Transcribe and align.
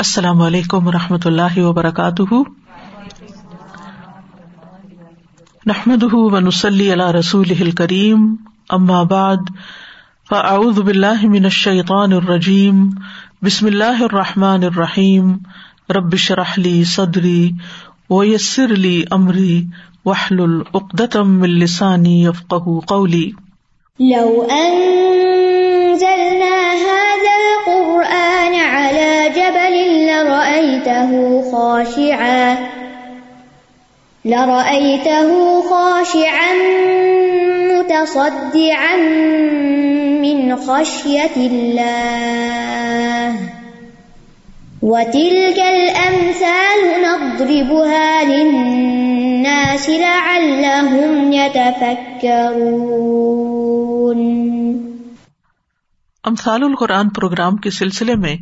السلام 0.00 0.42
علیکم 0.42 0.86
و 0.86 0.92
رحمۃ 0.92 1.18
اللہ 1.24 1.58
وبرکاتہ۔ 1.58 2.34
نحمد 5.66 6.04
ونسلی 6.12 6.92
علیہ 6.92 7.04
رسول 7.04 7.70
کریم 7.70 8.36
بعد، 9.02 9.36
فاعوذ 10.28 10.80
باللہ 10.80 11.22
من 11.22 11.44
الشیطان 11.44 12.12
الرجیم، 12.12 12.90
بسم 13.42 13.66
اللہ 13.66 13.84
الرحمٰن 13.84 14.64
الرحیم 14.64 15.32
ربش 15.90 16.30
رحلی 16.30 16.84
صدری 16.84 17.50
ویسر 18.10 18.72
علی 18.72 19.02
عمری 19.10 19.64
وحل 20.04 20.40
العقدم 20.40 21.42
السانی 21.42 22.26
افقہ 22.26 22.80
قولی۔ 22.86 23.30
لو 24.00 24.46
انزلنا 24.50 26.49
لرأيته 31.04 31.52
خاشعا 31.52 32.58
لرأيته 34.24 35.62
خاشعا 35.70 36.54
متصدعا 37.72 38.96
من 40.22 40.56
خشية 40.56 41.36
الله 41.36 43.36
وتلك 44.82 45.58
الأمثال 45.58 47.02
نضربها 47.02 48.24
للناس 48.24 49.90
لعلهم 49.90 51.32
يتفكرون 51.32 52.90
امثال 56.24 56.62
القرآن 56.62 57.08
پروگرام 57.08 57.56
کے 57.56 57.70
سلسلے 57.70 58.14
میں 58.14 58.36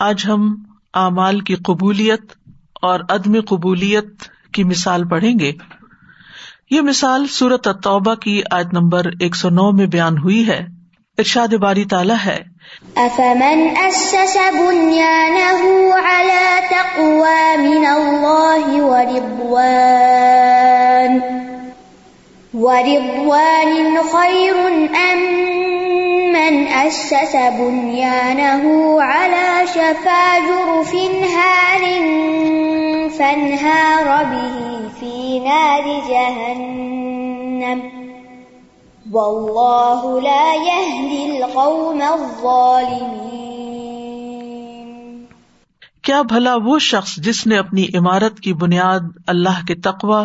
آج 0.00 0.24
ہم 0.28 0.71
اعمال 0.94 1.40
کی 1.40 1.54
قبولیت 1.54 2.20
اور 2.82 3.00
عدم 3.08 3.40
قبولیت 3.48 4.04
کی 4.54 4.64
مثال 4.64 5.08
پڑھیں 5.08 5.38
گے۔ 5.38 5.52
یہ 6.70 6.80
مثال 6.80 7.26
سورت 7.26 7.68
التوبہ 7.68 8.14
کی 8.14 8.42
آیت 8.50 8.66
نمبر 8.72 9.04
ایک 9.20 9.36
سو 9.36 9.48
نو 9.48 9.72
میں 9.72 9.86
بیان 9.86 10.18
ہوئی 10.18 10.46
ہے۔ 10.46 10.66
ارشاد 11.18 11.48
باری 11.48 11.84
تعالیٰ 11.84 12.16
ہے۔ 12.26 12.38
افمن 12.96 13.68
اسس 13.86 14.36
بنيانه 14.36 15.70
على 16.04 16.60
تقوى 16.70 17.56
من 17.56 17.86
الله 17.86 18.84
ورضوان 18.84 19.42
ورضوان 22.54 23.96
خير 24.12 24.54
ام 24.94 25.81
من 26.42 26.68
اسس 26.68 27.34
بنيانه 27.34 29.02
على 29.02 29.66
شفا 29.66 30.38
جرف 30.46 30.94
هار 31.34 31.84
فانهار 33.18 34.24
به 34.24 34.88
في 35.00 35.38
نار 35.38 35.84
جهنم. 36.08 37.80
واللہ 39.12 40.02
لا 40.22 40.54
يهدي 40.54 41.20
القوم 41.36 42.02
الظالمين. 42.02 43.22
کیا 46.02 46.22
بھلا 46.22 46.54
وہ 46.64 46.78
شخص 46.78 47.16
جس 47.16 47.46
نے 47.46 47.58
اپنی 47.58 47.86
عمارت 47.94 48.40
کی 48.40 48.52
بنیاد 48.52 49.04
اللہ 49.26 49.64
کے 49.68 49.74
تقوا 49.74 50.22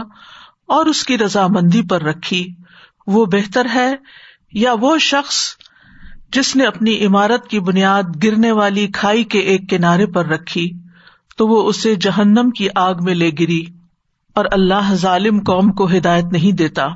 اور 0.66 0.86
اس 0.86 1.04
کی 1.04 1.18
رضامندی 1.18 1.82
پر 1.82 2.02
رکھی 2.02 2.48
وہ 3.08 3.26
بہتر 3.26 3.66
ہے 3.74 3.96
یا 4.54 4.74
وہ 4.82 4.98
شخص 4.98 5.58
جس 6.32 6.56
نے 6.56 6.66
اپنی 6.66 7.06
عمارت 7.06 7.48
کی 7.48 7.60
بنیاد 7.60 8.24
گرنے 8.24 8.52
والی 8.52 8.88
کھائی 8.88 9.24
کے 9.24 9.40
ایک 9.40 9.70
کنارے 9.70 10.06
پر 10.06 10.26
رکھی، 10.26 10.72
تو 11.38 11.48
وہ 11.48 11.70
اسے 11.70 11.96
جہنم 11.96 12.50
کی 12.50 12.68
آگ 12.76 12.94
میں 13.02 13.16
لے 13.16 13.32
گری 13.40 13.66
اور 14.34 14.46
اللہ 14.52 14.94
ظالم 14.94 15.40
قوم 15.40 15.72
کو 15.72 15.88
ہدایت 15.98 16.26
نہیں 16.26 16.52
دیتا۔ 16.52 16.88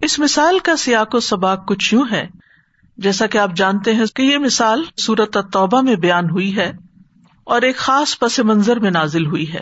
اس 0.00 0.18
مثال 0.18 0.58
کا 0.58 0.76
سیاق 0.76 1.14
و 1.14 1.20
سباق 1.20 1.68
کچھ 1.68 1.94
یوں 1.94 2.04
ہے۔ 2.12 2.28
جیسا 2.96 3.26
کہ 3.26 3.38
آپ 3.38 3.56
جانتے 3.56 3.94
ہیں 3.94 4.04
کہ 4.14 4.22
یہ 4.22 4.38
مثال 4.38 4.84
سورت 4.96 5.36
توبہ 5.52 5.80
میں 5.80 5.94
بیان 5.94 6.30
ہوئی 6.30 6.56
ہے 6.56 6.72
اور 7.44 7.62
ایک 7.62 7.76
خاص 7.76 8.18
پس 8.18 8.38
منظر 8.38 8.78
میں 8.78 8.90
نازل 8.90 9.26
ہوئی 9.26 9.52
ہے۔ 9.52 9.60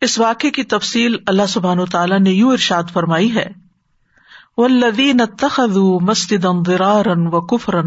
اس 0.00 0.18
واقعے 0.18 0.50
کی 0.50 0.62
تفصیل 0.62 1.16
اللہ 1.26 1.46
سبحان 1.48 1.78
و 1.78 1.86
تعالیٰ 1.86 2.20
نے 2.20 2.30
یوں 2.30 2.52
ارشاد 2.52 2.82
فرمائی 2.92 3.36
ہے۔ 3.36 3.67
ولدین 4.58 5.24
تخذوا 5.36 5.98
مسجدا 6.02 6.50
ضرارا 6.62 7.16
وكفرا 7.32 7.82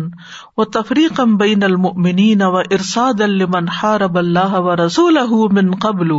وتفريقا 0.57 1.25
بين 1.37 1.63
المؤمنين 1.63 2.43
وارصادا 2.47 3.27
لمن 3.27 3.69
حارب 3.69 4.17
الله 4.17 4.61
ورسوله 4.61 5.47
من 5.51 5.73
قبل 5.77 6.13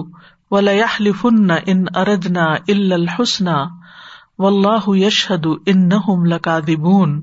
وليحلفن 0.50 1.50
ان 1.50 1.84
اردنا 1.96 2.48
الا 2.68 2.94
الحسنى 2.94 3.60
و 4.38 4.46
اللہ 4.46 4.88
یشہد 4.96 5.46
ان 5.66 5.88
لکاذبون 6.26 7.20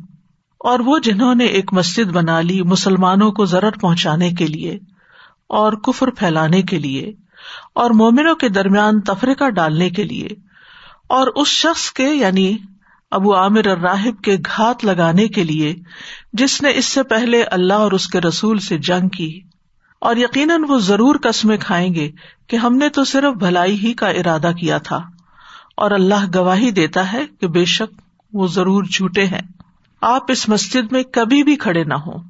اور 0.61 0.79
وہ 0.79 0.97
جنہوں 1.03 1.33
نے 1.35 1.45
ایک 1.57 1.73
مسجد 1.73 2.11
بنا 2.11 2.39
لی 2.41 2.61
مسلمانوں 2.63 3.31
کو 3.31 3.45
ضرر 3.45 3.77
پہنچانے 3.81 4.29
کے 4.31 4.47
لیے 4.47 4.77
اور 5.49 5.73
کفر 5.81 6.09
پھیلانے 6.15 6.61
کے 6.63 6.79
لیے 6.79 7.13
اور 7.73 7.91
مومنوں 7.91 8.35
کے 8.35 8.49
درمیان 8.49 9.01
تفریقہ 9.01 9.49
ڈالنے 9.49 9.89
کے 9.89 10.03
لیے 10.03 10.27
اور 11.09 11.27
اس 11.35 11.47
شخص 11.57 11.89
کے 11.91 12.09
یعنی 12.15 12.49
ابو 13.11 13.35
عامر 13.35 13.67
الراہب 13.67 14.21
کے 14.21 14.37
گھات 14.45 14.85
لگانے 14.85 15.27
کے 15.27 15.43
لیے، 15.43 15.75
جس 16.33 16.61
نے 16.61 16.71
اس 16.75 16.85
سے 16.85 17.03
پہلے 17.03 17.43
اللہ 17.43 17.73
اور 17.73 17.91
اس 17.91 18.07
کے 18.07 18.21
رسول 18.21 18.59
سے 18.59 18.77
جنگ 18.77 19.07
کی۔ 19.07 19.41
اور 20.01 20.15
یقیناً 20.15 20.63
وہ 20.67 20.79
ضرور 20.79 21.15
قسمیں 21.23 21.57
کھائیں 21.59 21.93
گے 21.93 22.11
کہ 22.47 22.55
ہم 22.55 22.75
نے 22.75 22.89
تو 22.89 23.03
صرف 23.03 23.35
بھلائی 23.35 23.87
ہی 23.87 23.93
کا 23.93 24.09
ارادہ 24.09 24.51
کیا 24.59 24.77
تھا۔ 24.77 24.99
اور 25.77 25.91
اللہ 25.91 26.25
گواہی 26.35 26.71
دیتا 26.71 27.13
ہے 27.13 27.25
کہ 27.39 27.47
بے 27.47 27.65
شک 27.65 28.01
وہ 28.33 28.47
ضرور 28.47 28.83
جھوٹے 28.83 29.25
ہیں۔ 29.25 29.41
آپ 30.01 30.21
اس 30.27 30.49
مسجد 30.49 30.91
میں 30.91 31.03
کبھی 31.03 31.43
بھی 31.43 31.55
کھڑے 31.55 31.83
نہ 31.83 31.93
ہوں۔ 31.93 32.23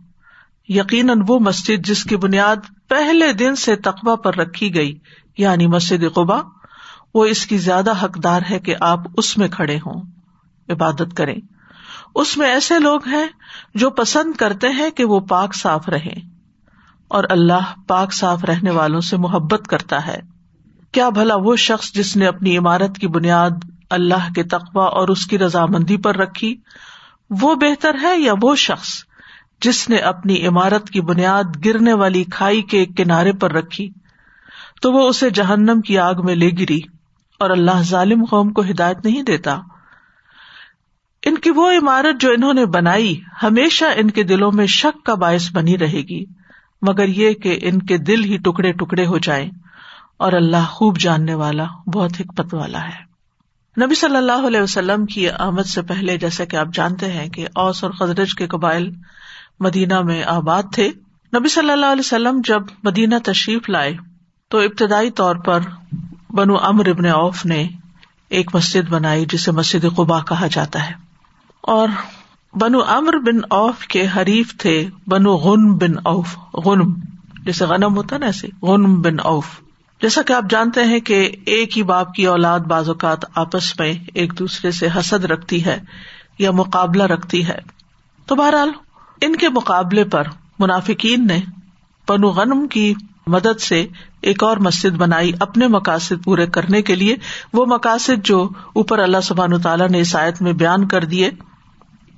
یقیناً 0.67 1.21
وہ 1.27 1.39
مسجد 1.39 1.85
جس 1.85 2.03
کی 2.03 2.15
بنیاد 2.15 2.55
پہلے 2.89 3.33
دن 3.33 3.55
سے 3.55 3.75
تقبہ 3.75 4.15
پر 4.15 4.35
رکھی 4.35 4.75
گئی 4.75 4.97
یعنی 5.37 5.67
مسجد 5.67 6.13
قبا 6.13 6.39
وہ 7.13 7.25
اس 7.25 7.45
کی 7.45 7.57
زیادہ 7.57 8.05
حقدار 8.05 8.41
ہے 8.49 8.59
کہ 8.59 8.75
آپ 8.79 8.99
اس 9.17 9.37
میں 9.37 9.47
کھڑے 9.47 9.77
ہوں۔ 9.77 10.18
عبادت 10.69 11.17
کریں۔ 11.17 11.35
اس 12.15 12.37
میں 12.37 12.47
ایسے 12.47 12.79
لوگ 12.79 13.07
ہیں 13.07 13.27
جو 13.75 13.89
پسند 13.89 14.33
کرتے 14.33 14.69
ہیں 14.69 14.89
کہ 14.89 15.05
وہ 15.05 15.19
پاک 15.19 15.55
صاف 15.55 15.89
رہیں 15.89 16.29
اور 17.07 17.23
اللہ 17.29 17.73
پاک 17.87 18.13
صاف 18.13 18.45
رہنے 18.45 18.71
والوں 18.71 19.01
سے 19.01 19.17
محبت 19.17 19.67
کرتا 19.67 20.07
ہے۔ 20.07 20.19
کیا 20.91 21.09
بھلا 21.09 21.35
وہ 21.35 21.55
شخص 21.55 21.91
جس 21.91 22.17
نے 22.17 22.27
اپنی 22.27 22.57
عمارت 22.57 22.97
کی 22.97 23.07
بنیاد 23.07 23.49
اللہ 23.89 24.33
کے 24.35 24.43
تقوا 24.43 24.85
اور 24.85 25.07
اس 25.07 25.25
کی 25.25 25.39
رضامندی 25.39 25.97
پر 25.97 26.17
رکھی، 26.17 26.55
وہ 27.29 27.55
بہتر 27.55 27.95
ہے 28.01 28.19
یا 28.19 28.33
وہ 28.41 28.55
شخص 28.55 29.03
جس 29.61 29.89
نے 29.89 29.97
اپنی 29.97 30.47
عمارت 30.47 30.89
کی 30.89 31.01
بنیاد 31.01 31.65
گرنے 31.65 31.93
والی 31.93 32.23
کھائی 32.23 32.61
کے 32.61 32.85
کنارے 32.85 33.31
پر 33.31 33.51
رکھی، 33.51 33.89
تو 34.81 34.91
وہ 34.91 35.07
اسے 35.09 35.29
جہنم 35.29 35.81
کی 35.81 35.97
آگ 35.97 36.13
میں 36.23 36.35
لے 36.35 36.49
گری 36.59 36.79
اور 37.39 37.49
اللہ 37.49 37.81
ظالم 37.81 38.25
قوم 38.25 38.53
کو 38.53 38.61
ہدایت 38.61 39.05
نہیں 39.05 39.23
دیتا۔ 39.23 39.59
ان 41.23 41.37
کی 41.37 41.49
وہ 41.49 41.71
عمارت 41.71 42.21
جو 42.21 42.31
انہوں 42.31 42.53
نے 42.53 42.65
بنائی 42.65 43.21
ہمیشہ 43.43 43.85
ان 43.95 44.09
کے 44.09 44.23
دلوں 44.23 44.51
میں 44.51 44.65
شک 44.65 45.05
کا 45.05 45.13
باعث 45.13 45.51
بنی 45.51 45.77
رہے 45.77 46.01
گی، 46.01 46.25
مگر 46.81 47.07
یہ 47.07 47.33
کہ 47.33 47.59
ان 47.61 47.79
کے 47.81 47.97
دل 47.97 48.23
ہی 48.23 48.37
ٹکڑے 48.37 48.71
ٹکڑے 48.71 49.05
ہو 49.05 49.17
جائیں 49.17 49.51
اور 50.17 50.33
اللہ 50.33 50.65
خوب 50.69 50.97
جاننے 50.97 51.33
والا، 51.33 51.63
بہت 51.93 52.11
حکمت 52.19 52.53
والا 52.53 52.83
ہے۔ 52.83 53.09
نبی 53.85 53.95
صلی 53.95 54.15
اللہ 54.15 54.47
علیہ 54.47 54.61
وسلم 54.61 55.05
کی 55.05 55.29
آمد 55.29 55.63
سے 55.63 55.81
پہلے 55.81 56.17
جیسا 56.17 56.45
کہ 56.45 56.55
آپ 56.55 56.67
جانتے 56.73 57.11
ہیں 57.11 57.29
کہ 57.29 57.47
اوس 57.55 57.83
اور 57.83 57.91
خزرج 57.91 58.35
کے 58.35 58.47
قبائل 58.47 58.91
مدینہ 59.59 60.01
میں 60.01 60.23
آباد 60.23 60.63
تھے۔ 60.73 60.89
نبی 61.37 61.49
صلی 61.49 61.71
اللہ 61.71 61.85
علیہ 61.85 61.99
وسلم 61.99 62.41
جب 62.43 62.61
مدینہ 62.83 63.15
تشریف 63.23 63.69
لائے 63.69 63.93
تو 64.49 64.57
ابتدائی 64.57 65.11
طور 65.11 65.35
پر 65.35 65.59
بنو 66.29 66.57
امر 66.57 66.87
ابن 66.87 67.05
اوف 67.05 67.45
نے 67.45 67.67
ایک 68.29 68.55
مسجد 68.55 68.89
بنائی 68.89 69.25
جسے 69.25 69.51
مسجد 69.51 69.85
قبا 69.95 70.19
کہا 70.19 70.47
جاتا 70.47 70.89
ہے۔ 70.89 71.08
اور 71.69 71.87
بنو 72.53 72.79
امر 72.87 73.17
بن 73.17 73.39
اوف 73.49 73.87
کے 73.87 74.07
حریف 74.17 74.57
تھے، 74.57 74.89
بنو 75.07 75.35
غن 75.35 75.73
بن 75.73 75.97
اوف 76.03 76.37
غنم 76.53 76.93
جیسے 77.45 77.65
غنم 77.65 77.95
ہوتا 77.97 78.17
نا 78.17 78.25
ایسے 78.25 78.47
غنم 78.61 79.01
بن 79.01 79.19
اوف 79.23 79.45
جیسا 80.01 80.21
کہ 80.21 80.33
آپ 80.33 80.43
جانتے 80.49 80.83
ہیں 80.83 80.99
کہ 80.99 81.31
ایک 81.45 81.77
ہی 81.77 81.83
باپ 81.83 82.13
کی 82.13 82.27
اولاد 82.27 82.59
بعض 82.59 82.89
اوقات 82.89 83.17
آپس 83.35 83.79
میں 83.79 83.93
ایک 84.13 84.39
دوسرے 84.39 84.71
سے 84.71 84.87
حسد 84.95 85.25
رکھتی 85.25 85.65
ہے 85.65 85.79
یا 86.39 86.51
مقابلہ 86.51 87.03
رکھتی 87.03 87.47
ہے۔ 87.47 87.57
تو 88.25 88.35
بہرحال، 88.35 88.71
ان 89.21 89.35
کے 89.35 89.49
مقابلے 89.49 90.03
پر 90.03 90.23
منافقین 90.59 91.27
نے 91.27 91.39
پنو 92.07 92.29
غنم 92.29 92.67
کی 92.67 92.93
مدد 93.27 93.59
سے 93.59 93.87
ایک 94.21 94.43
اور 94.43 94.57
مسجد 94.57 94.95
بنائی 94.95 95.31
اپنے 95.39 95.67
مقاصد 95.67 96.23
پورے 96.23 96.47
کرنے 96.47 96.81
کے 96.81 96.95
لیے۔ 96.95 97.15
وہ 97.53 97.65
مقاصد 97.65 98.25
جو 98.25 98.49
اوپر 98.73 98.99
اللہ 98.99 99.21
سبحان 99.23 99.61
تعالیٰ 99.61 99.89
نے 99.89 99.97
عیسائیت 99.97 100.41
میں 100.41 100.53
بیان 100.53 100.87
کر 100.87 101.03
دیے۔ 101.03 101.29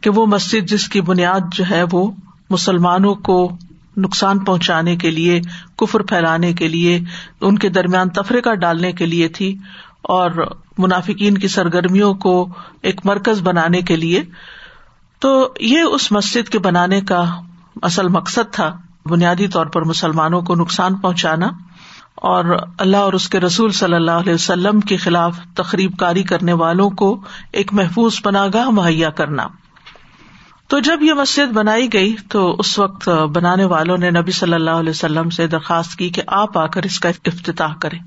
کہ 0.01 0.09
وہ 0.09 0.25
مسجد 0.25 0.69
جس 0.69 0.89
کی 0.89 1.01
بنیاد 1.01 1.39
جو 1.53 1.63
ہے 1.69 1.83
وہ 1.92 2.12
مسلمانوں 2.50 3.15
کو 3.15 3.51
نقصان 3.98 4.39
پہنچانے 4.39 4.95
کے 4.95 5.12
لیے، 5.12 5.42
کفر 5.77 6.00
پھیلانے 6.00 6.53
کے 6.53 6.68
لیے، 6.68 7.00
ان 7.42 7.57
کے 7.57 7.69
درمیان 7.69 8.09
تفریقہ 8.09 8.56
ڈالنے 8.56 8.92
کے 8.92 9.06
لیے 9.06 9.27
تھی 9.27 9.57
اور 10.01 10.56
منافقین 10.77 11.38
کی 11.38 11.48
سرگرمیوں 11.48 12.13
کو 12.13 12.48
ایک 12.81 13.01
مرکز 13.03 13.42
بنانے 13.42 13.81
کے 13.81 13.95
لیے۔ 13.95 14.24
تو 15.19 15.53
یہ 15.59 15.81
اس 15.81 16.12
مسجد 16.12 16.50
کے 16.50 16.59
بنانے 16.59 17.01
کا 17.01 17.25
اصل 17.81 18.07
مقصد 18.07 18.54
تھا، 18.54 18.77
بنیادی 19.06 19.47
طور 19.47 19.65
پر 19.65 19.81
مسلمانوں 19.81 20.42
کو 20.42 20.56
نقصان 20.56 20.95
پہنچانا 20.95 21.47
اور 22.15 22.57
اللہ 22.77 22.97
اور 22.97 23.13
اس 23.13 23.30
کے 23.30 23.39
رسول 23.39 23.71
صلی 23.71 23.95
اللہ 23.95 24.12
علیہ 24.12 24.33
وسلم 24.33 24.80
کے 24.80 24.97
خلاف 24.97 25.39
تقریب 25.56 25.97
کاری 25.97 26.24
کرنے 26.24 26.54
والوں 26.54 26.89
کو 26.89 27.21
ایک 27.51 27.74
محفوظ 27.74 28.21
پناہ 28.21 28.47
گاہ 28.54 28.69
مہیا 28.69 29.09
کرنا۔ 29.09 29.47
تو 30.71 30.79
جب 30.79 31.01
یہ 31.03 31.13
مسجد 31.13 31.51
بنائی 31.53 31.88
گئی 31.94 32.15
تو 32.29 32.56
اس 32.59 32.77
وقت 32.79 33.09
بنانے 33.33 33.65
والوں 33.65 33.97
نے 33.97 34.09
نبی 34.12 34.31
صلی 34.31 34.53
اللہ 34.53 34.79
علیہ 34.79 34.89
وسلم 34.89 35.29
سے 35.29 35.47
درخواست 35.47 35.97
کی 35.97 36.09
کہ 36.09 36.21
آپ 36.27 36.57
آ 36.57 36.65
کر 36.68 36.83
اس 36.83 37.00
کا 37.00 37.09
افتتاح 37.09 37.73
کریں، 37.81 38.00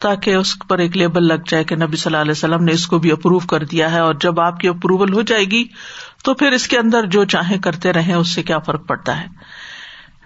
تاکہ 0.00 0.34
اس 0.34 0.54
پر 0.68 0.78
ایک 0.78 0.96
لیبل 0.96 1.24
لگ 1.24 1.44
جائے 1.48 1.64
کہ 1.64 1.76
نبی 1.76 1.96
صلی 1.96 2.10
اللہ 2.10 2.22
علیہ 2.22 2.30
وسلم 2.30 2.64
نے 2.64 2.72
اس 2.72 2.86
کو 2.86 2.98
بھی 2.98 3.12
اپروو 3.12 3.38
کر 3.46 3.64
دیا 3.64 3.90
ہے 3.92 3.98
اور 3.98 4.14
جب 4.20 4.40
آپ 4.40 4.58
کی 4.60 4.68
اپروول 4.68 5.12
ہو 5.12 5.22
جائے 5.22 5.44
گی 5.44 5.64
تو 6.24 6.34
پھر 6.34 6.52
اس 6.52 6.66
کے 6.68 6.78
اندر 6.78 7.06
جو 7.06 7.24
چاہیں 7.24 7.58
کرتے 7.58 7.92
رہے 7.92 8.14
اس 8.14 8.34
سے 8.34 8.42
کیا 8.42 8.58
فرق 8.58 8.86
پڑتا 8.86 9.20
ہے؟ 9.20 9.26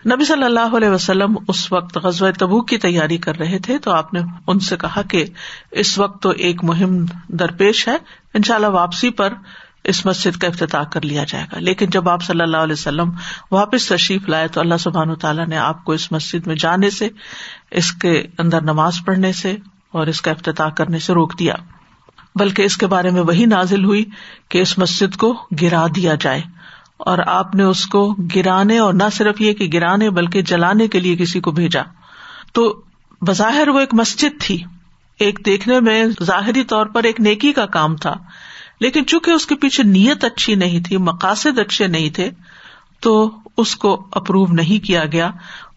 نبی 0.07 0.25
صلی 0.25 0.45
اللہ 0.45 0.77
علیہ 0.77 0.89
وسلم 0.89 1.37
اس 1.49 1.73
وقت 1.73 1.97
غزوہ 1.97 2.31
تبو 2.39 2.61
کی 2.63 2.79
تیاری 2.79 3.17
کر 3.19 3.39
رہے 3.39 3.59
تھے، 3.59 3.79
تو 3.79 3.91
آپ 3.91 4.15
نے 4.15 4.21
ان 4.47 4.59
سے 4.59 4.77
کہا 4.77 5.03
کہ 5.03 5.25
اس 5.73 5.99
وقت 5.99 6.23
تو 6.23 6.31
ایک 6.39 6.65
مہم 6.65 6.99
درپیش 7.29 7.87
ہے 7.89 7.97
ان 8.35 8.43
شاء 8.43 8.55
اللہ 8.55 8.67
واپسی 8.67 9.11
پر 9.11 9.35
اس 9.87 10.07
مسجد 10.07 10.39
کا 10.39 10.47
افتتاح 10.47 10.83
کر 10.83 11.03
لیا 11.03 11.25
جائے 11.29 11.47
گا۔ 11.53 11.59
لیکن 11.59 11.87
جب 11.91 12.09
آپ 12.09 12.23
صلی 12.23 12.43
اللہ 12.43 12.57
علیہ 12.57 12.73
وسلم 12.73 13.11
واپس 13.51 13.87
تشریف 13.89 14.29
لائے 14.29 14.49
تو 14.49 14.61
اللہ 14.61 14.75
سبحان 14.81 15.15
تعالیٰ 15.15 15.47
نے 15.47 15.57
آپ 15.57 15.85
کو 15.85 15.93
اس 15.93 16.13
مسجد 16.13 16.47
میں 16.47 16.57
جانے 16.57 16.91
سے، 16.91 17.09
اس 17.71 17.93
کے 17.93 18.27
اندر 18.39 18.61
نماز 18.61 18.95
پڑھنے 19.07 19.33
سے 19.33 19.51
اور 19.93 20.07
اس 20.07 20.23
کا 20.23 20.31
افتتاح 20.31 20.69
کرنے 20.69 20.99
سے 20.99 21.13
روک 21.13 21.39
دیا۔ 21.39 21.55
بلکہ 22.35 22.63
اس 22.63 22.77
کے 22.77 22.87
بارے 22.87 23.11
میں 23.11 23.23
وہی 23.23 23.45
نازل 23.45 23.85
ہوئی 23.85 24.05
کہ 24.49 24.59
اس 24.59 24.79
مسجد 24.79 25.17
کو 25.17 25.47
گرا 25.63 25.87
دیا 25.97 26.15
جائے۔ 26.21 26.43
اور 26.97 27.19
آپ 27.27 27.55
نے 27.55 27.63
اس 27.63 27.87
کو 27.87 28.17
گرانے، 28.37 28.79
اور 28.79 28.95
نہ 28.95 29.05
صرف 29.13 29.41
یہ 29.41 29.53
کہ 29.53 29.71
گرانے 29.73 30.11
بلکہ 30.11 30.43
جلانے 30.43 30.89
کے 30.89 31.01
لیے 31.01 31.17
کسی 31.17 31.41
کو 31.41 31.51
بھیجا۔ 31.51 31.83
تو 32.53 32.83
بظاہر 33.21 33.69
وہ 33.69 33.81
ایک 33.81 33.95
مسجد 33.95 34.41
تھی۔ 34.41 34.63
ایک 35.19 35.39
دیکھنے 35.47 35.81
میں 35.81 36.05
ظاہری 36.23 36.65
طور 36.65 36.87
پر 36.87 37.03
ایک 37.03 37.21
نیکی 37.21 37.53
کا 37.53 37.67
کام 37.67 37.97
تھا۔ 37.97 38.15
لیکن 38.81 39.07
چونکہ 39.07 39.31
اس 39.31 39.47
کے 39.47 39.55
پیچھے 39.55 39.83
نیت 39.83 40.25
اچھی 40.25 40.55
نہیں 40.55 40.81
تھی، 40.81 40.97
مقاصد 40.97 41.59
اچھے 41.59 41.87
نہیں 41.87 42.11
تھے، 42.11 42.31
تو 43.01 43.31
اس 43.57 43.77
کو 43.77 44.07
اپروو 44.13 44.47
نہیں 44.47 44.85
کیا 44.85 45.05
گیا، 45.05 45.31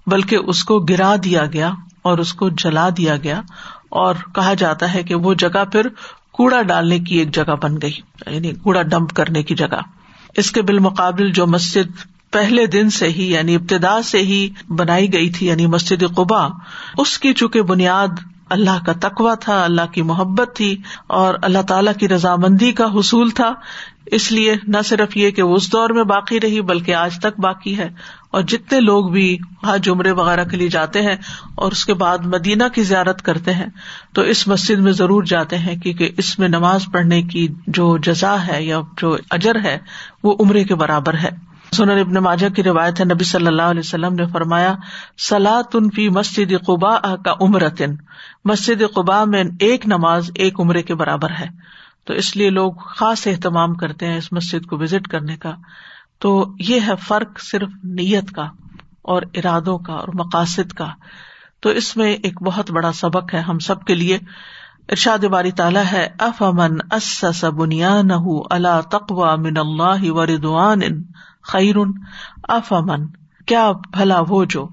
بلکہ 0.07 0.35
اس 0.35 0.63
کو 0.63 0.79
گرا 0.79 1.15
دیا 1.23 1.45
گیا 1.45 1.71
اور 2.01 2.17
اس 2.17 2.33
کو 2.33 2.49
جلا 2.49 2.89
دیا 2.97 3.17
گیا۔ 3.17 3.41
اور 3.89 4.15
کہا 4.35 4.53
جاتا 4.53 4.93
ہے 4.93 5.03
کہ 5.03 5.15
وہ 5.15 5.33
جگہ 5.33 5.65
پھر 5.71 5.87
کوڑا 6.31 6.61
ڈالنے 6.61 6.99
کی 6.99 7.17
ایک 7.17 7.33
جگہ 7.33 7.55
بن 7.61 7.75
گئی 7.81 7.93
یعنی 8.27 8.51
کوڑا 8.53 8.81
ڈمپ 8.81 9.13
کرنے 9.13 9.43
کی 9.43 9.55
جگہ۔ 9.55 9.81
اس 10.37 10.51
کے 10.51 10.61
بالمقابل 10.61 11.31
جو 11.31 11.47
مسجد 11.47 11.91
پہلے 12.31 12.65
دن 12.65 12.89
سے 12.89 13.07
ہی 13.07 13.31
یعنی 13.31 13.55
ابتدا 13.55 14.01
سے 14.01 14.19
ہی 14.19 14.49
بنائی 14.69 15.13
گئی 15.13 15.29
تھی 15.29 15.47
یعنی 15.47 15.67
مسجد 15.67 16.03
قبا 16.15 16.47
اس 16.97 17.19
کی 17.19 17.33
چونکہ 17.33 17.61
بنیاد 17.61 18.07
اللہ 18.49 18.83
کا 18.85 18.93
تقوا 18.99 19.33
تھا، 19.33 19.63
اللہ 19.63 19.93
کی 19.93 20.01
محبت 20.01 20.55
تھی 20.55 20.77
اور 21.07 21.33
اللہ 21.41 21.61
تعالی 21.61 21.91
کی 21.99 22.07
رضامندی 22.07 22.71
کا 22.71 22.85
حصول 22.85 23.29
تھا۔ 23.29 23.53
اس 24.05 24.31
لیے 24.31 24.55
نہ 24.67 24.77
صرف 24.85 25.17
یہ 25.17 25.31
کہ 25.31 25.43
وہ 25.43 25.55
اس 25.55 25.73
دور 25.73 25.89
میں 25.89 26.03
باقی 26.03 26.39
رہی، 26.39 26.61
بلکہ 26.61 26.95
آج 26.95 27.19
تک 27.19 27.39
باقی 27.39 27.77
ہے۔ 27.77 27.89
اور 28.31 28.41
جتنے 28.41 28.79
لوگ 28.79 29.09
بھی 29.09 29.37
حج 29.67 29.89
عمرے 29.89 30.11
وغیرہ 30.11 30.43
کے 30.43 30.57
لیے 30.57 30.67
جاتے 30.67 31.01
ہیں 31.01 31.15
اور 31.55 31.71
اس 31.71 31.85
کے 31.85 31.93
بعد 31.93 32.17
مدینہ 32.17 32.63
کی 32.73 32.83
زیارت 32.83 33.21
کرتے 33.21 33.53
ہیں، 33.53 33.67
تو 34.13 34.21
اس 34.21 34.47
مسجد 34.47 34.79
میں 34.79 34.91
ضرور 34.91 35.23
جاتے 35.23 35.57
ہیں، 35.57 35.75
کیونکہ 35.75 36.11
اس 36.17 36.39
میں 36.39 36.47
نماز 36.47 36.81
پڑھنے 36.93 37.21
کی 37.21 37.47
جو 37.67 37.97
جزا 37.97 38.47
ہے 38.47 38.63
یا 38.63 38.79
جو 38.97 39.17
اجر 39.31 39.55
ہے، 39.63 39.77
وہ 40.23 40.35
عمرے 40.39 40.63
کے 40.63 40.75
برابر 40.75 41.13
ہے۔ 41.13 41.48
سنن 41.71 41.99
ابن 41.99 42.13
ماجہ 42.13 42.49
کی 42.49 42.63
روایت 42.63 42.99
ہے، 42.99 43.05
نبی 43.05 43.23
صلی 43.23 43.47
اللہ 43.47 43.61
علیہ 43.61 43.79
وسلم 43.79 44.13
نے 44.13 44.25
فرمایا 44.25 44.75
سلا 45.17 45.61
تن 45.71 45.89
فی 45.89 46.09
مسجد 46.09 46.65
قبا 46.65 47.15
کا 47.15 47.33
عمرتن۔ 47.41 47.95
مسجد 48.45 48.81
قبا 48.95 49.23
میں 49.23 49.43
ایک 49.59 49.87
نماز 49.87 50.31
ایک 50.35 50.59
عمرے 50.59 50.83
کے 50.83 50.95
برابر 50.95 51.29
ہے۔ 51.29 51.47
تو 52.03 52.13
اس 52.13 52.35
لیے 52.35 52.49
لوگ 52.49 52.73
خاص 52.73 53.27
اہتمام 53.27 53.73
کرتے 53.73 54.07
ہیں 54.07 54.17
اس 54.17 54.31
مسجد 54.31 54.65
کو 54.65 54.77
وزٹ 54.77 55.07
کرنے 55.07 55.37
کا۔ 55.37 55.51
تو 56.19 56.53
یہ 56.59 56.79
ہے 56.87 56.95
فرق 57.07 57.39
صرف 57.39 57.69
نیت 57.83 58.31
کا 58.31 58.49
اور 59.01 59.21
ارادوں 59.33 59.77
کا 59.77 59.93
اور 59.93 60.07
مقاصد 60.13 60.71
کا۔ 60.71 60.87
تو 61.59 61.69
اس 61.69 61.97
میں 61.97 62.13
ایک 62.13 62.41
بہت 62.41 62.71
بڑا 62.71 62.91
سبق 62.91 63.33
ہے 63.33 63.39
ہم 63.39 63.59
سب 63.59 63.83
کے 63.83 63.95
لیے۔ 63.95 64.17
ارشاد 64.89 65.23
باری 65.23 65.51
تعالیٰ 65.51 65.83
ہے 65.91 66.07
اف 66.19 66.41
امن 66.41 66.77
اس 66.91 67.45
بنیان 67.57 68.07
اللہ 68.49 68.81
تقوا 68.91 69.35
من 69.35 69.57
اللہ 69.57 70.11
و 70.11 70.25
ردوان 70.25 70.79
خیر 71.49 71.75
اف 72.43 72.73
امن 72.73 73.05
کیا 73.45 73.71
بھلا 73.71 74.21
وہ 74.27 74.45
جو، 74.45 74.67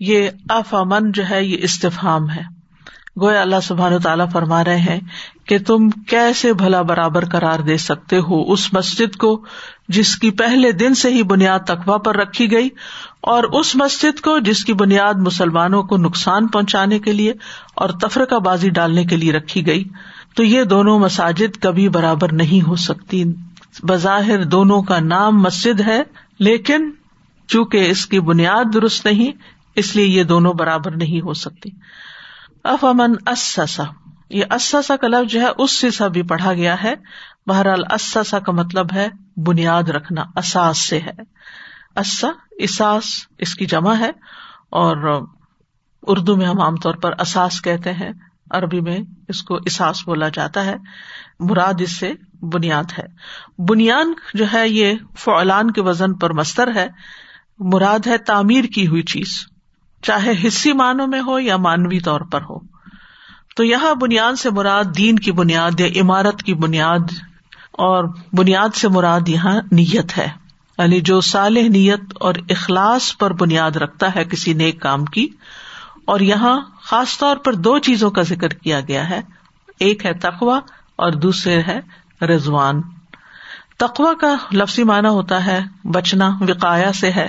یہ 0.00 0.28
اف 0.48 0.74
امن 0.74 1.12
جو 1.12 1.22
ہے، 1.30 1.44
یہ 1.44 1.56
استفام 1.60 2.30
ہے۔ 2.30 2.62
گویا 3.20 3.40
اللہ 3.40 3.60
سبحان 3.62 3.98
تعالیٰ 3.98 4.26
فرما 4.32 4.64
رہے 4.64 4.76
ہیں 4.76 5.00
کہ 5.46 5.58
تم 5.58 5.90
کیسے 5.90 6.52
بھلا 6.52 6.82
برابر 6.82 7.24
قرار 7.24 7.58
دے 7.58 7.76
سکتے 7.76 8.18
ہو 8.18 8.52
اس 8.52 8.72
مسجد 8.72 9.16
کو 9.16 9.44
جس 9.88 10.16
کی 10.16 10.30
پہلے 10.30 10.72
دن 10.72 10.94
سے 10.94 11.10
ہی 11.10 11.22
بنیاد 11.22 11.58
تقوا 11.58 11.98
پر 11.98 12.16
رکھی 12.16 12.52
گئی 12.52 12.68
اور 13.20 13.44
اس 13.44 13.76
مسجد 13.76 14.20
کو 14.20 14.38
جس 14.38 14.64
کی 14.64 14.72
بنیاد 14.72 15.14
مسلمانوں 15.14 15.82
کو 15.82 15.96
نقصان 15.96 16.46
پہنچانے 16.46 16.98
کے 16.98 17.12
لیے 17.12 17.32
اور 17.74 17.88
تفرقہ 17.88 18.34
بازی 18.34 18.70
ڈالنے 18.70 19.04
کے 19.04 19.16
لیے 19.16 19.32
رکھی 19.32 19.66
گئی۔ 19.66 19.84
تو 20.36 20.42
یہ 20.42 20.64
دونوں 20.64 20.98
مساجد 20.98 21.62
کبھی 21.62 21.88
برابر 21.88 22.32
نہیں 22.32 22.68
ہو 22.68 22.76
سکتی۔ 22.76 23.24
بظاہر 23.82 24.44
دونوں 24.44 24.82
کا 24.82 24.98
نام 25.00 25.42
مسجد 25.42 25.80
ہے۔ 25.80 26.02
لیکن 26.38 26.90
چونکہ 27.48 27.90
اس 27.90 28.06
کی 28.06 28.20
بنیاد 28.20 28.64
درست 28.74 29.06
نہیں، 29.06 29.32
اس 29.76 29.96
لیے 29.96 30.06
یہ 30.06 30.22
دونوں 30.22 30.54
برابر 30.54 30.96
نہیں 30.96 31.20
ہو 31.20 31.32
سکتی۔ 31.32 31.70
افامن 32.64 33.14
اسسا، 33.26 33.82
یہ 34.30 34.44
اسسا 34.50 34.96
کا 34.96 35.08
لفظ 35.08 35.32
جو 35.32 35.40
ہے، 35.40 35.46
اس 35.58 35.70
سے 35.70 36.08
بھی 36.08 36.22
پڑھا 36.22 36.52
گیا 36.52 36.82
ہے۔ 36.82 36.94
بہرحال 37.46 37.84
اسسا 37.90 38.38
کا 38.38 38.52
مطلب 38.52 38.86
ہے 38.92 39.08
بنیاد 39.36 39.82
رکھنا، 39.82 40.22
اساس 40.36 40.78
سے 40.78 41.00
ہے۔ 41.00 41.22
اسا 41.96 42.28
اساس 42.50 43.04
اس 43.38 43.54
کی 43.54 43.66
جمع 43.66 43.94
ہے 43.98 44.10
اور 44.70 45.26
اردو 46.02 46.36
میں 46.36 46.46
ہم 46.46 46.60
عام 46.60 46.76
طور 46.76 46.94
پر 46.94 47.12
اساس 47.18 47.62
کہتے 47.62 47.92
ہیں۔ 47.92 48.12
عربی 48.50 48.80
میں 48.80 48.98
اس 49.28 49.42
کو 49.42 49.54
اساس 49.54 49.96
بولا 50.06 50.28
جاتا 50.28 50.64
ہے۔ 50.64 50.74
مراد 51.40 51.74
اس 51.78 51.98
سے 51.98 52.12
بنیاد 52.42 52.84
ہے۔ 52.98 53.04
بنیاد 53.62 54.04
جو 54.34 54.44
ہے 54.52 54.68
یہ 54.68 54.92
فعلان 55.18 55.70
کے 55.70 55.82
وزن 55.82 56.14
پر 56.14 56.32
مستر 56.32 56.76
ہے۔ 56.76 56.88
مراد 57.58 58.06
ہے 58.06 58.18
تعمیر 58.18 58.64
کی 58.64 58.86
ہوئی 58.86 59.02
چیز۔ 59.02 59.46
چاہے 60.02 60.32
حصی 60.46 60.72
معنوں 60.72 61.06
میں 61.06 61.20
ہو 61.26 61.38
یا 61.38 61.56
مانوی 61.56 62.00
طور 62.00 62.20
پر 62.20 62.40
ہو۔ 62.50 62.58
تو 63.56 63.64
یہاں 63.64 63.94
بنیاد 63.94 64.38
سے 64.38 64.50
مراد 64.50 64.84
دین 64.96 65.18
کی 65.18 65.32
بنیاد 65.32 65.80
یا 65.80 66.00
عمارت 66.00 66.42
کی 66.42 66.54
بنیاد 66.54 67.12
اور 67.72 68.04
بنیاد 68.32 68.76
سے 68.76 68.88
مراد 68.88 69.28
یہاں 69.28 69.60
نیت 69.72 70.18
ہے۔ 70.18 70.28
یعنی 70.78 71.00
جو 71.00 71.20
صالح 71.20 71.60
نیت 71.60 72.00
اور 72.20 72.34
اخلاص 72.48 73.16
پر 73.18 73.32
بنیاد 73.32 73.70
رکھتا 73.70 74.14
ہے 74.14 74.24
کسی 74.24 74.54
نیک 74.54 74.80
کام 74.80 75.04
کی 75.04 75.28
اور 76.06 76.20
یہاں 76.20 76.60
خاص 76.82 77.18
طور 77.18 77.36
پر 77.36 77.52
دو 77.52 77.78
چیزوں 77.78 78.10
کا 78.10 78.22
ذکر 78.22 78.48
کیا 78.48 78.80
گیا 78.80 79.10
ہے۔ 79.10 79.20
ایک 79.78 80.06
ہے 80.06 80.12
تقوا 80.12 80.60
اور 80.96 81.12
دوسرے 81.12 81.62
ہے 81.62 81.80
رضوان۔ 82.26 82.82
تقوا 83.78 84.12
کا 84.20 84.34
لفظی 84.52 84.84
معنی 84.84 85.08
ہوتا 85.08 85.46
ہے 85.46 85.60
بچنا 85.84 86.30
وقایا 86.40 86.92
سے 86.92 87.10
ہے۔ 87.12 87.26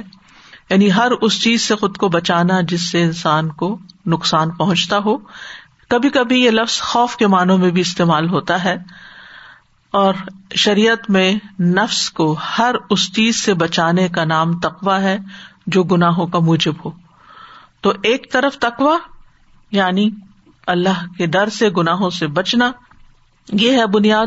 یعنی 0.70 0.94
ہر 0.94 1.12
اس 1.22 1.44
چیز 1.44 1.62
سے 1.62 1.76
خود 1.76 1.98
کو 1.98 2.10
بچانا 2.10 2.62
جس 2.62 2.92
سے 2.92 3.04
انسان 3.04 3.50
کو 3.50 3.80
نقصان 4.06 4.50
پہنچتا 4.50 4.98
ہو۔ 4.98 5.18
کبھی 5.90 6.10
کبھی 6.10 6.44
یہ 6.46 6.52
لفظ 6.52 6.82
خوف 6.82 7.16
کے 7.16 7.28
معنوں 7.28 7.58
میں 7.58 7.70
بھی 7.70 7.82
استعمال 7.82 8.30
ہوتا 8.30 8.64
ہے۔ 8.64 8.76
اور 9.92 10.14
شریعت 10.56 11.10
میں 11.10 11.34
نفس 11.60 12.12
کو 12.12 12.36
ہر 12.58 12.76
اس 12.90 13.14
چیز 13.14 13.36
سے 13.36 13.54
بچانے 13.54 14.08
کا 14.08 14.26
نام 14.26 14.60
تقوا 14.60 15.02
ہے 15.02 15.18
جو 15.68 15.84
گناہوں 15.84 16.28
کا 16.28 16.40
موجب 16.40 16.74
ہو۔ 16.86 17.03
تو 17.84 17.94
ایک 18.04 18.32
طرف 18.32 18.58
تقوا 18.58 18.98
یعنی 19.72 20.10
اللہ 20.68 21.06
کے 21.18 21.26
ڈر 21.26 21.50
سے، 21.50 21.70
گناہوں 21.70 22.10
سے 22.10 22.28
بچنا، 22.28 22.72
یہ 23.54 23.72
ہے 23.72 23.86
بنیاد، 23.86 24.26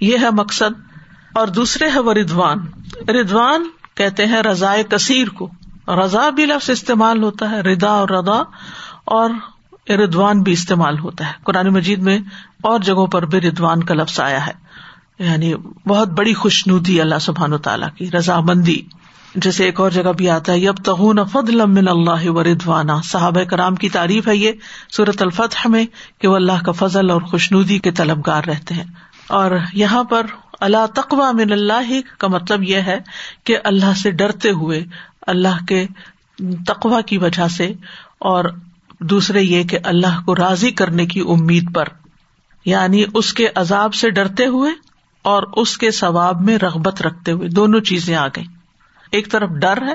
یہ 0.00 0.18
ہے 0.20 0.30
مقصد، 0.30 0.80
اور 1.34 1.48
دوسرے 1.48 1.88
ہے 1.94 1.98
وہ 1.98 2.12
ردوان 2.12 2.58
ردوان 3.08 3.68
کہتے 3.94 4.26
ہیں 4.26 4.42
رضائے 4.42 4.82
کثیر 4.82 5.28
کو۔ 5.28 5.50
رضا 5.88 6.30
بھی 6.30 6.46
لفظ 6.46 6.70
استعمال 6.70 7.22
ہوتا 7.22 7.50
ہے 7.50 7.60
ردا 7.60 7.88
اور 7.88 8.08
ردا 8.08 8.42
اور 9.04 9.30
ردوان 9.90 10.42
بھی 10.42 10.52
استعمال 10.52 10.98
ہوتا 10.98 11.28
ہے۔ 11.28 11.32
قرآن 11.44 11.68
مجید 11.68 12.02
میں 12.02 12.18
اور 12.62 12.80
جگہوں 12.80 13.06
پر 13.06 13.26
بھی 13.26 13.40
ردوان 13.40 13.82
کا 13.82 13.94
لفظ 13.94 14.20
آیا 14.20 14.46
ہے۔ 14.46 14.52
یعنی 15.18 15.54
بہت 15.86 16.08
بڑی 16.08 16.34
خوش 16.34 16.68
ندی 16.68 17.00
اللہ 17.00 17.18
سبحان 17.20 17.52
و 17.52 17.58
تعالیٰ 17.58 17.88
کی، 17.94 18.10
رضامندی۔ 18.10 18.82
جیسے 19.34 19.64
ایک 19.64 19.80
اور 19.80 19.90
جگہ 19.90 20.12
بھی 20.12 20.30
آتا 20.30 20.52
ہے 20.52 20.58
یب 20.58 20.76
تغون 20.84 21.18
فضل 21.32 21.60
اللہ 21.60 22.30
و 22.30 22.44
ردوانا 22.44 23.00
صحاب 23.04 23.38
کرام 23.50 23.74
کی 23.74 23.88
تعریف 23.88 24.28
ہے، 24.28 24.36
یہ 24.36 24.52
صورت 24.96 25.22
الفتح 25.22 25.68
میں 25.68 25.86
کہ 26.18 26.28
وہ 26.28 26.36
اللہ 26.36 26.64
کا 26.66 26.72
فضل 26.72 27.10
اور 27.10 27.20
خوشنودی 27.20 27.78
کے 27.78 27.90
طلبگار 27.90 28.44
رہتے 28.44 28.74
ہیں۔ 28.74 28.84
اور 29.28 29.50
یہاں 29.72 30.04
پر 30.04 30.26
اللہ 30.60 30.86
تقوا 30.94 31.32
من 31.32 31.52
اللہ 31.52 31.90
کا 32.18 32.28
مطلب 32.28 32.62
یہ 32.62 32.76
ہے 32.76 32.98
کہ 33.44 33.56
اللہ 33.64 33.94
سے 34.02 34.10
ڈرتے 34.10 34.50
ہوئے، 34.50 34.84
اللہ 35.26 35.64
کے 35.68 35.86
تقوا 36.66 37.00
کی 37.00 37.18
وجہ 37.18 37.48
سے، 37.48 37.72
اور 38.18 38.44
دوسرے 39.00 39.42
یہ 39.42 39.62
کہ 39.62 39.78
اللہ 39.84 40.22
کو 40.24 40.36
راضی 40.36 40.70
کرنے 40.70 41.06
کی 41.06 41.20
امید 41.20 41.74
پر۔ 41.74 41.84
یعنی 42.64 43.04
اس 43.14 43.34
کے 43.34 43.46
عذاب 43.54 43.94
سے 43.94 44.10
ڈرتے 44.10 44.46
ہوئے 44.46 44.70
اور 45.22 45.42
اس 45.56 45.78
کے 45.78 45.90
ثواب 45.90 46.40
میں 46.40 46.58
رغبت 46.58 47.02
رکھتے 47.02 47.32
ہوئے۔ 47.32 47.48
دونوں 47.48 47.80
چیزیں 47.80 48.16
آ 48.16 48.26
گئی 48.26 48.44
ایک 49.12 49.30
طرف 49.30 49.48
ڈر 49.50 49.82
ہے 49.82 49.94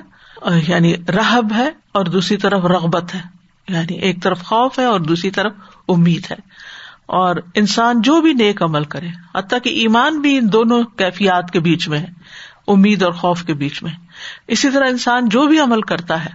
یعنی 0.68 0.96
رحب 0.96 1.54
ہے، 1.58 1.70
اور 1.92 2.06
دوسری 2.06 2.38
طرف 2.38 2.66
رغبت 2.66 3.16
ہے۔ 3.16 3.22
یعنی 3.68 3.96
ایک 3.96 4.24
طرف 4.24 4.44
خوف 4.44 4.80
ہے 4.80 4.84
اور 4.84 5.00
دوسری 5.00 5.32
طرف 5.32 5.54
امید 5.88 6.32
ہے۔ 6.32 6.36
اور 7.06 7.36
انسان 7.56 8.02
جو 8.02 8.22
بھی 8.22 8.34
نیک 8.34 8.64
عمل 8.64 8.84
کرے، 8.84 9.08
حتیٰ 9.36 9.60
کہ 9.64 9.70
ایمان 9.70 10.22
بھی 10.22 10.38
ان 10.38 10.54
دونوں 10.54 10.84
کیفیات 10.84 11.52
کے 11.52 11.60
بیچ 11.60 11.88
میں 11.88 12.00
ہے، 12.00 12.08
امید 12.68 13.04
اور 13.04 13.12
خوف 13.12 13.44
کے 13.44 13.54
بیچ 13.54 13.84
میں۔ 13.84 13.92
اسی 14.48 14.70
طرح 14.70 14.88
انسان 14.90 15.30
جو 15.30 15.48
بھی 15.48 15.60
عمل 15.60 15.82
کرتا 15.82 16.26
ہے، 16.26 16.30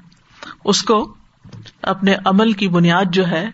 اس 0.64 0.82
کو 0.82 1.14
اپنے 1.82 2.14
عمل 2.24 2.52
کی 2.52 2.68
بنیاد 2.68 3.04
جو 3.12 3.26
ہے 3.26 3.50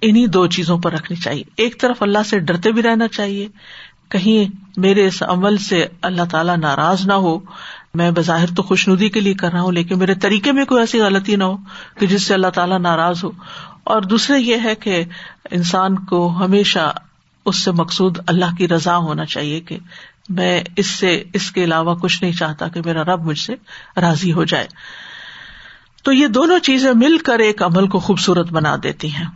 انہیں 0.00 0.26
دو 0.26 0.46
چیزوں 0.46 0.78
پر 0.78 0.92
رکھنی 0.92 1.16
چاہیے۔ 1.16 1.42
ایک 1.56 1.80
طرف 1.80 2.02
اللہ 2.02 2.22
سے 2.26 2.38
ڈرتے 2.38 2.72
بھی 2.72 2.82
رہنا 2.82 3.08
چاہیے، 3.08 3.48
کہیں 4.08 4.56
میرے 4.76 5.06
اس 5.06 5.22
عمل 5.22 5.56
سے 5.56 5.86
اللہ 6.02 6.22
تعالیٰ 6.30 6.56
ناراض 6.56 7.06
نہ 7.06 7.12
ہو 7.12 7.38
میں 7.94 8.10
بظاہر 8.10 8.54
تو 8.54 8.62
خوش 8.62 8.88
ندی 8.88 9.08
کے 9.08 9.20
لیے 9.20 9.34
کر 9.34 9.52
رہا 9.52 9.60
ہوں، 9.60 9.72
لیکن 9.72 9.98
میرے 9.98 10.14
طریقے 10.14 10.52
میں 10.52 10.64
کوئی 10.64 10.80
ایسی 10.80 11.00
غلطی 11.00 11.36
نہ 11.36 11.44
ہو 11.44 11.56
کہ 11.98 12.06
جس 12.06 12.22
سے 12.22 12.34
اللہ 12.34 12.46
تعالیٰ 12.46 12.78
ناراض 12.78 13.24
ہو۔ 13.24 13.30
اور 13.84 14.02
دوسرے 14.02 14.38
یہ 14.38 14.56
ہے 14.64 14.74
کہ 14.74 15.04
انسان 15.50 16.04
کو 16.04 16.44
ہمیشہ 16.44 16.94
اس 17.44 17.64
سے 17.64 17.72
مقصود 17.72 18.18
اللہ 18.26 18.54
کی 18.58 18.68
رضا 18.68 18.96
ہونا 18.96 19.24
چاہیے 19.24 19.60
کہ 19.60 19.78
میں 20.28 20.64
اس 20.76 20.86
سے، 20.86 21.24
اس 21.32 21.50
کے 21.50 21.64
علاوہ 21.64 21.94
کچھ 21.94 22.22
نہیں 22.22 22.32
چاہتا 22.32 22.68
کہ 22.68 22.80
میرا 22.84 23.02
رب 23.02 23.24
مجھ 23.24 23.38
سے 23.38 23.54
راضی 23.96 24.32
ہو 24.32 24.44
جائے۔ 24.44 24.66
تو 26.02 26.12
یہ 26.12 26.26
دونوں 26.26 26.58
چیزیں 26.58 26.92
مل 26.94 27.18
کر 27.18 27.38
ایک 27.38 27.62
عمل 27.62 27.88
کو 27.88 27.98
خوبصورت 27.98 28.52
بنا 28.52 28.76
دیتی 28.82 29.14
ہیں 29.14 29.26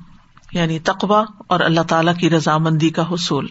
یعنی 0.53 0.79
تقوا 0.79 1.25
اور 1.47 1.61
اللہ 1.61 1.81
تعالی 1.81 2.11
کی 2.19 2.31
رضامندی 2.31 2.89
کا 2.89 3.11
حصول۔ 3.11 3.47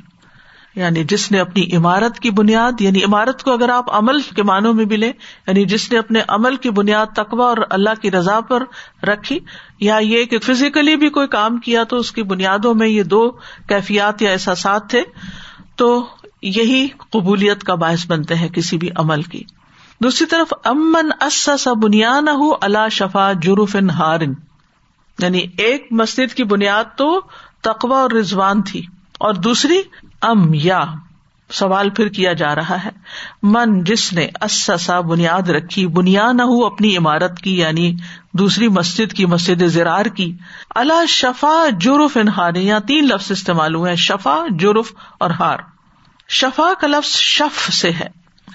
یعنی 0.76 1.04
جس 1.04 1.32
نے 1.32 1.40
اپنی 1.40 1.76
عمارت 1.76 2.20
کی 2.20 2.30
بنیاد 2.30 2.82
یعنی 2.82 3.04
عمارت 3.04 3.44
کو 3.44 3.52
اگر 3.52 3.70
آپ 3.70 3.96
عمل 3.96 4.22
کے 4.22 4.44
معنوں 4.44 4.74
میں 4.74 4.86
بھی 4.86 4.98
لیں 4.98 5.14
یعنی 5.48 5.66
جس 5.66 5.92
نے 5.92 5.98
اپنے 5.98 6.22
عمل 6.28 6.56
کی 6.56 6.70
بنیاد 6.70 7.06
تقوا 7.06 7.46
اور 7.46 7.58
اللہ 7.70 7.90
کی 8.02 8.12
رضا 8.12 8.40
پر 8.42 8.64
رکھی، 9.04 9.40
یا 9.80 9.98
یہ 9.98 10.26
کہ 10.26 10.40
فزیکلی 10.40 10.96
بھی 10.96 11.10
کوئی 11.10 11.28
کام 11.28 11.58
کیا 11.58 11.84
تو 11.84 11.98
اس 11.98 12.12
کی 12.12 12.24
بنیادوں 12.24 12.74
میں 12.74 12.88
یہ 12.88 13.04
دو 13.04 13.32
کیفیات 13.68 14.22
یا 14.22 14.32
احساسات 14.32 14.90
تھے، 14.90 15.04
تو 15.76 16.06
یہی 16.42 16.88
قبولیت 16.88 17.64
کا 17.64 17.76
باعث 17.76 18.08
بنتے 18.08 18.36
ہیں 18.36 18.50
کسی 18.50 18.78
بھی 18.78 18.90
عمل 18.96 19.22
کی۔ 19.22 19.44
دوسری 20.04 20.28
طرف، 20.28 20.54
امن 20.64 21.30
سا 21.32 21.74
بنیاد 21.74 22.22
ہو 22.22 22.52
اللہ 22.62 22.90
شفا 22.92 23.32
جروف 23.42 23.76
ہارن۔ 23.76 24.34
یعنی 25.20 25.46
ایک 25.58 25.88
مسجد 25.92 26.34
کی 26.34 26.44
بنیاد 26.44 26.84
تو 26.98 27.22
تقوا 27.62 28.02
اور 28.02 28.12
رضوان 28.12 28.62
تھی۔ 28.62 28.82
اور 29.20 29.34
دوسری 29.34 29.82
ام 30.22 30.54
یا 30.54 30.84
سوال 31.50 31.90
پھر 31.90 32.08
کیا 32.08 32.34
جا 32.34 32.56
رہا 32.56 32.84
ہے 32.84 32.90
من 33.44 33.84
جس 33.84 34.14
نے 34.14 34.28
اسسا 34.42 35.00
بنیاد 35.00 35.50
رکھی 35.50 35.88
بنیاد 35.88 36.34
نہ 36.34 36.42
ہو 36.42 36.66
اپنی 36.66 36.98
عمارت 36.98 37.40
کی 37.40 37.60
یعنی 37.60 37.96
دوسری 38.34 38.68
مسجد 38.68 39.14
کی 39.14 39.26
مسجد 39.26 39.68
زرار 39.68 40.06
کی 40.06 40.38
اللہ 40.70 41.06
شفا 41.06 41.66
جرف 41.80 42.18
انہار 42.18 42.56
یا 42.56 42.80
تین 42.80 43.08
لفظ 43.08 43.32
استعمال 43.32 43.76
ہوئے 43.76 43.96
شفا 43.96 44.40
جرف 44.60 44.94
اور 45.20 45.30
ہار 45.30 45.60
شفا 46.30 46.74
کا 46.82 46.88
لفظ 46.88 47.10
شف 47.10 47.74
سے 47.74 47.92
ہے 47.92 48.08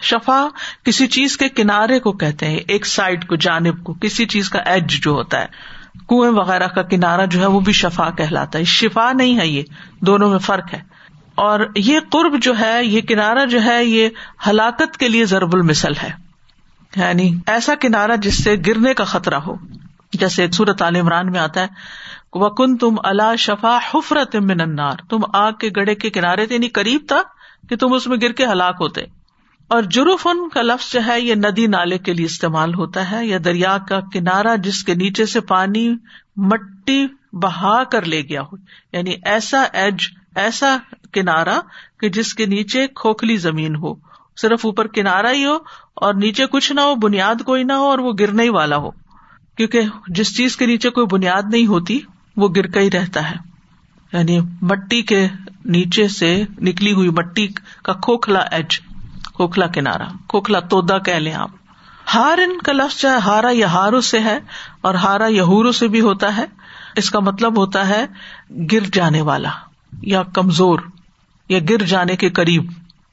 شفا 0.03 0.47
کسی 0.85 1.07
چیز 1.07 1.37
کے 1.37 1.49
کنارے 1.49 2.01
کو 2.01 2.13
کہتے 2.13 2.47
ہیں 2.47 2.57
ایک 2.57 2.87
سائڈ 2.87 3.27
کو 3.27 3.37
جانب 3.37 3.85
کو 3.85 3.95
کسی 3.95 4.27
چیز 4.27 4.51
کا 4.51 4.59
ایج 4.59 5.03
جو 5.03 5.11
ہوتا 5.11 5.41
ہے 5.41 5.77
کنویں 6.09 6.31
وغیرہ 6.31 6.67
کا 6.67 6.83
کنارا 6.83 7.25
جو 7.25 7.41
ہے 7.41 7.47
وہ 7.47 7.61
بھی 7.61 7.73
شفا 7.73 8.11
کہلاتا 8.11 8.59
ہے 8.59 8.65
شفا 8.65 9.13
نہیں 9.13 9.39
ہے 9.39 9.47
یہ، 9.47 9.63
دونوں 10.01 10.31
میں 10.31 10.39
فرق 10.39 10.75
ہے۔ 10.75 10.96
اور 11.37 11.61
یہ 11.77 12.01
قرب 12.11 12.43
جو 12.43 12.59
ہے، 12.59 12.85
یہ 12.85 13.01
کنارا 13.01 13.45
جو 13.45 13.63
ہے، 13.63 13.85
یہ 13.85 14.09
ہلاکت 14.47 14.97
کے 14.97 15.09
لیے 15.09 15.25
ضرب 15.25 15.57
المسل 15.57 15.93
ہے۔ 16.03 16.11
یعنی 16.97 17.35
ایسا 17.47 17.75
کنارا 17.75 18.15
جس 18.15 18.45
سے 18.45 18.57
گرنے 18.67 18.95
کا 18.95 19.05
خطرہ 19.05 19.35
ہو۔ 19.35 19.55
جیسے 20.13 20.51
سورت 20.51 20.83
عال 20.83 20.97
عمران 20.97 21.33
میں 21.33 21.41
آتا 21.41 21.61
ہے 21.61 21.67
وکن 22.33 22.77
تم 22.77 22.95
اللہ 23.05 23.37
شفا 23.39 23.79
حفرت 23.95 24.37
من 24.37 24.61
النار۔ 24.61 24.97
تم 25.11 25.19
آگ 25.33 25.53
کے 25.53 25.71
گڑے 25.77 25.95
کے 25.95 26.11
کنارے 26.11 26.47
تھے 26.47 26.55
یعنی 26.55 26.69
قریب 26.69 27.05
تھا 27.09 27.23
کہ 27.69 27.77
تم 27.77 27.93
اس 27.93 28.07
میں 28.07 28.17
گر 28.23 28.33
کے 28.33 28.47
ہلاک 28.47 28.77
ہوتے۔ 28.81 29.01
اور 29.69 29.83
جروف 29.83 30.27
ان 30.27 30.49
کا 30.49 30.63
لفظ 30.63 30.93
جو 30.93 31.01
ہے، 31.07 31.21
یہ 31.21 31.35
ندی 31.35 31.67
نالے 31.67 31.99
کے 31.99 32.13
لیے 32.13 32.27
استعمال 32.27 32.75
ہوتا 32.75 33.11
ہے، 33.11 33.27
یا 33.27 33.39
دریا 33.45 33.79
کا 33.89 34.01
کنارا 34.13 34.57
جس 34.57 34.85
کے 34.85 34.95
نیچے 34.95 35.27
سے 35.27 35.41
پانی، 35.41 35.97
مٹی 36.37 37.07
بہا 37.33 37.85
کر 37.85 38.03
لے 38.03 38.23
گیا 38.23 38.43
ہو۔ 38.43 38.57
یعنی 38.93 39.15
ایسا 39.25 39.65
ایج، 39.73 39.97
ایسا 40.35 40.77
کنارا 41.17 41.61
کہ 42.01 42.09
جس 42.09 42.35
کے 42.35 42.47
نیچے 42.47 42.87
کھوکھلی 42.95 43.37
زمین 43.37 43.77
ہو، 43.77 43.95
صرف 44.37 44.67
اوپر 44.67 44.87
کنارا 44.87 45.33
ہی 45.33 45.45
ہو 45.45 45.59
اور 45.95 46.15
نیچے 46.15 46.47
کچھ 46.47 46.73
نہ 46.73 46.81
ہو، 46.81 46.95
بنیاد 46.95 47.35
کوئی 47.47 47.65
نہ 47.65 47.73
ہو 47.73 47.85
اور 47.85 47.99
وہ 47.99 48.13
گرنے 48.21 48.43
ہی 48.43 48.49
والا 48.49 48.77
ہو۔ 48.77 48.91
کیونکہ 49.57 49.81
جس 50.09 50.37
چیز 50.37 50.57
کے 50.57 50.67
نیچے 50.67 50.91
کوئی 50.91 51.07
بنیاد 51.07 51.43
نہیں 51.51 51.67
ہوتی، 51.67 52.01
وہ 52.37 52.49
گر 52.57 52.67
کا 52.67 52.81
ہی 52.81 52.91
رہتا 52.91 53.31
ہے۔ 53.31 53.37
یعنی 54.13 54.41
مٹی 54.63 55.03
کے 55.03 55.29
نیچے 55.65 56.09
سے 56.09 56.43
نکلی 56.61 56.93
ہوئی 56.93 57.09
مٹی 57.09 57.49
کا 57.83 57.93
کھوکھلا 57.93 58.39
ایج، 58.39 58.81
کھوکھلا 59.35 59.67
کنارا 59.67 60.05
کھوکھلا 60.29 60.61
تودا 60.61 60.99
کہہ 60.99 61.15
لیں 61.15 61.35
آپ۔ 61.35 61.51
ہار 62.15 62.39
ان 62.39 62.59
کا 62.59 62.73
لفظ 62.73 62.97
چاہے 62.97 63.19
ہارا 63.19 63.49
یا 63.53 63.73
ہارو 63.73 64.01
سے 64.01 64.21
ہے 64.21 64.39
اور 64.81 64.95
ہارا 64.95 65.27
یہورو 65.27 65.73
سے 65.73 65.89
بھی 65.89 66.01
ہوتا 66.01 66.37
ہے۔ 66.37 66.45
اس 66.97 67.11
کا 67.11 67.21
مطلب 67.21 67.59
ہوتا 67.59 67.89
ہے، 67.89 68.07
گر 68.73 68.81
جانے 68.93 69.21
والا 69.21 69.51
یا 70.03 70.23
کمزور۔ 70.23 70.79
یا 71.49 71.59
گر 71.69 71.83
جانے 71.83 72.17
کے 72.17 72.31
قریب۔ 72.31 72.71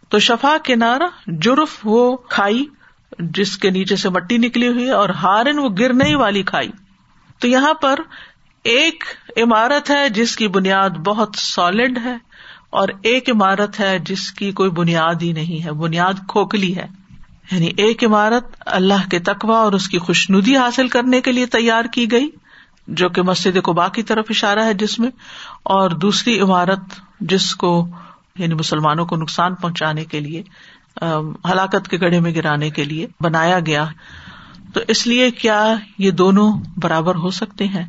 تو 0.10 0.20
شفا 0.20 0.58
کنارا 0.64 1.08
جرف 1.28 1.80
وہ 1.84 2.18
کھائی 2.18 2.66
جس 3.20 3.58
کے 3.58 3.70
نیچے 3.70 3.96
سے 3.96 4.10
مٹی 4.10 4.38
نکلی 4.38 4.68
ہوئی 4.68 4.90
اور 4.90 5.10
ہارن 5.10 5.60
وہ 5.60 5.70
گرنے 5.80 6.16
والی 6.16 6.44
کھائی۔ 6.44 6.70
تو 7.40 7.48
یہاں 7.48 7.74
پر 7.74 8.00
ایک 8.64 9.04
عمارت 9.38 9.90
ہے 9.90 10.10
جس 10.10 10.36
کی 10.36 10.48
بنیاد 10.48 10.90
بہت 10.90 11.30
سالڈ 11.36 12.00
ہے 12.04 12.18
اور 12.70 12.88
ایک 13.02 13.30
عمارت 13.30 13.80
ہے 13.80 14.00
جس 14.00 14.32
کی 14.32 14.52
کوئی 14.52 14.70
بنیاد 14.70 15.16
ہی 15.22 15.34
نہیں 15.34 15.66
ہے، 15.66 15.72
بنیاد 15.72 16.14
کھوکھلی 16.28 16.78
ہے۔ 16.78 16.86
یعنی 17.52 17.72
ایک 17.78 18.04
عمارت 18.04 18.44
اللہ 18.60 19.10
کے 19.12 19.20
تقوا 19.20 19.58
اور 19.58 19.74
اس 19.74 19.88
کی 19.88 19.98
خوش 19.98 20.30
ندی 20.30 20.58
حاصل 20.58 20.88
کرنے 20.88 21.22
کے 21.22 21.32
لیے 21.32 21.46
تیار 21.46 21.86
کی 21.86 22.12
گئی، 22.12 22.30
جو 22.88 23.10
کہ 23.10 23.22
مسجد 23.22 23.64
قبا 23.64 23.88
کی 23.88 24.04
طرف 24.04 24.26
اشارہ 24.30 24.66
ہے 24.66 24.74
جس 24.74 25.00
میں، 25.00 25.10
اور 25.64 25.90
دوسری 25.90 26.40
عمارت 26.40 26.80
جس 27.20 27.56
کو 27.56 27.88
یعنی 28.40 28.54
مسلمانوں 28.54 29.06
کو 29.06 29.16
نقصان 29.16 29.56
پہنچانے 29.56 30.06
کے 30.06 30.20
لیے 30.20 30.44
ہلاکت 31.52 31.88
کے 31.88 32.00
گڑھے 32.00 32.20
میں 32.20 32.36
گرانے 32.36 32.70
کے 32.70 32.84
لیے 32.84 33.08
بنایا 33.22 33.60
گیا۔ 33.60 33.86
تو 34.74 34.80
اس 34.88 35.08
لیے 35.08 35.32
کیا 35.32 35.74
یہ 35.98 36.12
دونوں 36.12 36.54
برابر 36.78 37.16
ہو 37.16 37.30
سکتے 37.30 37.68
ہیں؟ 37.68 37.84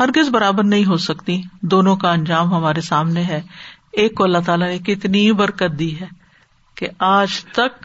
ہرگز 0.00 0.28
برابر 0.28 0.64
نہیں 0.64 0.84
ہو 0.84 0.96
سکتی۔ 0.96 1.42
دونوں 1.62 1.96
کا 1.96 2.12
انجام 2.12 2.54
ہمارے 2.54 2.80
سامنے 2.80 3.22
ہے۔ 3.22 3.40
ایک 3.92 4.14
کو 4.14 4.24
اللہ 4.24 4.38
تعالیٰ 4.46 4.68
نے 4.68 4.78
کتنی 4.78 5.32
برکت 5.32 5.78
دی 5.78 6.00
ہے 6.00 6.06
کہ 6.74 6.86
آج 6.98 7.44
تک 7.44 7.84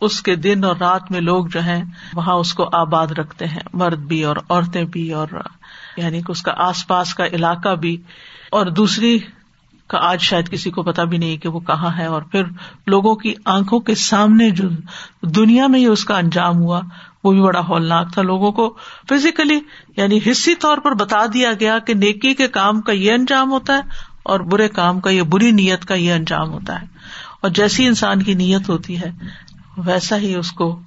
اس 0.00 0.22
کے 0.22 0.36
دن 0.36 0.64
اور 0.64 0.76
رات 0.76 1.10
میں 1.10 1.20
لوگ 1.20 1.46
جو 1.46 1.60
ہیں، 1.60 1.84
وہاں 2.14 2.34
اس 2.34 2.54
کو 2.54 2.68
آباد 2.72 3.06
رکھتے 3.06 3.46
ہیں۔ 3.46 3.60
مرد 3.74 3.98
بھی 3.98 4.24
اور 4.24 4.36
عورتیں 4.48 4.84
بھی 4.84 5.12
اور 5.12 5.28
یعنی 5.96 6.20
کہ 6.20 6.30
اس 6.32 6.42
کا 6.42 6.52
آس 6.56 6.86
پاس 6.86 7.14
کا 7.14 7.26
علاقہ 7.26 7.74
بھی۔ 7.74 8.02
اور 8.50 8.66
دوسری 8.66 9.18
کا 9.86 9.98
آج 9.98 10.20
شاید 10.20 10.50
کسی 10.50 10.70
کو 10.70 10.82
پتا 10.82 11.04
بھی 11.04 11.18
نہیں 11.18 11.36
کہ 11.36 11.48
وہ 11.48 11.60
کہاں 11.60 11.98
ہے 11.98 12.06
اور 12.06 12.22
پھر 12.22 12.42
لوگوں 12.86 13.14
کی 13.14 13.34
آنکھوں 13.44 13.80
کے 13.80 13.94
سامنے 13.94 14.50
جو 14.50 14.68
دنیا 15.22 15.66
میں 15.66 15.80
ہی 15.80 15.86
اس 15.86 16.04
کا 16.04 16.18
انجام 16.18 16.56
ہوا، 16.56 16.80
وہ 17.24 17.32
بھی 17.32 17.40
بڑا 17.40 17.60
ہولناک 17.60 18.12
تھا۔ 18.12 18.22
لوگوں 18.22 18.52
کو 18.52 18.76
فزیکلی 19.08 19.60
یعنی 19.96 20.18
حصی 20.30 20.54
طور 20.54 20.78
پر 20.78 20.94
بتا 20.94 21.26
دیا 21.34 21.52
گیا 21.60 21.78
کہ 21.78 21.94
نیکی 21.94 22.34
کے 22.34 22.48
کام 22.48 22.80
کا 22.80 22.92
یہ 22.92 23.12
انجام 23.12 23.50
ہوتا 23.50 23.76
ہے 23.76 23.82
اور 24.22 24.40
برے 24.40 24.68
کام 24.68 25.00
کا 25.00 25.10
یہ 25.10 25.22
بری 25.22 25.50
نیت 25.50 25.84
کا 25.84 25.94
یہ 25.94 26.12
انجام 26.12 26.50
ہوتا 26.50 26.82
ہے۔ 26.82 26.86
اور 27.40 27.50
جیسی 27.50 27.86
انسان 27.86 28.22
کی 28.22 28.34
نیت 28.34 28.68
ہوتی 28.68 29.00
ہے، 29.00 29.10
ویسا 29.76 30.16
ہی 30.16 30.34
اس 30.34 30.52
کو 30.52 30.80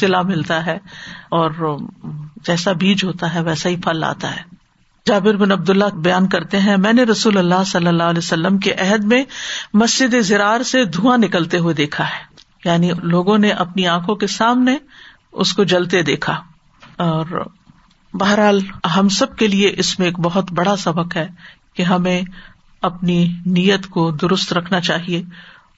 سلا 0.00 0.22
ملتا 0.22 0.66
ہے 0.66 0.78
اور 1.28 1.78
جیسا 2.46 2.72
بیج 2.72 3.04
ہوتا 3.04 3.34
ہے، 3.34 3.42
ویسا 3.42 3.68
ہی 3.68 3.76
پھل 3.76 4.04
آتا 4.04 4.36
ہے۔ 4.36 4.61
جابر 5.08 5.36
بن 5.36 5.52
عبد 5.52 5.70
اللہ 5.70 5.84
بیان 5.84 6.28
کرتے 6.28 6.60
ہیں، 6.60 6.76
میں 6.76 6.92
نے 6.92 7.02
رسول 7.02 7.38
اللہ 7.38 7.64
صلی 7.66 7.86
اللہ 7.86 8.02
علیہ 8.02 8.18
وسلم 8.18 8.58
کے 8.58 8.72
عہد 8.72 9.04
میں 9.04 9.24
مسجد 9.74 10.14
زرار 10.20 10.62
سے 10.62 10.84
دھواں 10.84 11.18
نکلتے 11.18 11.58
ہوئے 11.58 11.74
دیکھا 11.74 12.04
ہے۔ 12.04 12.24
یعنی 12.64 12.90
لوگوں 13.02 13.38
نے 13.38 13.50
اپنی 13.50 13.86
آنکھوں 13.86 14.14
کے 14.14 14.26
سامنے 14.26 14.76
اس 15.32 15.52
کو 15.52 15.64
جلتے 15.64 16.02
دیکھا۔ 16.02 16.42
اور 16.96 17.48
بہرحال 18.14 18.60
ہم 18.96 19.08
سب 19.08 19.36
کے 19.36 19.46
لیے 19.46 19.74
اس 19.76 19.98
میں 19.98 20.06
ایک 20.06 20.20
بہت 20.20 20.52
بڑا 20.52 20.76
سبق 20.76 21.16
ہے 21.16 21.28
کہ 21.74 21.82
ہمیں 21.82 22.22
اپنی 22.82 23.36
نیت 23.46 23.86
کو 23.86 24.10
درست 24.10 24.52
رکھنا 24.52 24.80
چاہیے 24.80 25.22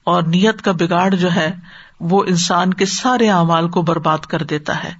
اور 0.03 0.23
نیت 0.23 0.61
کا 0.61 0.71
بگاڑ 0.71 1.15
جو 1.15 1.35
ہے 1.35 1.55
وہ 1.99 2.23
انسان 2.27 2.73
کے 2.73 2.85
سارے 2.85 3.29
اعمال 3.29 3.69
کو 3.69 3.81
برباد 3.81 4.17
کر 4.17 4.43
دیتا 4.43 4.83
ہے۔ 4.83 4.91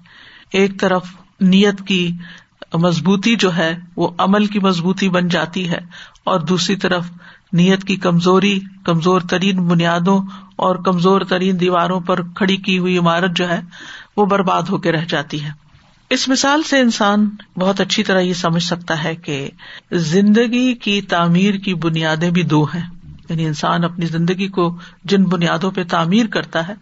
ایک 0.52 0.80
طرف 0.80 1.08
نیت 1.42 1.88
کی 1.88 2.12
مضبوطی 2.78 3.36
جو 3.36 3.56
ہے 3.56 3.78
وہ 3.96 4.10
عمل 4.18 4.46
کی 4.46 4.60
مضبوطی 4.60 5.10
بن 5.10 5.28
جاتی 5.28 5.70
ہے 5.70 5.78
اور 6.24 6.40
دوسری 6.40 6.76
طرف 6.76 7.08
نیت 7.54 7.84
کی 7.84 7.96
کمزوری، 7.96 8.60
کمزور 8.86 9.22
ترین 9.22 9.68
بنیادوں 9.68 10.22
اور 10.56 10.76
کمزور 10.76 11.22
ترین 11.22 11.60
دیواروں 11.60 12.00
پر 12.00 12.22
کھڑی 12.22 12.58
کی 12.58 12.78
ہوئی 12.78 12.98
عمارت 12.98 13.32
جو 13.36 13.50
ہے 13.50 13.62
وہ 14.18 14.26
برباد 14.26 14.64
ہو 14.64 14.78
کے 14.78 14.92
رہ 14.92 15.06
جاتی 15.08 15.44
ہے۔ 15.44 15.50
اس 16.10 16.28
مثال 16.28 16.64
سے 16.64 16.80
انسان 16.80 17.30
بہت 17.60 17.82
اچھی 17.82 18.04
طرح 18.04 18.20
یہ 18.20 18.34
سمجھ 18.34 18.64
سکتا 18.64 19.04
ہے 19.04 19.16
کہ 19.16 19.50
زندگی 19.92 20.74
کی 20.74 21.02
تعمیر 21.02 21.54
کی 21.54 21.74
بنیادیں 21.74 22.30
بھی 22.30 22.44
دو 22.44 22.64
ہیں۔ 22.64 22.90
یعنی 23.30 23.46
انسان 23.46 23.84
اپنی 23.84 24.06
زندگی 24.06 24.48
کو 24.48 24.78
جن 25.04 25.24
بنیادوں 25.24 25.72
پہ 25.72 25.84
تعمیر 25.84 26.26
کرتا 26.26 26.68
ہے، 26.68 26.74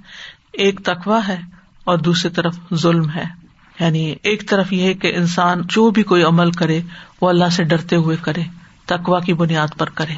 ایک 0.53 0.79
تقوا 0.83 1.19
ہے 1.27 1.41
اور 1.83 1.97
دوسری 1.97 2.31
طرف 2.31 2.57
ظلم 2.73 3.09
ہے۔ 3.09 3.42
یعنی 3.80 4.15
ایک 4.24 4.50
طرف 4.50 4.74
یہ 4.74 4.94
کہ 4.94 5.13
انسان 5.15 5.62
جو 5.70 5.89
بھی 5.89 6.03
کوئی 6.03 6.24
عمل 6.24 6.51
کرے 6.51 6.82
وہ 7.22 7.30
اللہ 7.30 7.50
سے 7.51 7.63
ڈرتے 7.63 7.96
ہوئے 7.96 8.18
کرے 8.22 8.42
تقوا 8.86 9.20
کی 9.20 9.34
بنیاد 9.34 9.68
پر 9.77 9.89
کرے۔ 9.89 10.13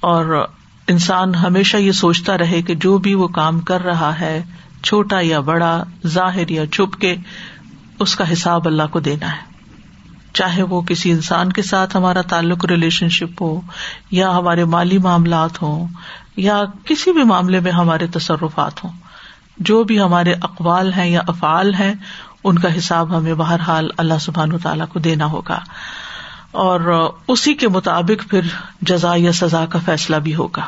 اور 0.00 0.46
انسان 0.88 1.34
ہمیشہ 1.34 1.76
یہ 1.76 1.92
سوچتا 1.92 2.38
رہے 2.38 2.62
کہ 2.62 2.74
جو 2.74 2.98
بھی 2.98 3.14
وہ 3.14 3.28
کام 3.28 3.60
کر 3.60 3.84
رہا 3.84 4.20
ہے، 4.20 4.42
چھوٹا 4.82 5.16
یا 5.20 5.40
بڑا، 5.40 5.84
ظاہر 6.06 6.48
یا 6.48 6.66
چھپ 6.66 7.00
کے، 7.00 7.16
اس 8.00 8.16
کا 8.16 8.32
حساب 8.32 8.66
اللہ 8.66 8.82
کو 8.90 9.00
دینا 9.00 9.32
ہے۔ 9.32 9.48
چاہے 10.32 10.62
وہ 10.62 10.80
کسی 10.80 11.10
انسان 11.10 11.52
کے 11.52 11.62
ساتھ 11.62 11.96
ہمارا 11.96 12.20
تعلق 12.20 12.64
ریلیشن 12.64 13.08
شپ 13.08 13.42
ہو، 13.42 13.60
یا 14.10 14.36
ہمارے 14.36 14.64
مالی 14.64 14.98
معاملات 14.98 15.62
ہوں، 15.62 15.86
یا 16.36 16.62
کسی 16.84 17.12
بھی 17.12 17.24
معاملے 17.24 17.60
میں 17.60 17.72
ہمارے 17.72 18.06
تصرفات 18.06 18.84
ہوں۔ 18.84 18.92
جو 19.56 19.84
بھی 19.84 20.00
ہمارے 20.00 20.32
اقوال 20.32 20.92
ہیں 20.92 21.10
یا 21.10 21.20
افعال 21.26 21.74
ہیں 21.74 21.94
ان 22.44 22.58
کا 22.58 22.78
حساب 22.78 23.18
ہمیں 23.18 23.34
بہرحال 23.34 23.88
اللہ 23.96 24.18
سبحان 24.20 24.52
و 24.52 24.58
تعالیٰ 24.58 24.88
کو 24.88 24.98
دینا 24.98 25.26
ہوگا۔ 25.26 25.58
اور 26.50 27.10
اسی 27.28 27.54
کے 27.54 27.68
مطابق 27.68 28.30
پھر 28.30 28.40
جزا 28.82 29.12
یا 29.16 29.32
سزا 29.32 29.66
کا 29.66 29.78
فیصلہ 29.84 30.16
بھی 30.16 30.34
ہوگا۔ 30.34 30.66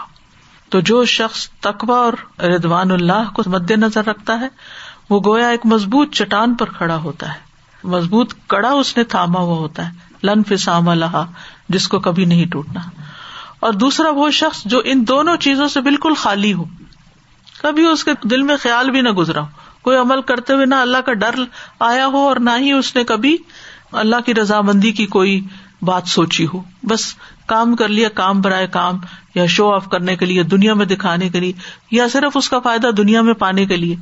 تو 0.68 0.80
جو 0.80 1.04
شخص 1.04 1.48
تقوا 1.48 1.96
اور 1.96 2.42
ردوان 2.42 2.90
اللہ 2.90 3.30
کو 3.34 3.42
مد 3.46 3.70
نظر 3.70 4.06
رکھتا 4.06 4.40
ہے، 4.40 4.48
وہ 5.10 5.20
گویا 5.24 5.48
ایک 5.48 5.66
مضبوط 5.66 6.14
چٹان 6.14 6.54
پر 6.54 6.66
کھڑا 6.66 6.96
ہوتا 6.96 7.34
ہے۔ 7.34 7.38
مضبوط 7.84 8.34
کڑا 8.46 8.70
اس 8.70 8.96
نے 8.96 9.04
تھاما 9.04 9.40
ہوا 9.40 9.56
ہوتا 9.56 9.88
ہے۔ 9.88 9.92
لن 10.22 10.42
فسام 10.44 10.92
لہا، 10.92 11.26
جس 11.68 11.88
کو 11.88 12.00
کبھی 12.00 12.24
نہیں 12.24 12.46
ٹوٹنا۔ 12.46 12.80
اور 13.60 13.72
دوسرا 13.72 14.10
وہ 14.10 14.30
شخص 14.30 14.62
جو 14.64 14.80
ان 14.84 15.04
دونوں 15.08 15.36
چیزوں 15.36 15.68
سے 15.68 15.80
بالکل 15.80 16.14
خالی 16.14 16.52
ہو۔ 16.52 16.64
کبھی 17.62 17.86
اس 17.86 18.04
کے 18.04 18.10
دل 18.22 18.42
میں 18.42 18.56
خیال 18.56 18.90
بھی 18.90 19.00
نہ 19.00 19.08
گزرا 19.08 19.40
ہو۔ 19.40 19.46
کوئی 19.82 19.96
عمل 19.96 20.22
کرتے 20.22 20.52
ہوئے 20.52 20.66
نہ 20.66 20.74
اللہ 20.74 20.98
کا 20.98 21.12
ڈر 21.12 21.34
آیا 21.80 22.06
ہو 22.06 22.16
اور 22.16 22.36
نہ 22.36 22.50
ہی 22.58 22.72
اس 22.72 22.96
نے 22.96 23.04
کبھی 23.04 23.36
اللہ 23.92 24.16
کی 24.26 24.34
رضامندی 24.34 24.90
کی 24.90 25.06
کوئی 25.06 25.40
بات 25.82 26.02
سوچی 26.06 26.46
ہو۔ 26.54 26.62
بس 26.82 27.14
کام 27.46 27.76
کر 27.76 27.88
لیا، 27.88 28.08
کام 28.08 28.40
برائے 28.40 28.66
کام، 28.66 28.98
یا 29.34 29.46
شو 29.46 29.74
آف 29.74 29.88
کرنے 29.88 30.16
کے 30.16 30.26
لیے، 30.26 30.42
دنیا 30.42 30.74
میں 30.74 30.86
دکھانے 30.86 31.28
کے 31.28 31.40
لیے، 31.40 31.52
یا 31.90 32.08
صرف 32.08 32.36
اس 32.36 32.48
کا 32.48 32.58
فائدہ 32.58 32.86
دنیا 32.86 33.22
میں 33.22 33.34
پانے 33.34 33.66
کے 33.66 33.76
لیے۔ 33.76 33.96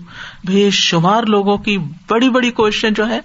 بے 0.45 0.71
شمار 0.71 1.23
لوگوں 1.23 1.59
کی 1.59 1.79
بڑی 2.09 2.31
بڑی 2.31 2.51
کوششیں 2.51 2.91
جو 2.91 3.09
ہے 3.09 3.21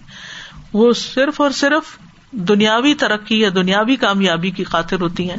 وہ 0.73 0.93
صرف 0.93 1.41
اور 1.41 1.51
صرف 1.51 1.97
دنیاوی 2.31 2.93
ترقی 2.93 3.39
یا 3.39 3.49
دنیاوی 3.55 3.95
کامیابی 3.95 4.51
کی 4.51 4.63
خاطر 4.63 5.01
ہوتی 5.01 5.29
ہیں۔ 5.29 5.37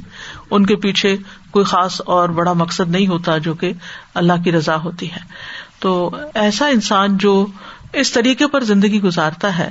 ان 0.51 0.67
کے 0.67 0.77
پیچھے 0.77 1.17
کوئی 1.51 1.65
خاص 1.65 2.01
اور 2.07 2.29
بڑا 2.29 2.53
مقصد 2.53 2.91
نہیں 2.91 3.07
ہوتا 3.07 3.39
جو 3.39 3.55
کہ 3.55 3.73
اللہ 4.15 4.33
کی 4.45 4.53
رضا 4.53 4.77
ہوتی 4.77 5.13
ہے۔ 5.13 5.21
تو 5.85 6.17
ایسا 6.35 6.67
انسان 6.67 7.17
جو 7.17 7.47
اس 7.93 8.13
طریقے 8.13 8.47
پر 8.47 8.65
زندگی 8.65 9.03
گزارتا 9.03 9.59
ہے، 9.59 9.71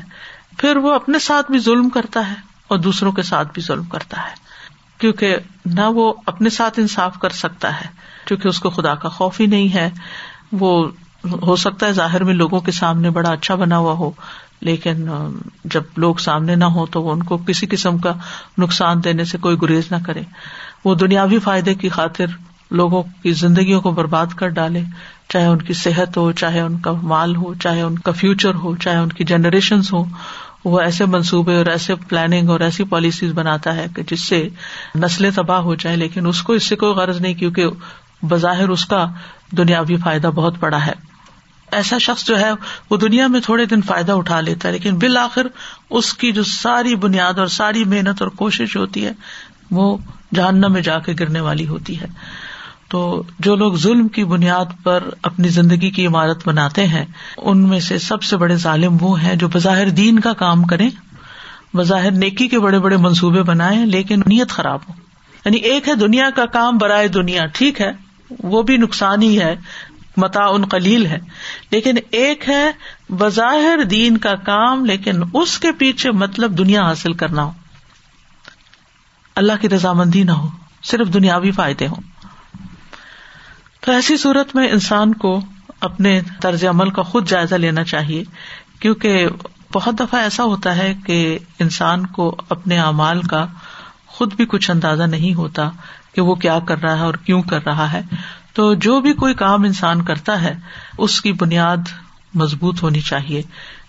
پھر 0.57 0.77
وہ 0.77 0.93
اپنے 0.93 1.19
ساتھ 1.19 1.51
بھی 1.51 1.59
ظلم 1.59 1.89
کرتا 1.89 2.29
ہے 2.29 2.35
اور 2.67 2.77
دوسروں 2.77 3.11
کے 3.11 3.21
ساتھ 3.21 3.47
بھی 3.53 3.61
ظلم 3.61 3.83
کرتا 3.83 4.17
ہے۔ 4.17 4.35
کیونکہ 4.97 5.37
نہ 5.65 5.81
وہ 5.81 6.13
اپنے 6.25 6.49
ساتھ 6.49 6.79
انصاف 6.79 7.19
کر 7.19 7.29
سکتا 7.29 7.81
ہے، 7.81 7.85
کیونکہ 8.27 8.47
اس 8.47 8.59
کو 8.59 8.69
خدا 8.69 8.95
کا 8.95 9.09
خوف 9.09 9.41
ہی 9.41 9.45
نہیں 9.45 9.73
ہے۔ 9.73 9.89
وہ 10.51 10.91
ہو 11.41 11.55
سکتا 11.55 11.85
ہے 11.85 11.93
ظاہر 11.93 12.23
میں 12.23 12.33
لوگوں 12.33 12.59
کے 12.59 12.71
سامنے 12.71 13.09
بڑا 13.09 13.29
اچھا 13.29 13.55
بنا 13.55 13.77
ہوا 13.77 13.93
ہو، 13.93 14.11
لیکن 14.61 15.09
جب 15.65 15.83
لوگ 15.97 16.15
سامنے 16.15 16.55
نہ 16.55 16.65
ہو 16.65 16.85
تو 16.85 17.03
وہ 17.03 17.11
ان 17.11 17.23
کو 17.23 17.37
کسی 17.37 17.67
قسم 17.67 17.97
کا 17.97 18.13
نقصان 18.57 19.03
دینے 19.03 19.23
سے 19.23 19.37
کوئی 19.37 19.57
گریز 19.61 19.91
نہ 19.91 19.97
کرے۔ 20.05 20.21
وہ 20.85 20.95
دنیاوی 20.95 21.39
فائدے 21.39 21.75
کی 21.75 21.89
خاطر 21.89 22.25
لوگوں 22.71 23.03
کی 23.21 23.31
زندگیوں 23.31 23.81
کو 23.81 23.91
برباد 23.91 24.25
کر 24.35 24.47
ڈالے۔ 24.47 24.83
چاہے 25.33 25.45
ان 25.45 25.61
کی 25.61 25.73
صحت 25.73 26.17
ہو، 26.17 26.31
چاہے 26.31 26.59
ان 26.59 26.77
کا 26.79 26.91
مال 26.91 27.35
ہو، 27.35 27.53
چاہے 27.53 27.81
ان 27.81 27.99
کا 27.99 28.11
فیوچر 28.11 28.55
ہو، 28.55 28.75
چاہے 28.75 28.97
ان 28.97 29.09
کی 29.09 29.23
جنریشن 29.23 29.79
ہو 29.93 30.03
وہ 30.65 30.79
ایسے 30.79 31.05
منصوبے 31.05 31.55
اور 31.55 31.65
ایسے 31.65 31.95
پلاننگ 31.95 32.49
اور 32.49 32.59
ایسی 32.59 32.83
پالیسیز 32.83 33.31
بناتا 33.31 33.75
ہے 33.75 33.85
کہ 33.95 34.03
جس 34.07 34.21
سے 34.21 34.47
نسلیں 34.95 35.31
تباہ 35.35 35.59
ہو 35.59 35.75
جائیں، 35.75 35.97
لیکن 35.97 36.27
اس 36.27 36.41
کو 36.41 36.53
اس 36.53 36.63
سے 36.63 36.75
کوئی 36.75 36.93
غرض 36.93 37.21
نہیں 37.21 37.33
کیونکہ 37.33 37.65
بظاہر 38.23 38.69
اس 38.69 38.85
کا 38.85 39.05
دنیاوی 39.57 39.95
فائدہ 39.95 40.27
بہت 40.27 40.53
بڑا 40.59 40.85
ہے۔ 40.85 40.93
ایسا 41.71 41.97
شخص 41.97 42.25
جو 42.25 42.39
ہے، 42.39 42.51
وہ 42.89 42.97
دنیا 42.97 43.27
میں 43.27 43.39
تھوڑے 43.39 43.65
دن 43.65 43.81
فائدہ 43.81 44.11
اٹھا 44.11 44.41
لیتا 44.41 44.67
ہے، 44.67 44.73
لیکن 44.73 44.97
بالآخر 44.97 45.47
اس 45.89 46.13
کی 46.13 46.31
جو 46.31 46.43
ساری 46.43 46.95
بنیاد 46.95 47.39
اور 47.39 47.47
ساری 47.47 47.83
محنت 47.83 48.21
اور 48.21 48.29
کوشش 48.29 48.77
ہوتی 48.77 49.05
ہے، 49.05 49.11
وہ 49.71 49.97
جاننا 50.35 50.67
میں 50.67 50.81
جا 50.81 50.99
کے 50.99 51.13
گرنے 51.19 51.39
والی 51.39 51.67
ہوتی 51.67 51.99
ہے۔ 52.01 52.07
تو 52.93 53.23
جو 53.39 53.55
لوگ 53.55 53.73
ظلم 53.73 54.07
کی 54.07 54.23
بنیاد 54.23 54.65
پر 54.83 55.03
اپنی 55.23 55.47
زندگی 55.47 55.89
کی 55.89 56.07
عمارت 56.07 56.47
بناتے 56.47 56.87
ہیں، 56.87 57.05
ان 57.37 57.57
میں 57.57 57.79
سے 57.79 57.97
سب 57.97 58.23
سے 58.23 58.37
بڑے 58.37 58.55
ظالم 58.55 58.97
وہ 59.01 59.21
ہیں 59.21 59.35
جو 59.35 59.47
بظاہر 59.47 59.89
دین 59.89 60.19
کا 60.19 60.33
کام 60.33 60.63
کریں، 60.63 60.89
بظاہر 61.73 62.11
نیکی 62.11 62.47
کے 62.47 62.59
بڑے 62.59 62.79
بڑے 62.79 62.97
منصوبے 62.97 63.43
بنائے 63.43 63.85
لیکن 63.85 64.19
نیت 64.25 64.49
خراب 64.49 64.79
ہو۔ 64.89 64.93
یعنی 65.45 65.57
ایک 65.57 65.87
ہے 65.87 65.95
دنیا 65.95 66.29
کا 66.35 66.45
کام 66.45 66.77
برائے 66.77 67.07
دنیا، 67.07 67.45
ٹھیک 67.45 67.81
ہے، 67.81 67.91
وہ 68.43 68.61
بھی 68.61 68.77
نقصان 68.77 69.21
ہی 69.21 69.39
ہے 69.39 69.55
متا 70.17 70.45
ان 70.45 70.65
قلیل 70.65 71.05
ہے، 71.05 71.19
لیکن 71.71 71.95
ایک 72.11 72.49
ہے 72.49 72.71
بظاہر 73.09 73.83
دین 73.83 74.17
کا 74.17 74.35
کام، 74.35 74.85
لیکن 74.85 75.23
اس 75.33 75.59
کے 75.59 75.71
پیچھے 75.71 76.11
مطلب 76.11 76.57
دنیا 76.57 76.81
حاصل 76.81 77.13
کرنا 77.13 77.43
ہو۔ 77.43 77.51
اللہ 79.35 79.53
کی 79.61 79.69
رضامندی 79.69 80.23
نہ 80.23 80.31
ہو، 80.31 80.49
صرف 80.83 81.13
دنیاوی 81.13 81.51
فائدے 81.51 81.87
ہوں۔ 81.87 82.12
تو 83.85 83.91
ایسی 83.91 84.17
صورت 84.17 84.55
میں 84.55 84.67
انسان 84.69 85.13
کو 85.13 85.41
اپنے 85.81 86.21
طرز 86.41 86.63
عمل 86.65 86.89
کا 86.89 87.01
خود 87.01 87.27
جائزہ 87.27 87.55
لینا 87.55 87.83
چاہیے، 87.83 88.23
کیونکہ 88.79 89.27
بہت 89.73 89.99
دفعہ 89.99 90.21
ایسا 90.21 90.43
ہوتا 90.43 90.77
ہے 90.77 90.93
کہ 91.05 91.39
انسان 91.59 92.05
کو 92.05 92.35
اپنے 92.49 92.79
اعمال 92.79 93.21
کا 93.21 93.45
خود 94.07 94.33
بھی 94.33 94.45
کچھ 94.45 94.71
اندازہ 94.71 95.03
نہیں 95.03 95.33
ہوتا 95.33 95.69
کہ 96.13 96.21
وہ 96.21 96.35
کیا 96.35 96.59
کر 96.59 96.81
رہا 96.81 96.97
ہے 96.97 97.01
اور 97.01 97.13
کیوں 97.13 97.41
کر 97.41 97.65
رہا 97.65 97.93
ہے۔ 97.93 98.01
تو 98.53 98.73
جو 98.73 98.99
بھی 99.01 99.13
کوئی 99.13 99.33
کام 99.33 99.63
انسان 99.63 100.03
کرتا 100.03 100.41
ہے، 100.41 100.53
اس 100.97 101.21
کی 101.21 101.31
بنیاد 101.31 101.77
مضبوط 102.33 102.83
ہونی 102.83 103.01
چاہیے 103.01 103.41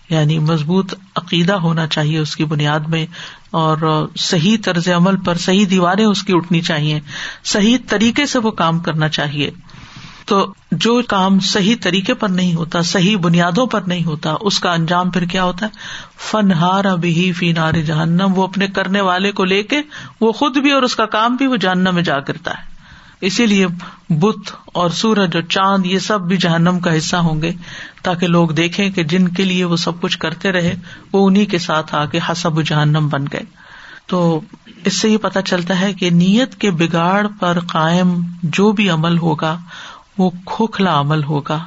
یعنی 0.09 0.39
مضبوط 0.39 0.93
عقیدہ 1.15 1.53
ہونا 1.53 1.87
چاہیے 1.87 2.17
اس 2.17 2.35
کی 2.35 2.45
بنیاد 2.45 2.79
میں، 2.79 3.05
اور 3.51 4.07
صحیح 4.17 4.57
طرز 4.65 4.87
عمل 4.87 5.17
پر 5.17 5.35
صحیح 5.35 5.65
دیواریں 5.69 6.05
اس 6.05 6.23
کی 6.23 6.33
اٹھنی 6.35 6.61
چاہیے۔ 6.61 6.99
صحیح 7.43 7.77
طریقے 7.89 8.25
سے 8.25 8.39
وہ 8.39 8.51
کام 8.51 8.79
کرنا 8.79 9.09
چاہیے۔ 9.09 9.51
تو 10.25 10.53
جو 10.71 11.01
کام 11.07 11.39
صحیح 11.39 11.75
طریقے 11.81 12.13
پر 12.13 12.29
نہیں 12.29 12.53
ہوتا، 12.53 12.81
صحیح 12.81 13.17
بنیادوں 13.17 13.65
پر 13.65 13.81
نہیں 13.81 14.03
ہوتا، 14.03 14.35
اس 14.41 14.59
کا 14.59 14.73
انجام 14.73 15.11
پھر 15.11 15.25
کیا 15.25 15.43
ہوتا 15.43 15.65
ہے؟ 15.65 15.71
فن 16.31 16.51
ہار 16.51 16.85
ابھی 16.85 17.31
فی 17.31 17.51
نار 17.51 17.73
جہنم 17.73 18.33
وہ 18.35 18.43
اپنے 18.43 18.67
کرنے 18.67 19.01
والے 19.01 19.31
کو 19.31 19.43
لے 19.43 19.63
کے، 19.63 19.81
وہ 20.21 20.31
خود 20.31 20.57
بھی 20.57 20.71
اور 20.71 20.83
اس 20.83 20.95
کا 20.95 21.05
کام 21.05 21.35
بھی 21.35 21.47
وہ 21.47 21.55
جاننا 21.55 21.91
میں 21.91 22.03
جا 22.03 22.19
کرتا 22.19 22.51
ہے۔ 22.51 22.75
اسی 23.21 23.45
لیے 23.45 23.67
بت 24.09 24.51
اور 24.65 24.89
سورج 24.89 25.35
اور 25.35 25.43
چاند، 25.43 25.85
یہ 25.85 25.99
سب 25.99 26.21
بھی 26.21 26.37
جہنم 26.37 26.79
کا 26.79 26.97
حصہ 26.97 27.15
ہوں 27.15 27.41
گے، 27.41 27.51
تاکہ 28.03 28.27
لوگ 28.27 28.49
دیکھیں 28.49 28.89
کہ 28.89 29.03
جن 29.03 29.27
کے 29.27 29.43
لیے 29.43 29.63
وہ 29.63 29.75
سب 29.75 30.01
کچھ 30.01 30.17
کرتے 30.17 30.51
رہے، 30.51 30.75
وہ 31.13 31.27
انہیں 31.27 31.45
کے 31.45 31.57
ساتھ 31.57 31.95
آ 31.95 32.05
کے 32.05 32.19
حسب 32.29 32.61
جہنم 32.61 33.07
بن 33.07 33.25
گئے۔ 33.33 33.43
تو 34.07 34.41
اس 34.85 34.97
سے 34.97 35.09
یہ 35.09 35.17
پتا 35.17 35.41
چلتا 35.41 35.79
ہے 35.79 35.93
کہ 35.93 36.09
نیت 36.09 36.55
کے 36.55 36.71
بگاڑ 36.71 37.27
پر 37.39 37.59
قائم 37.59 38.21
جو 38.43 38.71
بھی 38.71 38.89
عمل 38.89 39.17
ہوگا 39.17 39.57
وہ 40.17 40.29
کھوکھلا 40.45 40.99
عمل 40.99 41.23
ہوگا 41.23 41.65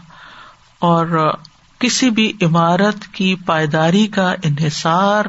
اور 0.78 1.32
کسی 1.78 2.10
بھی 2.10 2.32
عمارت 2.42 3.06
کی 3.12 3.34
پائیداری 3.34 4.06
کا 4.06 4.34
انحصار، 4.42 5.24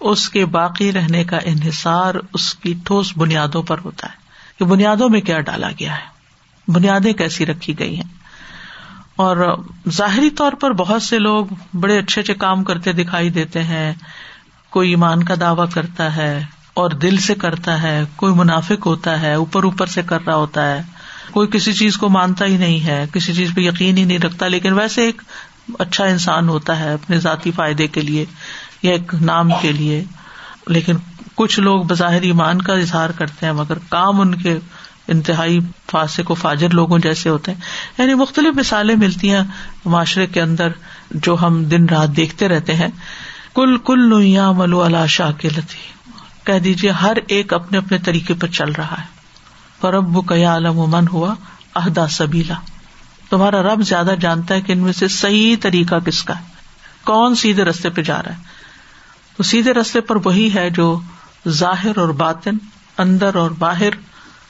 اس 0.00 0.28
کے 0.28 0.44
باقی 0.44 0.92
رہنے 0.92 1.24
کا 1.24 1.38
انحصار 1.44 2.14
اس 2.34 2.54
کی 2.54 2.74
ٹھوس 2.84 3.12
بنیادوں 3.16 3.62
پر 3.62 3.76
ہوتا 3.84 4.06
ہے 4.06 4.12
کہ 4.58 4.64
بنیادوں 4.64 5.08
میں 5.08 5.20
کیا 5.20 5.40
ڈالا 5.40 5.70
گیا 5.80 5.94
ہے، 5.94 6.72
بنیادیں 6.72 7.12
کیسی 7.12 7.46
رکھی 7.46 7.78
گئی 7.78 7.96
ہیں۔ 7.96 8.18
اور 9.16 9.64
ظاہری 9.88 10.30
طور 10.30 10.52
پر 10.52 10.72
بہت 10.72 11.02
سے 11.02 11.18
لوگ 11.18 11.46
بڑے 11.80 11.98
اچھے 11.98 12.20
اچھے 12.20 12.34
کام 12.34 12.64
کرتے 12.64 12.92
دکھائی 12.92 13.30
دیتے 13.30 13.62
ہیں، 13.62 13.92
کوئی 14.70 14.90
ایمان 14.90 15.22
کا 15.22 15.34
دعوی 15.40 15.66
کرتا 15.72 16.16
ہے 16.16 16.44
اور 16.74 16.90
دل 16.90 17.16
سے 17.16 17.34
کرتا 17.34 17.82
ہے، 17.82 18.04
کوئی 18.16 18.34
منافق 18.34 18.86
ہوتا 18.86 19.20
ہے، 19.20 19.34
اوپر 19.34 19.64
اوپر 19.64 19.86
سے 19.86 20.02
کر 20.02 20.18
رہا 20.26 20.34
ہوتا 20.34 20.66
ہے۔ 20.66 20.82
کوئی 21.30 21.48
کسی 21.48 21.72
چیز 21.72 21.96
کو 21.96 22.08
مانتا 22.08 22.44
ہی 22.44 22.56
نہیں 22.56 22.86
ہے، 22.86 23.06
کسی 23.12 23.34
چیز 23.34 23.50
پہ 23.54 23.60
یقین 23.60 23.96
ہی 23.96 24.04
نہیں 24.04 24.18
رکھتا، 24.18 24.48
لیکن 24.48 24.72
ویسے 24.72 25.02
ایک 25.02 25.22
اچھا 25.78 26.04
انسان 26.04 26.48
ہوتا 26.48 26.78
ہے 26.78 26.92
اپنے 26.92 27.20
ذاتی 27.20 27.50
فائدے 27.50 27.86
کے 27.86 28.00
لیے 28.00 28.24
یا 28.82 28.92
ایک 28.92 29.14
نام 29.14 29.48
کے 29.60 29.72
لیے، 29.72 30.04
لیکن 30.66 30.96
کچھ 31.34 31.60
لوگ 31.60 31.84
بظاہر 31.84 32.22
ایمان 32.22 32.62
کا 32.62 32.72
اظہار 32.72 33.10
کرتے 33.10 33.46
ہیں، 33.46 33.52
مگر 33.52 33.78
کام 33.88 34.20
ان 34.20 34.34
کے 34.34 34.58
انتہائی 35.08 35.58
فاسق 35.90 36.30
و 36.30 36.34
فاجر 36.34 36.70
لوگوں 36.70 36.98
جیسے 36.98 37.28
ہوتے 37.28 37.52
ہیں۔ 37.52 37.60
یعنی 37.98 38.14
مختلف 38.14 38.56
مثالیں 38.56 38.96
ملتی 38.96 39.30
ہیں 39.30 39.42
معاشرے 39.84 40.26
کے 40.26 40.42
اندر 40.42 40.68
جو 41.10 41.36
ہم 41.42 41.64
دن 41.64 41.88
رات 41.88 42.16
دیکھتے 42.16 42.48
رہتے 42.48 42.74
ہیں۔ 42.74 42.88
کل 43.54 43.76
کل 43.76 44.08
نویا 44.08 44.52
ملو 44.52 44.82
اللہ 44.82 45.06
شاہ 45.06 45.32
کے 45.32 45.48
لتی 45.48 45.78
کہہ 46.44 46.58
دیجیے 46.58 46.90
ہر 46.90 47.16
ایک 47.28 47.52
اپنے 47.52 47.78
اپنے 47.78 47.98
طریقے 47.98 48.34
پر 48.34 48.48
چل 48.48 48.72
رہا 48.72 49.00
ہے۔ 49.00 49.17
پرب 49.80 50.28
کیا 50.28 50.50
عالم 50.50 50.84
من 50.86 51.08
ہوا 51.08 51.34
اہدا 51.74 52.08
سبیلا۔ 52.08 52.54
تمہارا 53.30 53.62
رب 53.62 53.82
زیادہ 53.82 54.14
جانتا 54.20 54.54
ہے 54.54 54.60
کہ 54.60 54.72
ان 54.72 54.78
میں 54.78 54.92
سے 54.92 55.08
صحیح 55.08 55.56
طریقہ 55.60 55.94
کس 56.06 56.22
کا 56.24 56.38
ہے۔ 56.38 56.44
کون 57.04 57.34
سیدھے 57.34 57.64
رستے 57.64 57.90
پہ 57.90 58.02
جا 58.02 58.22
رہا 58.22 58.32
ہے؟ 58.32 58.42
تو 59.36 59.42
سیدھے 59.42 59.72
رستے 59.72 60.00
پر 60.00 60.16
وہی 60.24 60.54
ہے 60.54 60.70
جو 60.70 61.00
ظاہر 61.48 61.98
اور 61.98 62.08
باطن، 62.08 62.56
اندر 62.98 63.34
اور 63.34 63.50
باہر، 63.50 63.90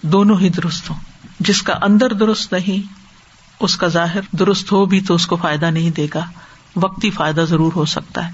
دونوں 0.02 0.38
ہی 0.40 0.48
درست 0.48 0.90
ہوں۔ 0.90 0.96
جس 1.40 1.62
کا 1.62 1.74
اندر 1.82 2.12
درست 2.12 2.52
نہیں، 2.52 2.92
اس 3.60 3.76
کا 3.76 3.86
ظاہر 3.86 4.20
درست 4.32 4.72
ہو 4.72 4.84
بھی 4.84 5.00
تو 5.00 5.14
اس 5.14 5.26
کو 5.26 5.36
فائدہ 5.36 5.66
نہیں 5.66 5.90
دے 5.90 6.06
گا۔ 6.14 6.24
وقتی 6.76 7.10
فائدہ 7.10 7.40
ضرور 7.40 7.72
ہو 7.72 7.84
سکتا 7.84 8.26
ہے۔ 8.26 8.32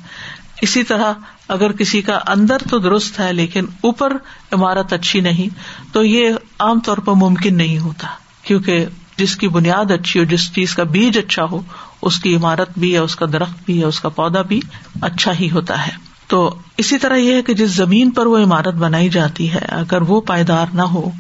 اسی 0.63 0.83
طرح 0.83 1.13
اگر 1.49 1.73
کسی 1.73 2.03
کا 2.03 2.19
اندر 2.27 2.57
تو 2.71 2.79
درست 2.79 3.21
ہے 3.21 3.33
لیکن 3.33 3.65
اوپر 3.81 4.17
عمارت 4.53 4.93
اچھی 4.93 5.21
نہیں، 5.21 5.49
تو 5.93 6.05
یہ 6.05 6.31
عام 6.59 6.81
طور 6.81 6.99
پر 6.99 7.13
ممکن 7.13 7.57
نہیں 7.57 7.79
ہوتا، 7.79 8.09
کیونکہ 8.43 8.87
جس 9.17 9.37
کی 9.37 9.49
بنیاد 9.49 9.91
اچھی 9.91 10.21
ہو، 10.21 10.25
جس 10.25 10.53
چیز 10.55 10.75
کا 10.75 10.83
بیج 10.83 11.19
اچھا 11.19 11.45
ہو، 11.45 11.61
اس 12.03 12.19
کی 12.19 12.37
عمارت 12.37 12.69
بھی 12.77 12.93
ہے، 12.93 12.99
اس 12.99 13.17
کا 13.17 13.27
درخت 13.33 13.65
بھی 13.67 13.79
ہے، 13.81 13.85
اس 13.85 14.01
کا 14.01 14.09
پودا 14.09 14.43
بھی 14.43 14.61
اچھا 15.03 15.33
ہی 15.41 15.51
ہوتا 15.51 15.87
ہے۔ 15.87 15.93
تو 16.27 16.55
اسی 16.77 16.99
طرح 16.99 17.17
یہ 17.17 17.35
ہے 17.35 17.43
کہ 17.43 17.55
جس 17.55 17.71
زمین 17.71 18.11
پر 18.11 18.27
وہ 18.27 18.39
عمارت 18.39 18.75
بنائی 18.75 19.09
جاتی 19.09 19.53
ہے، 19.53 19.61
اگر 19.69 20.03
وہ 20.03 20.21
پائیدار 20.21 20.67
نہ 20.75 20.83
ہو، 20.83 21.11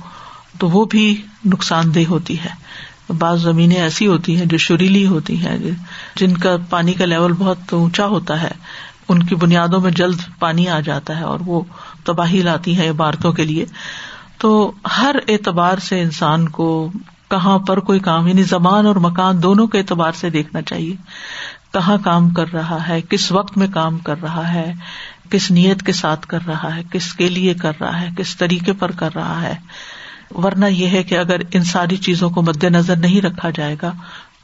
تو 0.59 0.69
وہ 0.69 0.85
بھی 0.85 1.23
نقصان 1.45 1.95
دہ 1.95 2.01
ہوتی 2.09 2.39
ہے۔ 2.39 2.65
بعض 3.19 3.43
زمینیں 3.43 3.77
ایسی 3.77 4.07
ہوتی 4.07 4.37
ہیں 4.37 4.47
جو 4.47 4.59
شریلی 4.59 5.07
ہوتی 5.07 5.47
ہیں، 5.47 5.59
جن 6.17 6.37
کا 6.37 6.57
پانی 6.71 6.93
کا 6.93 7.05
لیول 7.05 7.33
بہت 7.33 7.59
اونچا 7.71 8.07
ہوتا 8.07 8.43
ہے۔ 8.43 8.51
ان 9.09 9.23
کی 9.23 9.35
بنیادوں 9.35 9.81
میں 9.81 9.91
جلد 9.91 10.21
پانی 10.39 10.69
آ 10.69 10.81
جاتا 10.81 11.19
ہے 11.19 11.25
اور 11.25 11.41
وہ 11.47 11.61
تباہی 12.05 12.43
لاتی 12.43 12.79
ہے 12.79 12.89
عبارتوں 12.89 13.33
کے 13.33 13.45
لیے۔ 13.45 13.65
تو 14.39 14.73
ہر 14.99 15.17
اعتبار 15.29 15.79
سے 15.79 16.01
انسان 16.01 16.49
کو 16.49 16.91
کہاں 17.31 17.59
پر 17.59 17.81
کوئی 17.81 18.01
کام 18.01 18.27
یعنی 18.27 18.43
زمان 18.43 18.87
اور 18.87 18.97
مکان 18.97 19.43
دونوں 19.43 19.67
کے 19.67 19.79
اعتبار 19.79 20.13
سے 20.13 20.31
دیکھنا 20.31 20.63
چاہیے۔ 20.63 20.97
کہاں 21.73 21.97
کام 22.05 22.31
کر 22.31 22.53
رہا 22.53 22.89
ہے، 22.89 23.01
کس 23.03 23.33
وقت 23.33 23.59
میں 23.59 23.67
کام 23.75 23.99
کر 23.99 24.23
رہا 24.23 24.55
ہے، 24.55 24.73
کس 25.31 25.51
نیت 25.51 25.83
کے 25.83 25.93
ساتھ 25.93 26.27
کر 26.27 26.39
رہا 26.47 26.77
ہے، 26.77 26.83
کس 26.93 27.13
کے 27.13 27.29
لیے 27.29 27.55
کر 27.55 27.73
رہا 27.81 28.01
ہے، 28.01 28.09
کس 28.17 28.37
طریقے 28.37 28.73
پر 28.73 28.91
کر 28.91 29.11
رہا 29.15 29.43
ہے۔ 29.43 29.55
ورنہ 30.35 30.67
یہ 30.67 30.89
ہے 30.89 31.03
کہ 31.03 31.19
اگر 31.19 31.41
ان 31.53 31.65
ساری 31.65 31.97
چیزوں 31.97 32.31
کو 32.31 32.43
مد 32.43 32.65
نظر 32.65 32.97
نہیں 32.97 33.21
رکھا 33.21 33.51
جائے 33.51 33.77
گا 33.83 33.93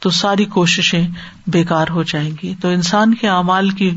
تو 0.00 0.10
ساری 0.10 0.44
کوششیں 0.44 1.08
بےکار 1.46 1.86
ہو 1.90 2.02
جائیں 2.02 2.30
گی۔ 2.42 2.54
تو 2.60 2.68
انسان 2.68 3.14
کے 3.14 3.28
اعمال 3.28 3.70
کی 3.70 3.90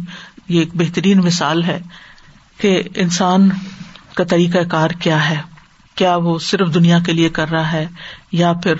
یہ 0.47 0.59
ایک 0.59 0.69
بہترین 0.73 1.17
مثال 1.17 1.63
ہے 1.63 1.79
کہ 2.57 2.83
انسان 2.95 3.49
کا 4.15 4.23
طریقہ 4.23 4.57
کار 4.71 4.89
کیا 4.89 5.29
ہے۔ 5.29 5.41
کیا 5.95 6.15
وہ 6.15 6.39
صرف 6.39 6.73
دنیا 6.73 6.99
کے 7.05 7.13
لیے 7.13 7.29
کر 7.29 7.49
رہا 7.49 7.71
ہے 7.71 7.87
یا 8.31 8.53
پھر 8.53 8.73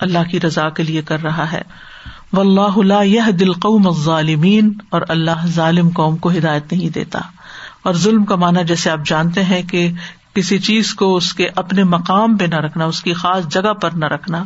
اللہ 0.00 0.18
کی 0.30 0.40
رضا 0.40 0.68
کے 0.68 0.82
لیے 0.82 1.02
کر 1.02 1.22
رہا 1.22 1.52
ہے؟ 1.52 1.62
و 2.32 2.40
اللہ 2.40 3.04
یہ 3.04 3.30
دل 3.30 3.52
قوم 3.52 4.02
ظالمین 4.02 4.72
اور 4.90 5.02
اللہ 5.08 5.46
ظالم 5.46 5.88
قوم 5.88 6.16
کو 6.16 6.30
ہدایت 6.30 6.72
نہیں 6.72 6.88
دیتا۔ 6.88 7.20
اور 7.82 7.94
ظلم 7.94 8.24
کا 8.24 8.36
مانا 8.36 8.62
جیسے 8.62 8.90
آپ 8.90 8.98
جانتے 9.06 9.44
ہیں 9.44 9.62
کہ 9.62 9.92
کسی 10.34 10.58
چیز 10.58 10.94
کو 10.94 11.16
اس 11.16 11.34
کے 11.34 11.48
اپنے 11.56 11.84
مقام 11.84 12.36
پہ 12.36 12.44
نہ 12.44 12.54
رکھنا، 12.54 12.84
اس 12.84 13.02
کی 13.02 13.12
خاص 13.12 13.46
جگہ 13.46 13.72
پر 13.72 13.90
نہ 13.90 14.04
رکھنا، 14.04 14.44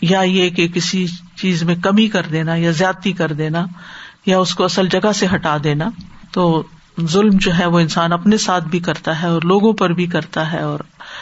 یا 0.00 0.20
یہ 0.20 0.50
کہ 0.50 0.68
کسی 0.68 1.06
چیز 1.36 1.62
میں 1.62 1.74
کمی 1.74 2.08
کر 2.08 2.22
دینا 2.22 2.54
یا 2.54 2.70
زیادتی 2.70 3.12
کر 3.12 3.32
دینا۔ 3.32 3.66
یا 4.26 4.38
اس 4.38 4.54
کو 4.54 4.64
اصل 4.64 4.88
جگہ 4.88 5.12
سے 5.12 5.26
ہٹا 5.34 5.56
دینا، 5.64 5.84
تو 6.30 6.62
ظلم 7.06 7.30
جو 7.32 7.58
ہے 7.58 7.66
وہ 7.66 7.80
انسان 7.80 8.12
اپنے 8.12 8.36
ساتھ 8.36 8.64
بھی 8.64 8.78
کرتا 8.78 9.22
ہے 9.22 9.28
اور 9.28 9.42
لوگوں 9.42 9.72
پر 9.72 9.90
بھی 9.90 10.06
کرتا 10.06 10.52
ہے 10.52 10.58
اور 10.58 10.78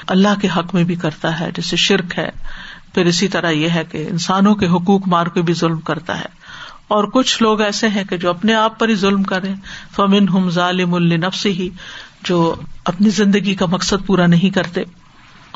اللہ 0.07 0.41
کے 0.41 0.49
حق 0.57 0.75
میں 0.75 0.85
بھی 0.85 0.95
کرتا 0.95 1.41
ہے، 1.41 1.51
جیسے 1.57 1.77
شرک 1.77 2.19
ہے۔ 2.19 2.31
پھر 2.95 3.07
اسی 3.07 3.29
طرح 3.29 3.51
یہ 3.51 3.69
ہے 3.69 3.85
کہ 3.85 4.07
انسانوں 4.11 4.55
کے 4.55 4.67
حقوق 4.67 5.09
مار 5.09 5.27
کے 5.27 5.43
بھی 5.43 5.55
ظلم 5.55 5.81
کرتا 5.81 6.21
ہے۔ 6.21 6.43
اور 6.89 7.05
کچھ 7.05 7.43
لوگ 7.43 7.61
ایسے 7.61 7.89
ہیں 7.89 8.05
کہ 8.05 8.17
جو 8.17 8.31
اپنے 8.31 8.55
آپ 8.55 8.79
پر 8.79 8.89
ہی 8.89 8.95
ظلم 8.95 9.23
کرے 9.23 9.55
فمن 9.97 10.29
ہم 10.29 10.51
ظالم 10.51 10.95
النف 10.95 11.47
ہی 11.47 11.69
جو 12.25 12.55
اپنی 12.85 13.11
زندگی 13.11 13.55
کا 13.55 13.67
مقصد 13.67 14.07
پورا 14.07 14.27
نہیں 14.27 14.55
کرتے۔ 14.55 14.81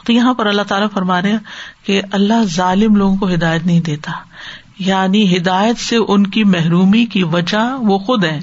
تو 0.05 0.13
یہاں 0.13 0.35
پر 0.35 0.47
اللہ 0.47 0.63
تعالیٰ 0.63 0.89
فرما 0.93 1.23
رہے 1.23 1.37
کہ 1.85 2.03
اللہ 2.13 2.45
ظالم 2.45 2.97
لوگوں 2.97 3.17
کو 3.17 3.29
ہدایت 3.29 3.67
نہیں 3.67 3.81
دیتا۔ 3.81 4.13
یعنی 4.79 5.37
ہدایت 5.37 5.79
سے 5.79 5.97
ان 5.97 6.27
کی 6.27 6.45
محرومی 6.45 7.07
کی 7.07 7.23
وجہ 7.23 7.77
وہ 7.79 7.99
خود 7.99 8.25
ہے 8.25 8.41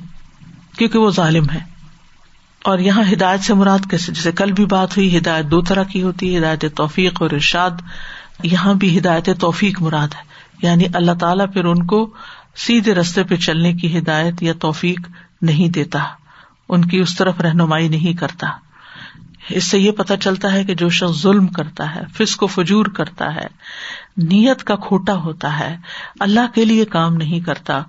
کیونکہ 0.77 0.99
وہ 0.99 1.11
ظالم 1.11 1.45
ہے 1.53 1.59
اور 2.63 2.79
یہاں 2.79 3.03
ہدایت 3.13 3.39
سے 3.39 3.53
مراد 3.53 3.79
کیسے 3.89 4.11
جیسے 4.11 4.31
کل 4.31 4.51
بھی 4.51 4.65
بات 4.65 4.97
ہوئی، 4.97 5.17
ہدایت 5.17 5.45
دو 5.45 5.61
طرح 5.61 5.83
کی 5.83 6.03
ہوتی 6.03 6.33
ہے، 6.33 6.39
ہدایت 6.39 6.65
توفیق 6.75 7.21
اور 7.21 7.31
ارشاد۔ 7.31 7.71
یہاں 8.43 8.73
بھی 8.73 8.97
ہدایت 8.97 9.29
توفیق 9.39 9.81
مراد 9.81 10.07
ہے۔ 10.07 10.23
یعنی 10.61 10.83
اللہ 10.93 11.11
تعالیٰ 11.11 11.45
پھر 11.53 11.65
ان 11.65 11.85
کو 11.85 12.09
سیدھے 12.55 12.93
رستے 12.95 13.23
پہ 13.23 13.35
چلنے 13.35 13.73
کی 13.73 13.97
ہدایت 13.97 14.43
یا 14.43 14.53
توفیق 14.59 14.99
نہیں 15.41 15.69
دیتا، 15.69 15.99
ان 16.69 16.85
کی 16.85 16.99
اس 16.99 17.15
طرف 17.15 17.41
رہنمائی 17.41 17.87
نہیں 17.87 18.13
کرتا۔ 18.13 18.47
اس 19.49 19.63
سے 19.63 19.79
یہ 19.79 19.91
پتا 19.91 20.17
چلتا 20.17 20.51
ہے 20.51 20.63
کہ 20.63 20.75
جو 20.75 20.89
شخص 20.89 21.21
ظلم 21.21 21.47
کرتا 21.47 21.95
ہے، 21.95 22.01
فسق 22.17 22.43
و 22.43 22.47
فجور 22.47 22.85
کرتا 22.85 23.35
ہے، 23.35 23.47
نیت 24.17 24.63
کا 24.63 24.75
کھوٹا 24.75 25.15
ہوتا 25.15 25.59
ہے، 25.59 25.77
اللہ 26.19 26.55
کے 26.55 26.65
لیے 26.65 26.85
کام 26.85 27.15
نہیں 27.15 27.39
کرتا، 27.39 27.83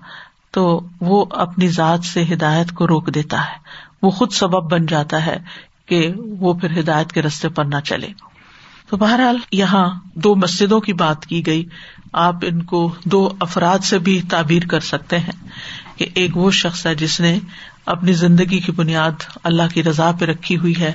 تو 0.51 0.81
وہ 1.01 1.25
اپنی 1.29 1.67
ذات 1.67 2.05
سے 2.05 2.23
ہدایت 2.33 2.71
کو 2.71 2.87
روک 2.87 3.13
دیتا 3.13 3.41
ہے۔ 3.41 3.57
وہ 4.01 4.09
خود 4.09 4.31
سبب 4.31 4.71
بن 4.71 4.85
جاتا 4.85 5.25
ہے 5.25 5.37
کہ 5.85 6.11
وہ 6.17 6.53
پھر 6.53 6.79
ہدایت 6.79 7.11
کے 7.11 7.21
رستے 7.21 7.49
پر 7.49 7.65
نہ 7.65 7.79
چلے۔ 7.83 8.07
تو 8.89 8.97
بہرحال 8.97 9.37
یہاں 9.51 9.99
دو 10.15 10.35
مسجدوں 10.35 10.79
کی 10.79 10.93
بات 10.93 11.25
کی 11.25 11.45
گئی۔ 11.45 11.65
آپ 12.13 12.35
ان 12.41 12.61
کو 12.61 12.95
دو 13.05 13.29
افراد 13.39 13.79
سے 13.79 13.99
بھی 13.99 14.21
تعبیر 14.29 14.63
کر 14.63 14.79
سکتے 14.79 15.19
ہیں 15.19 15.47
کہ 15.95 16.05
ایک 16.15 16.37
وہ 16.37 16.51
شخص 16.51 16.85
ہے 16.85 16.95
جس 16.95 17.19
نے 17.19 17.39
اپنی 17.85 18.13
زندگی 18.13 18.59
کی 18.59 18.71
بنیاد 18.71 19.11
اللہ 19.43 19.63
کی 19.73 19.83
رضا 19.83 20.11
پہ 20.19 20.25
رکھی 20.25 20.57
ہوئی 20.57 20.73
ہے 20.79 20.91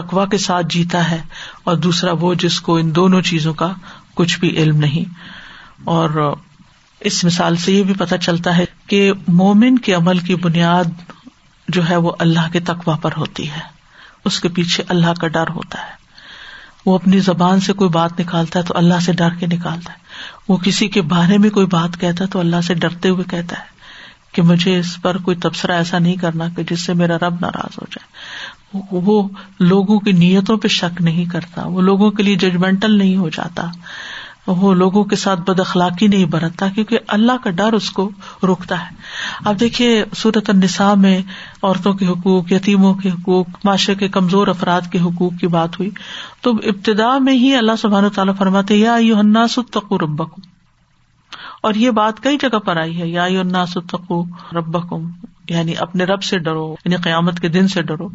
تقوا 0.00 0.26
کے 0.26 0.38
ساتھ 0.38 0.66
جیتا 0.70 1.10
ہے 1.10 1.22
اور 1.64 1.76
دوسرا 1.76 2.12
وہ 2.20 2.34
جس 2.34 2.60
کو 2.60 2.76
ان 2.76 2.94
دونوں 2.94 3.22
چیزوں 3.22 3.54
کا 3.54 3.72
کچھ 4.14 4.40
بھی 4.40 4.48
علم 4.48 4.76
نہیں۔ 4.76 5.14
اور 5.84 6.34
اس 7.00 7.24
مثال 7.24 7.56
سے 7.56 7.72
یہ 7.72 7.82
بھی 7.82 7.94
پتا 7.94 8.18
چلتا 8.18 8.56
ہے 8.56 8.64
کہ 8.86 9.12
مومن 9.28 9.78
کے 9.78 9.94
عمل 9.94 10.18
کی 10.18 10.34
بنیاد 10.34 10.84
جو 11.68 11.88
ہے 11.90 11.96
وہ 11.96 12.12
اللہ 12.18 12.52
کے 12.52 12.60
تقوا 12.60 12.96
پر 12.96 13.10
ہوتی 13.16 13.50
ہے۔ 13.50 13.60
اس 14.24 14.40
کے 14.40 14.48
پیچھے 14.48 14.84
اللہ 14.88 15.12
کا 15.20 15.28
ڈر 15.28 15.48
ہوتا 15.48 15.78
ہے۔ 15.78 15.92
وہ 16.86 16.94
اپنی 16.94 17.18
زبان 17.18 17.60
سے 17.60 17.72
کوئی 17.72 17.90
بات 17.90 18.20
نکالتا 18.20 18.58
ہے 18.58 18.64
تو 18.64 18.74
اللہ 18.76 19.00
سے 19.00 19.12
ڈر 19.12 19.30
کے 19.30 19.46
نکالتا 19.46 19.92
ہے۔ 19.92 19.98
وہ 20.48 20.56
کسی 20.56 20.88
کے 20.88 21.02
بارے 21.02 21.38
میں 21.38 21.50
کوئی 21.50 21.66
بات 21.66 22.00
کہتا 22.00 22.24
ہے 22.24 22.28
تو 22.28 22.40
اللہ 22.40 22.60
سے 22.60 22.74
ڈرتے 22.74 23.08
ہوئے 23.08 23.24
کہتا 23.30 23.56
ہے 23.58 23.76
کہ 24.32 24.42
مجھے 24.42 24.78
اس 24.78 25.02
پر 25.02 25.18
کوئی 25.18 25.36
تبصرہ 25.36 25.72
ایسا 25.72 25.98
نہیں 25.98 26.16
کرنا 26.16 26.44
کہ 26.56 26.62
جس 26.62 26.84
سے 26.84 26.94
میرا 26.94 27.16
رب 27.16 27.34
ناراض 27.40 27.78
ہو 27.82 27.86
جائے۔ 27.90 28.06
وہ 28.74 29.28
لوگوں 29.60 30.00
کی 30.00 30.12
نیتوں 30.12 30.56
پہ 30.56 30.68
شک 30.68 31.02
نہیں 31.02 31.24
کرتا، 31.24 31.66
وہ 31.66 31.80
لوگوں 31.80 32.10
کے 32.10 32.22
لیے 32.22 32.36
ججمنٹل 32.36 32.98
نہیں 32.98 33.16
ہو 33.16 33.28
جاتا، 33.28 33.66
وہ 34.46 34.74
لوگوں 34.74 35.04
کے 35.04 35.16
ساتھ 35.16 35.40
بد 35.40 35.60
اخلاقی 35.60 36.06
نہیں 36.06 36.24
برتتا، 36.24 36.68
کیونکہ 36.68 36.98
اللہ 37.08 37.32
کا 37.44 37.50
ڈر 37.50 37.72
اس 37.72 37.90
کو 37.90 38.10
روکتا 38.42 38.80
ہے۔ 38.80 38.94
اب 39.44 39.60
دیکھیے 39.60 40.04
صورت 40.16 40.50
النساء 40.50 40.94
میں 40.94 41.22
عورتوں 41.62 41.94
کے 41.94 42.06
حقوق، 42.06 42.52
یتیموں 42.52 42.94
کے 42.94 43.10
حقوق، 43.10 43.46
معاشرے 43.64 43.94
کے 43.94 44.08
کمزور 44.08 44.46
افراد 44.46 44.80
کے 44.92 44.98
حقوق 45.00 45.32
کی 45.40 45.46
بات 45.46 45.78
ہوئی۔ 45.78 45.90
تو 46.40 46.50
ابتدا 46.50 47.18
میں 47.18 47.34
ہی 47.34 47.54
اللہ 47.54 47.76
سبحان 47.78 48.08
تعالیٰ 48.08 48.36
فرماتے 48.36 48.76
یا 48.76 48.96
یو 49.00 49.16
ستقو 49.48 49.98
ربکم۔ 49.98 50.42
اور 51.62 51.74
یہ 51.74 51.90
بات 51.90 52.22
کئی 52.22 52.36
جگہ 52.40 52.58
پر 52.58 52.76
آئی 52.76 53.02
ہے، 53.02 53.08
یا 53.08 53.24
یو 53.24 53.42
ستقو 53.68 54.24
ربکم۔ 54.52 55.10
یعنی 55.48 55.72
اپنے 55.78 56.04
رب 56.04 56.22
سے 56.22 56.38
ڈرو 56.38 56.74
یعنی 56.84 56.96
قیامت 56.96 57.40
کے 57.40 57.48
دن 57.48 57.68
سے 57.68 57.82
ڈرو۔ 57.82 58.08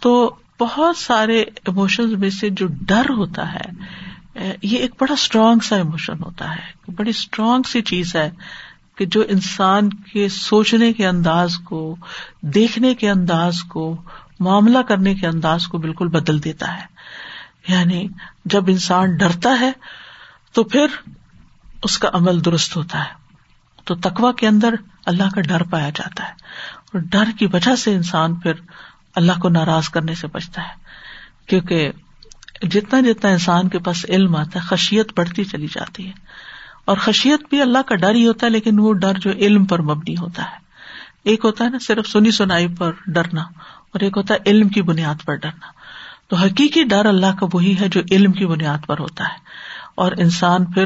تو 0.00 0.34
بہت 0.60 0.96
سارے 0.96 1.40
اموشن 1.40 2.20
میں 2.20 2.30
سے 2.30 2.50
جو 2.50 2.66
ڈر 2.70 3.10
ہوتا 3.10 3.54
ہے 3.54 3.70
یہ 4.62 4.78
ایک 4.78 4.90
بڑا 5.00 5.12
اسٹرانگ 5.12 5.58
سا 5.58 5.76
ایموشن 5.76 6.22
ہوتا 6.22 6.54
ہے۔ 6.56 6.92
بڑی 6.96 7.10
اسٹرانگ 7.10 7.62
سی 7.62 7.82
چیز 7.82 8.16
ہے 8.16 8.30
کہ 8.96 9.06
جو 9.06 9.22
انسان 9.28 9.88
کے 9.88 10.28
سوچنے 10.28 10.92
کے 10.92 11.06
انداز 11.06 11.56
کو، 11.56 11.96
دیکھنے 12.40 12.94
کے 12.94 13.10
انداز 13.10 13.62
کو، 13.62 14.02
معاملہ 14.40 14.78
کرنے 14.78 15.14
کے 15.14 15.26
انداز 15.26 15.66
کو 15.66 15.78
بالکل 15.78 16.08
بدل 16.08 16.44
دیتا 16.44 16.76
ہے۔ 16.76 16.86
یعنی 17.68 18.08
جب 18.44 18.64
انسان 18.68 19.16
ڈرتا 19.16 19.60
ہے 19.60 19.72
تو 20.52 20.64
پھر 20.64 20.86
اس 21.82 21.98
کا 21.98 22.08
عمل 22.12 22.44
درست 22.44 22.76
ہوتا 22.76 22.98
ہے۔ 22.98 23.24
تو 23.84 23.94
تقوا 23.94 24.32
کے 24.32 24.48
اندر 24.48 24.74
اللہ 25.06 25.30
کا 25.34 25.40
ڈر 25.40 25.62
پایا 25.62 25.90
جاتا 25.90 26.24
ہے۔ 26.24 26.32
اور 26.92 27.00
ڈر 27.00 27.24
کی 27.38 27.46
وجہ 27.46 27.76
سے 27.76 27.94
انسان 27.94 28.34
پھر 28.34 28.52
اللہ 29.14 29.32
کو 29.42 29.48
ناراض 29.48 29.88
کرنے 29.88 30.14
سے 30.14 30.26
بچتا 30.26 30.62
ہے۔ 30.62 30.74
کیونکہ 31.46 31.90
جتنا 32.62 33.00
جتنا 33.00 33.30
انسان 33.30 33.68
کے 33.68 33.78
پاس 33.78 34.06
علم 34.08 34.36
آتا 34.36 34.50
ہے، 34.54 34.60
خشیت 34.60 35.12
بڑھتی 35.16 35.44
چلی 35.44 35.66
جاتی 35.66 36.06
ہے۔ 36.06 36.12
اور 36.84 36.96
خشیت 36.96 37.40
بھی 37.50 37.62
اللہ 37.62 37.78
کا 37.86 37.94
ڈر 37.94 38.14
ہی 38.14 38.26
ہوتا 38.26 38.46
ہے، 38.46 38.50
لیکن 38.50 38.78
وہ 38.78 38.92
ڈر 38.92 39.12
جو 39.18 39.30
علم 39.30 39.64
پر 39.64 39.82
مبنی 39.82 40.14
ہوتا 40.16 40.42
ہے۔ 40.42 40.56
ایک 41.24 41.40
ہوتا 41.44 41.64
ہے 41.64 41.70
نا، 41.70 41.78
صرف 41.80 42.06
سنی 42.08 42.30
سنائی 42.30 42.68
پر 42.68 42.92
ڈرنا، 43.06 43.42
اور 43.92 44.00
ایک 44.00 44.16
ہوتا 44.16 44.34
ہے 44.34 44.38
علم 44.46 44.68
کی 44.68 44.82
بنیاد 44.82 45.24
پر 45.24 45.34
ڈرنا۔ 45.34 45.66
تو 46.28 46.36
حقیقی 46.36 46.84
ڈر 46.84 47.06
اللہ 47.06 47.36
کا 47.40 47.46
وہی 47.52 47.80
ہے 47.80 47.88
جو 47.88 48.00
علم 48.10 48.32
کی 48.32 48.46
بنیاد 48.46 48.86
پر 48.86 48.98
ہوتا 48.98 49.24
ہے۔ 49.24 49.38
اور 49.94 50.12
انسان 50.12 50.64
پھر 50.64 50.84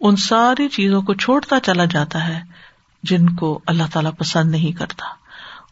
ان 0.00 0.16
ساری 0.16 0.68
چیزوں 0.68 1.02
کو 1.02 1.14
چھوڑتا 1.14 1.60
چلا 1.60 1.84
جاتا 1.84 2.28
ہے 2.28 2.40
جن 3.02 3.30
کو 3.30 3.60
اللہ 3.66 3.82
تعالی 3.92 4.08
پسند 4.18 4.50
نہیں 4.50 4.72
کرتا۔ 4.72 5.25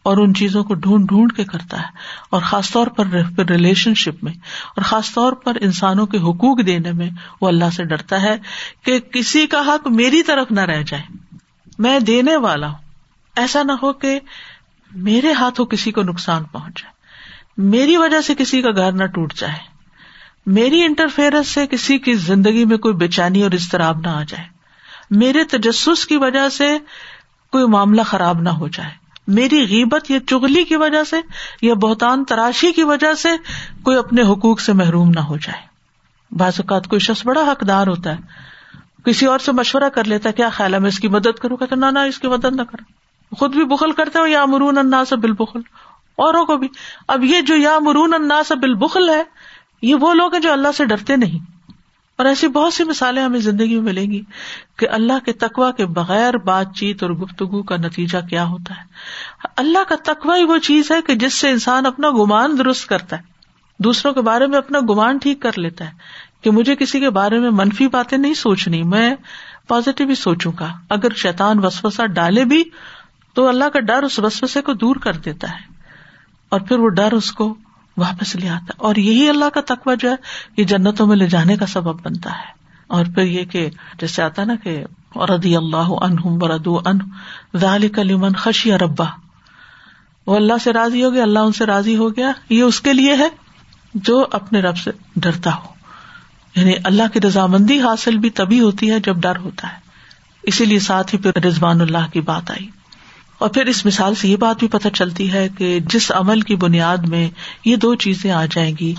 اور 0.05 0.17
ان 0.17 0.33
چیزوں 0.33 0.63
کو 0.63 0.73
ڈھونڈ 0.73 1.07
ڈھونڈ 1.07 1.33
کے 1.33 1.43
کرتا 1.43 1.77
ہے 1.79 1.87
اور 2.29 2.41
خاص 2.41 2.71
طور 2.71 2.87
پر 2.87 3.07
ریلیشن 3.49 3.93
شپ 3.93 4.23
میں 4.23 4.33
اور 4.75 4.81
خاص 4.81 5.13
طور 5.13 5.33
پر 5.33 5.57
انسانوں 5.61 6.05
کے 6.05 6.17
حقوق 6.17 6.67
دینے 6.67 6.91
میں 6.91 7.09
وہ 7.41 7.47
اللہ 7.47 7.69
سے 7.75 7.83
ڈرتا 7.83 8.21
ہے 8.21 8.35
کہ 8.85 8.99
کسی 8.99 9.47
کا 9.47 9.59
حق 9.59 9.87
میری 9.87 10.23
طرف 10.23 10.51
نہ 10.51 10.59
رہ 10.59 10.83
جائے۔ 10.83 11.03
میں 11.79 11.99
دینے 11.99 12.35
والا 12.35 12.67
ہوں۔ 12.67 12.77
ایسا 13.35 13.63
نہ 13.63 13.71
ہو 13.71 13.93
کہ 13.93 14.19
میرے 14.91 15.31
ہاتھوں 15.31 15.65
کسی 15.65 15.91
کو 15.91 16.03
نقصان 16.03 16.43
پہنچ 16.43 16.81
جائے 16.81 16.93
میری 17.57 17.97
وجہ 17.97 18.21
سے 18.21 18.35
کسی 18.35 18.61
کا 18.61 18.71
گھر 18.71 18.91
نہ 18.91 19.03
ٹوٹ 19.03 19.33
جائے۔ 19.33 19.53
میری 20.45 20.83
انٹرفیئرنس 20.83 21.47
سے 21.47 21.67
کسی 21.67 21.97
کی 21.97 22.13
زندگی 22.13 22.65
میں 22.65 22.77
کوئی 22.77 22.93
بےچانی 22.93 23.41
اور 23.43 23.51
اضطراب 23.51 23.99
نہ 23.99 24.07
آ 24.07 24.23
جائے۔ 24.27 24.43
میرے 25.11 25.43
تجسس 25.43 26.05
کی 26.05 26.17
وجہ 26.17 26.49
سے 26.49 26.77
کوئی 27.51 27.67
معاملہ 27.67 28.01
خراب 28.01 28.41
نہ 28.41 28.49
ہو 28.49 28.67
جائے۔ 28.67 29.04
میری 29.27 29.61
غیبت 29.61 30.11
یا 30.11 30.19
چگلی 30.19 30.63
کی 30.63 30.75
وجہ 30.75 31.03
سے 31.03 31.15
یا 31.61 31.73
بہتان 31.73 32.23
تراشی 32.23 32.71
کی 32.71 32.83
وجہ 32.83 33.13
سے 33.13 33.29
کوئی 33.83 33.97
اپنے 33.97 34.21
حقوق 34.21 34.59
سے 34.59 34.73
محروم 34.73 35.09
نہ 35.09 35.19
ہو 35.19 35.37
جائے۔ 35.37 35.61
بعض 36.31 36.53
اوقات 36.57 36.87
کوئی 36.87 36.99
شخص 36.99 37.25
بڑا 37.25 37.41
حقدار 37.41 37.87
ہوتا 37.87 38.11
ہے، 38.11 38.17
کسی 39.05 39.25
اور 39.25 39.39
سے 39.39 39.51
مشورہ 39.51 39.89
کر 39.89 40.03
لیتا 40.03 40.29
ہے، 40.29 40.33
کیا 40.33 40.49
خیال 40.49 40.73
ہے 40.73 40.79
میں 40.79 40.87
اس 40.87 40.99
کی 40.99 41.07
مدد 41.07 41.39
کروں؟ 41.39 41.57
کہتے 41.57 41.75
نہ 41.75 41.99
اس 41.99 42.19
کی 42.19 42.27
مدد 42.27 42.55
نہ 42.55 42.61
کروں 42.61 43.05
خود 43.35 43.55
بھی 43.55 43.65
بخل 43.65 43.91
کرتے 43.91 44.19
ہو 44.19 44.27
یا 44.27 44.45
مرون 44.45 44.77
انا 44.77 45.05
سے 45.05 45.15
بالبخل۔ 45.15 45.59
اوروں 46.15 46.45
کو 46.45 46.57
بھی۔ 46.57 46.67
اب 47.07 47.23
یہ 47.23 47.41
جو 47.41 47.55
یا 47.55 47.79
مرون 47.79 48.13
انا 48.13 48.43
سے 48.43 48.55
بالبخل 48.55 49.09
ہے، 49.09 49.23
یہ 49.81 49.95
وہ 49.95 50.13
لوگ 50.13 50.33
ہیں 50.33 50.41
جو 50.41 50.51
اللہ 50.51 50.67
سے 50.77 50.85
ڈرتے 50.85 51.15
نہیں۔ 51.15 51.54
اور 52.17 52.25
ایسی 52.25 52.47
بہت 52.47 52.73
سی 52.73 52.83
مثالیں 52.83 53.23
ہمیں 53.23 53.39
زندگی 53.39 53.73
میں 53.73 53.93
ملیں 53.93 54.11
گی 54.11 54.21
کہ 54.77 54.89
اللہ 54.89 55.25
کے 55.25 55.33
تقوا 55.33 55.71
کے 55.71 55.85
بغیر 55.85 56.37
بات 56.37 56.75
چیت 56.75 57.03
اور 57.03 57.11
گفتگو 57.11 57.63
کا 57.63 57.75
نتیجہ 57.77 58.17
کیا 58.29 58.43
ہوتا 58.45 58.77
ہے۔ 58.77 58.83
اللہ 59.57 59.83
کا 59.89 59.95
تقوا 60.03 60.37
ہی 60.37 60.43
وہ 60.43 60.57
چیز 60.57 60.91
ہے 60.91 61.01
کہ 61.01 61.15
جس 61.15 61.33
سے 61.33 61.49
انسان 61.49 61.85
اپنا 61.85 62.09
گمان 62.09 62.57
درست 62.57 62.87
کرتا 62.87 63.15
ہے۔ 63.15 63.21
دوسروں 63.79 64.13
کے 64.13 64.21
بارے 64.21 64.47
میں 64.47 64.57
اپنا 64.57 64.79
گمان 64.79 65.17
ٹھیک 65.17 65.41
کر 65.41 65.51
لیتا 65.57 65.85
ہے 65.85 65.91
کہ 66.41 66.51
مجھے 66.51 66.75
کسی 66.75 66.99
کے 66.99 67.09
بارے 67.09 67.39
میں 67.39 67.49
منفی 67.49 67.87
باتیں 67.87 68.17
نہیں 68.17 68.33
سوچنی، 68.33 68.83
میں 68.83 69.15
پازیٹو 69.67 70.03
ہی 70.07 70.15
سوچوں 70.15 70.51
گا۔ 70.59 70.73
اگر 70.89 71.13
شیتان 71.13 71.65
وسوسا 71.65 72.05
ڈالے 72.05 72.45
بھی 72.45 72.63
تو 73.33 73.47
اللہ 73.47 73.65
کا 73.65 73.79
ڈر 73.79 74.03
اس 74.03 74.19
وسوسے 74.19 74.61
کو 74.61 74.73
دور 74.73 74.95
کر 74.95 75.13
دیتا 75.13 75.51
ہے 75.51 75.73
اور 76.49 76.59
پھر 76.59 76.79
وہ 76.79 76.89
ڈر 76.89 77.13
اس 77.13 77.31
کو 77.31 77.55
واپس 77.97 78.35
لے 78.35 78.49
آتا 78.49 78.63
ہے۔ 78.63 78.71
اور 78.77 78.95
یہی 78.95 79.29
اللہ 79.29 79.49
کا 79.53 79.61
تقوی 79.61 79.95
جو 79.99 80.09
ہے 80.09 80.15
یہ 80.57 80.63
جنتوں 80.63 81.07
میں 81.07 81.17
لے 81.17 81.27
جانے 81.27 81.57
کا 81.57 81.65
سبب 81.65 82.01
بنتا 82.01 82.31
ہے۔ 82.31 82.55
اور 82.87 83.05
پھر 83.05 83.23
یہ 83.23 83.45
کہ 83.45 83.69
جیسے 83.99 84.21
آتا 84.21 84.43
نا 84.43 84.55
کہ 84.55 84.83
ردی 85.15 85.55
اللہ 85.55 85.89
ان 85.89 87.87
کلیمن 87.87 88.33
خشی 88.33 88.71
ربا 88.71 89.05
وہ 90.27 90.35
اللہ 90.35 90.53
سے 90.63 90.73
راضی 90.73 91.03
ہو 91.03 91.13
گیا، 91.13 91.23
اللہ 91.23 91.39
ان 91.39 91.51
سے 91.51 91.65
راضی 91.65 91.97
ہو 91.97 92.09
گیا۔ 92.09 92.31
یہ 92.49 92.61
اس 92.61 92.81
کے 92.81 92.93
لیے 92.93 93.15
ہے 93.15 93.27
جو 93.93 94.25
اپنے 94.31 94.61
رب 94.61 94.77
سے 94.77 94.91
ڈرتا 95.15 95.55
ہو۔ 95.55 95.67
یعنی 96.55 96.73
اللہ 96.83 97.03
کی 97.13 97.21
رضامندی 97.21 97.81
حاصل 97.81 98.17
بھی 98.17 98.29
تبھی 98.29 98.59
ہوتی 98.59 98.91
ہے 98.91 98.99
جب 98.99 99.15
ڈر 99.15 99.37
ہوتا 99.37 99.67
ہے۔ 99.67 99.77
اسی 100.43 100.65
لیے 100.65 100.79
ساتھ 100.79 101.15
ہی 101.15 101.19
پھر 101.19 101.45
رضوان 101.45 101.81
اللہ 101.81 102.11
کی 102.13 102.21
بات 102.21 102.51
آئی۔ 102.51 102.67
اور 103.37 103.49
پھر 103.49 103.65
اس 103.65 103.85
مثال 103.85 104.15
سے 104.15 104.27
یہ 104.27 104.37
بات 104.37 104.59
بھی 104.59 104.67
پتہ 104.67 104.87
چلتی 104.87 105.33
ہے 105.33 105.49
کہ 105.57 105.79
جس 105.79 106.11
عمل 106.11 106.41
کی 106.41 106.55
بنیاد 106.55 106.97
میں 106.97 107.29
یہ 107.65 107.75
دو 107.75 107.95
چیزیں 107.95 108.31
آ 108.31 108.45
جائیں 108.45 108.75
گی، 108.79 108.93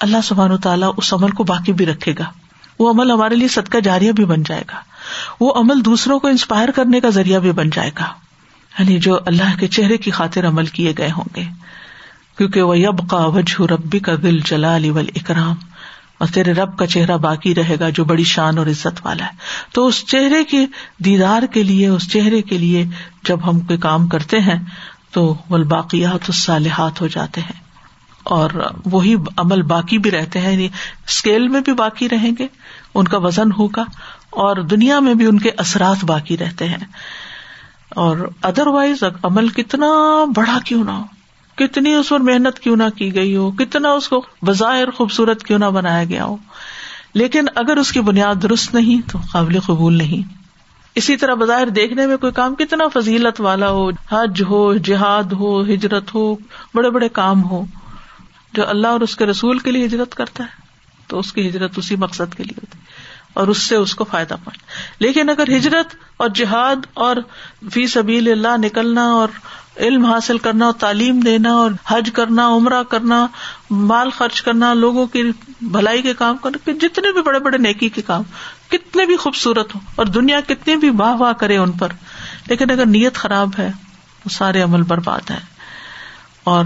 اللہ 0.00 0.16
سبحان 0.24 0.50
و 0.50 0.56
تعالیٰ 0.56 0.92
اس 0.96 1.14
عمل 1.14 1.30
کو 1.30 1.44
باقی 1.44 1.72
بھی 1.72 1.86
رکھے 1.86 2.14
گا۔ 2.18 2.24
وہ 2.78 2.90
عمل 2.90 3.10
ہمارے 3.10 3.34
لیے 3.34 3.48
صدقہ 3.48 3.78
جاریہ 3.78 4.12
بھی 4.12 4.24
بن 4.24 4.42
جائے 4.42 4.64
گا۔ 4.70 4.78
وہ 5.40 5.52
عمل 5.54 5.84
دوسروں 5.84 6.18
کو 6.18 6.28
انسپائر 6.28 6.68
کرنے 6.70 7.00
کا 7.00 7.08
ذریعہ 7.08 7.40
بھی 7.40 7.52
بن 7.52 7.70
جائے 7.70 7.90
گا۔ 7.98 8.06
یعنی 8.78 8.98
جو 8.98 9.18
اللہ 9.26 9.58
کے 9.60 9.66
چہرے 9.66 9.96
کی 9.96 10.10
خاطر 10.10 10.48
عمل 10.48 10.66
کیے 10.66 10.92
گئے 10.98 11.10
ہوں 11.10 11.24
گے۔ 11.36 11.44
کیونکہ 12.38 12.62
وہ 12.62 12.78
یب 12.78 13.10
کا 13.10 13.16
وجہ 13.16 13.62
ربی 13.62 13.98
کا 13.98 14.14
دل 14.22 14.38
جلال 14.38 14.84
اکرام 15.16 15.54
اور 16.18 16.28
تیرے 16.28 16.52
رب 16.52 16.78
کا 16.78 16.86
چہرہ 16.86 17.16
باقی 17.16 17.54
رہے 17.54 17.76
گا 17.80 17.88
جو 17.88 18.04
بڑی 18.04 18.24
شان 18.24 18.58
اور 18.58 18.66
عزت 18.66 19.06
والا 19.06 19.24
ہے۔ 19.24 19.30
تو 19.72 19.86
اس 19.86 20.06
چہرے 20.06 20.44
کے 20.44 20.66
دیدار 20.98 21.42
کے 21.42 21.62
لیے، 21.62 21.88
اس 21.88 22.12
چہرے 22.12 22.42
کے 22.42 22.58
لیے 22.58 22.84
جب 23.24 23.50
ہم 23.50 23.60
کوئی 23.60 23.78
کام 23.78 24.08
کرتے 24.08 24.40
ہیں، 24.40 24.64
تو 25.12 25.36
وہ 25.50 25.58
باقیات 25.58 26.24
الصالحات 26.28 27.00
ہو 27.00 27.06
جاتے 27.06 27.40
ہیں۔ 27.40 27.68
اور 28.22 28.50
وہی 28.86 29.14
عمل 29.36 29.62
باقی 29.62 29.98
بھی 29.98 30.10
رہتے 30.10 30.40
ہیں 30.40 30.52
یعنی 30.52 30.68
اسکیل 31.06 31.48
میں 31.48 31.60
بھی 31.60 31.72
باقی 31.72 32.08
رہیں 32.08 32.30
گے، 32.38 32.46
ان 32.94 33.08
کا 33.08 33.18
وزن 33.18 33.52
ہوگا، 33.52 33.84
اور 34.30 34.56
دنیا 34.56 35.00
میں 35.00 35.14
بھی 35.14 35.26
ان 35.26 35.38
کے 35.38 35.50
اثرات 35.56 36.04
باقی 36.04 36.38
رہتے 36.38 36.68
ہیں۔ 36.68 36.84
اور 37.90 38.16
ادر 38.42 38.66
وائز 38.66 39.04
عمل 39.22 39.48
کتنا 39.48 39.86
بڑا 40.36 40.58
کیوں 40.64 40.84
نہ 40.84 40.90
ہو۔ 40.90 41.17
کتنی 41.58 41.94
اس 41.94 42.08
پر 42.08 42.20
محنت 42.20 42.58
کیوں 42.58 42.76
نہ 42.76 42.88
کی 42.96 43.14
گئی 43.14 43.36
ہو؟ 43.36 43.50
کتنا 43.50 43.90
اس 43.90 44.08
کو 44.08 44.26
بظاہر 44.42 44.90
خوبصورت 44.90 45.44
کیوں 45.44 45.58
نہ 45.58 45.64
بنایا 45.64 46.04
گیا 46.04 46.24
ہو؟ 46.24 46.36
لیکن 47.14 47.44
اگر 47.54 47.76
اس 47.76 47.92
کی 47.92 48.00
بنیاد 48.00 48.34
درست 48.42 48.74
نہیں، 48.74 49.10
تو 49.10 49.18
قابل 49.32 49.60
قبول 49.60 49.94
نہیں۔ 49.94 50.34
اسی 50.94 51.16
طرح 51.16 51.34
بظاہر 51.34 51.68
دیکھنے 51.68 52.06
میں 52.06 52.16
کوئی 52.16 52.32
کام 52.32 52.54
کتنا 52.54 52.84
فضیلت 52.94 53.40
والا 53.40 53.70
ہو، 53.70 53.90
حج 53.90 54.42
ہو، 54.42 54.74
جہاد 54.74 55.32
ہو، 55.32 55.62
ہجرت 55.62 56.14
ہو، 56.14 56.34
بڑے 56.74 56.90
بڑے 56.90 57.08
کام 57.08 57.44
ہو، 57.44 57.64
جو 58.52 58.68
اللہ 58.68 58.86
اور 58.86 59.00
اس 59.00 59.16
کے 59.16 59.26
رسول 59.26 59.58
کے 59.58 59.70
لیے 59.70 59.86
ہجرت 59.86 60.14
کرتا 60.14 60.44
ہے، 60.44 60.48
تو 61.06 61.18
اس 61.18 61.32
کی 61.32 61.48
ہجرت 61.48 61.70
اسی 61.76 61.96
مقصد 61.96 62.34
کے 62.34 62.42
لیے 62.42 62.54
ہوتی 62.56 62.78
اور 63.34 63.48
اس 63.48 63.58
سے 63.58 63.76
اس 63.76 63.94
کو 63.94 64.04
فائدہ 64.04 64.34
پہنچ۔ 64.44 64.58
لیکن 64.98 65.30
اگر 65.30 65.56
ہجرت 65.56 65.94
اور 66.16 66.28
جہاد 66.28 66.76
اور 66.94 67.16
فی 67.72 67.86
سبیل 67.86 68.32
اللہ 68.32 68.66
نکلنا 68.66 69.04
اور 69.04 69.28
علم 69.78 70.04
حاصل 70.04 70.38
کرنا 70.38 70.64
اور 70.64 70.72
تعلیم 70.72 71.20
دینا 71.20 71.52
اور 71.52 71.70
حج 71.86 72.10
کرنا، 72.14 72.48
عمرہ 72.48 72.82
کرنا، 72.82 73.26
مال 73.70 74.10
خرچ 74.10 74.42
کرنا، 74.42 74.74
لوگوں 74.74 75.06
کی 75.06 75.22
بھلائی 75.60 76.02
کے 76.02 76.14
کام 76.14 76.36
کرنا 76.36 76.70
جتنے 76.80 77.12
بھی 77.12 77.22
بڑے 77.22 77.38
بڑے 77.38 77.58
نیکی 77.58 77.88
کے 77.88 78.02
کام، 78.02 78.22
کتنے 78.68 79.06
بھی 79.06 79.16
خوبصورت 79.16 79.74
ہوں 79.74 79.82
اور 79.94 80.06
دنیا 80.06 80.40
کتنی 80.46 80.76
بھی 80.76 80.90
واہ 80.90 81.14
واہ 81.14 81.32
کرے 81.32 81.56
ان 81.56 81.72
پر، 81.72 81.88
لیکن 82.46 82.70
اگر 82.70 82.86
نیت 82.86 83.14
خراب 83.14 83.50
ہے 83.58 83.70
تو 84.22 84.28
سارے 84.28 84.62
عمل 84.62 84.82
برباد 84.82 85.30
ہے 85.30 85.38
اور 86.44 86.64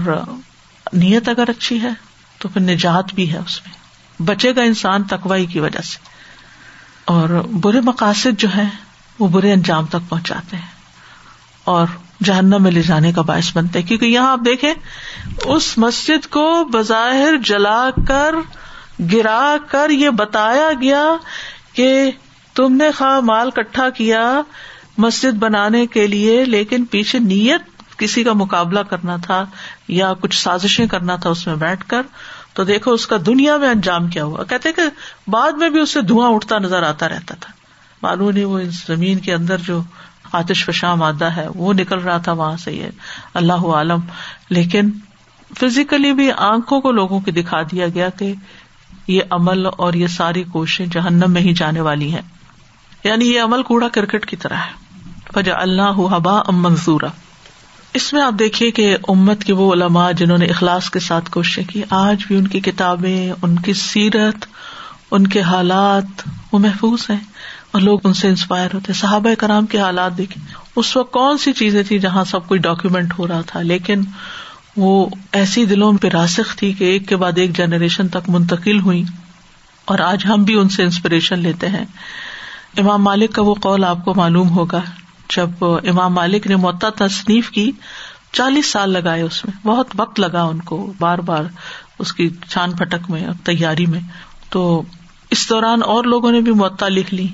نیت 0.93 1.29
اگر 1.29 1.49
اچھی 1.49 1.81
ہے، 1.81 1.89
تو 2.37 2.49
پھر 2.49 2.61
نجات 2.61 3.13
بھی 3.13 3.33
ہے 3.33 3.37
اس 3.37 3.59
میں۔ 3.65 3.83
بچے 4.23 4.55
گا 4.55 4.61
انسان 4.61 5.03
تکوائی 5.03 5.45
کی 5.45 5.59
وجہ 5.59 5.81
سے۔ 5.81 5.97
اور 7.05 7.29
برے 7.51 7.81
مقاصد 7.81 8.39
جو 8.39 8.47
ہے 8.55 8.69
وہ 9.19 9.27
برے 9.27 9.53
انجام 9.53 9.85
تک 9.85 10.09
پہنچاتے 10.09 10.57
ہیں۔ 10.57 10.67
اور 11.63 11.87
جہنم 12.23 12.63
میں 12.63 12.71
لے 12.71 12.81
جانے 12.81 13.11
کا 13.11 13.21
باعث 13.21 13.57
بنتے 13.57 13.81
کیونکہ 13.81 14.05
یہاں 14.05 14.31
آپ 14.31 14.39
دیکھیں، 14.45 14.73
اس 15.45 15.77
مسجد 15.77 16.27
کو 16.27 16.65
بظاہر 16.73 17.37
جلا 17.43 17.89
کر، 18.07 18.35
گرا 19.13 19.55
کر 19.67 19.89
یہ 19.89 20.09
بتایا 20.09 20.69
گیا 20.81 21.03
کہ 21.73 22.11
تم 22.53 22.75
نے 22.75 22.91
خواہ 22.91 23.19
مال 23.19 23.51
کٹھا 23.51 23.89
کیا 23.89 24.41
مسجد 24.97 25.37
بنانے 25.37 25.87
کے 25.87 26.07
لیے، 26.07 26.45
لیکن 26.45 26.85
پیچھے 26.85 27.19
نیت 27.19 27.61
کسی 27.97 28.23
کا 28.23 28.33
مقابلہ 28.33 28.79
کرنا 28.79 29.17
تھا 29.17 29.45
یا 29.87 30.13
کچھ 30.13 30.43
سازشیں 30.43 30.87
کرنا 30.87 31.15
تھا 31.15 31.29
اس 31.29 31.47
میں 31.47 31.55
بیٹھ 31.55 31.85
کر۔ 31.87 32.01
تو 32.53 32.63
دیکھو، 32.63 32.91
اس 32.91 33.07
کا 33.07 33.17
دنیا 33.25 33.57
میں 33.57 33.69
انجام 33.69 34.07
کیا 34.07 34.23
ہوا۔ 34.23 34.43
کہتے 34.43 34.71
کہ 34.71 34.81
بعد 35.27 35.51
میں 35.51 35.69
بھی 35.69 35.79
اس 35.79 35.89
سے 35.89 36.01
دھواں 36.01 36.29
اٹھتا 36.31 36.57
نظر 36.57 36.83
آتا 36.83 37.09
رہتا 37.09 37.35
تھا۔ 37.35 37.51
معلوم 38.01 38.29
نہیں 38.29 38.45
وہ 38.45 38.59
زمین 38.87 39.19
کے 39.19 39.33
اندر 39.33 39.57
جو 39.57 39.81
آتش 40.33 40.65
فشاں 40.65 40.95
مادہ 40.95 41.25
ہے، 41.25 41.47
وہ 41.55 41.73
نکل 41.73 41.99
رہا 41.99 42.17
تھا 42.17 42.31
وہاں 42.31 42.57
سے 42.57 42.73
یہ۔ 42.73 42.87
اللہ 43.33 43.53
عالم۔ 43.53 43.99
لیکن 44.49 44.91
فزیکلی 45.59 46.13
بھی 46.13 46.31
آنکھوں 46.37 46.81
کو 46.81 46.91
لوگوں 46.91 47.19
کو 47.19 47.31
دکھا 47.31 47.61
دیا 47.61 47.87
گیا 47.87 48.09
کہ 48.09 48.33
یہ 49.07 49.21
عمل 49.29 49.65
اور 49.65 49.93
یہ 49.93 50.07
ساری 50.07 50.43
کوششیں 50.43 50.85
جہنم 50.85 51.31
میں 51.31 51.41
ہی 51.41 51.53
جانے 51.53 51.81
والی 51.81 52.13
ہیں۔ 52.13 52.21
یعنی 53.03 53.25
یہ 53.25 53.41
عمل 53.41 53.63
کوڑا 53.63 53.87
کرکٹ 53.87 54.25
کی 54.25 54.35
طرح 54.35 54.55
ہے۔ 54.55 54.83
فجا 55.33 55.53
اللہ 55.55 55.99
حبا 56.11 56.39
ام 56.39 56.61
منظورا 56.61 57.07
اس 57.93 58.13
میں 58.13 58.21
آپ 58.21 58.33
دیکھیے 58.39 58.71
کہ 58.71 58.97
امت 59.07 59.43
کے 59.43 59.53
وہ 59.53 59.73
علماء 59.73 60.11
جنہوں 60.11 60.37
نے 60.37 60.45
اخلاص 60.45 60.89
کے 60.89 60.99
ساتھ 60.99 61.31
کوششیں 61.31 61.63
کی، 61.63 61.83
آج 61.89 62.25
بھی 62.27 62.37
ان 62.37 62.47
کی 62.47 62.59
کتابیں، 62.59 63.33
ان 63.41 63.59
کی 63.59 63.73
سیرت، 63.73 64.45
ان 65.11 65.27
کے 65.27 65.41
حالات 65.41 66.29
وہ 66.51 66.59
محفوظ 66.59 67.09
ہیں۔ 67.09 67.32
اور 67.73 67.81
لوگ 67.81 67.99
ان 68.03 68.13
سے 68.13 68.27
انسپائر 68.27 68.69
ہوتے 68.73 68.93
صحابہ 68.93 69.33
کرام 69.39 69.65
کے 69.65 69.79
حالات 69.79 70.17
دیکھے 70.17 70.41
اس 70.75 70.97
وقت 70.97 71.13
کون 71.13 71.37
سی 71.37 71.53
چیزیں 71.53 71.83
تھی 71.83 71.99
جہاں 71.99 72.23
سب 72.23 72.47
کچھ 72.47 72.61
ڈاکیومینٹ 72.61 73.13
ہو 73.19 73.27
رہا 73.27 73.41
تھا؟ 73.41 73.61
لیکن 73.61 74.01
وہ 74.77 75.07
ایسی 75.31 75.65
دلوں 75.65 75.93
پہ 75.93 76.07
راسخ 76.07 76.55
تھی 76.55 76.73
کہ 76.73 76.83
ایک 76.83 77.07
کے 77.07 77.15
بعد 77.15 77.31
ایک 77.35 77.57
جنریشن 77.57 78.07
تک 78.07 78.29
منتقل 78.29 78.79
ہوئی 78.79 79.03
اور 79.85 79.99
آج 79.99 80.25
ہم 80.25 80.43
بھی 80.43 80.53
ان 80.55 80.69
سے 80.69 80.83
انسپریشن 80.83 81.39
لیتے 81.39 81.69
ہیں۔ 81.69 81.85
امام 82.77 83.03
مالک 83.03 83.33
کا 83.33 83.41
وہ 83.41 83.53
قول 83.53 83.83
آپ 83.83 84.05
کو 84.05 84.13
معلوم 84.13 84.49
ہوگا۔ 84.49 84.81
جب 85.35 85.49
امام 85.61 86.13
مالک 86.13 86.47
نے 86.47 86.55
معتا 86.55 86.89
تصنیف 86.89 87.49
کی، 87.51 87.71
چالیس 88.31 88.65
سال 88.65 88.89
لگائے 88.89 89.21
اس 89.21 89.45
میں۔ 89.45 89.67
بہت 89.67 89.87
وقت 89.95 90.19
لگا 90.19 90.43
ان 90.43 90.61
کو 90.61 90.93
بار 90.99 91.17
بار 91.17 91.43
اس 91.99 92.13
کی 92.13 92.29
چھان 92.49 92.71
پھٹک 92.71 93.09
میں، 93.09 93.27
تیاری 93.43 93.85
میں۔ 93.85 93.99
تو 94.49 94.81
اس 95.29 95.49
دوران 95.49 95.79
اور 95.83 96.03
لوگوں 96.03 96.31
نے 96.31 96.41
بھی 96.41 96.51
معطا 96.51 96.87
لکھ 96.87 97.13
لی۔ 97.13 97.27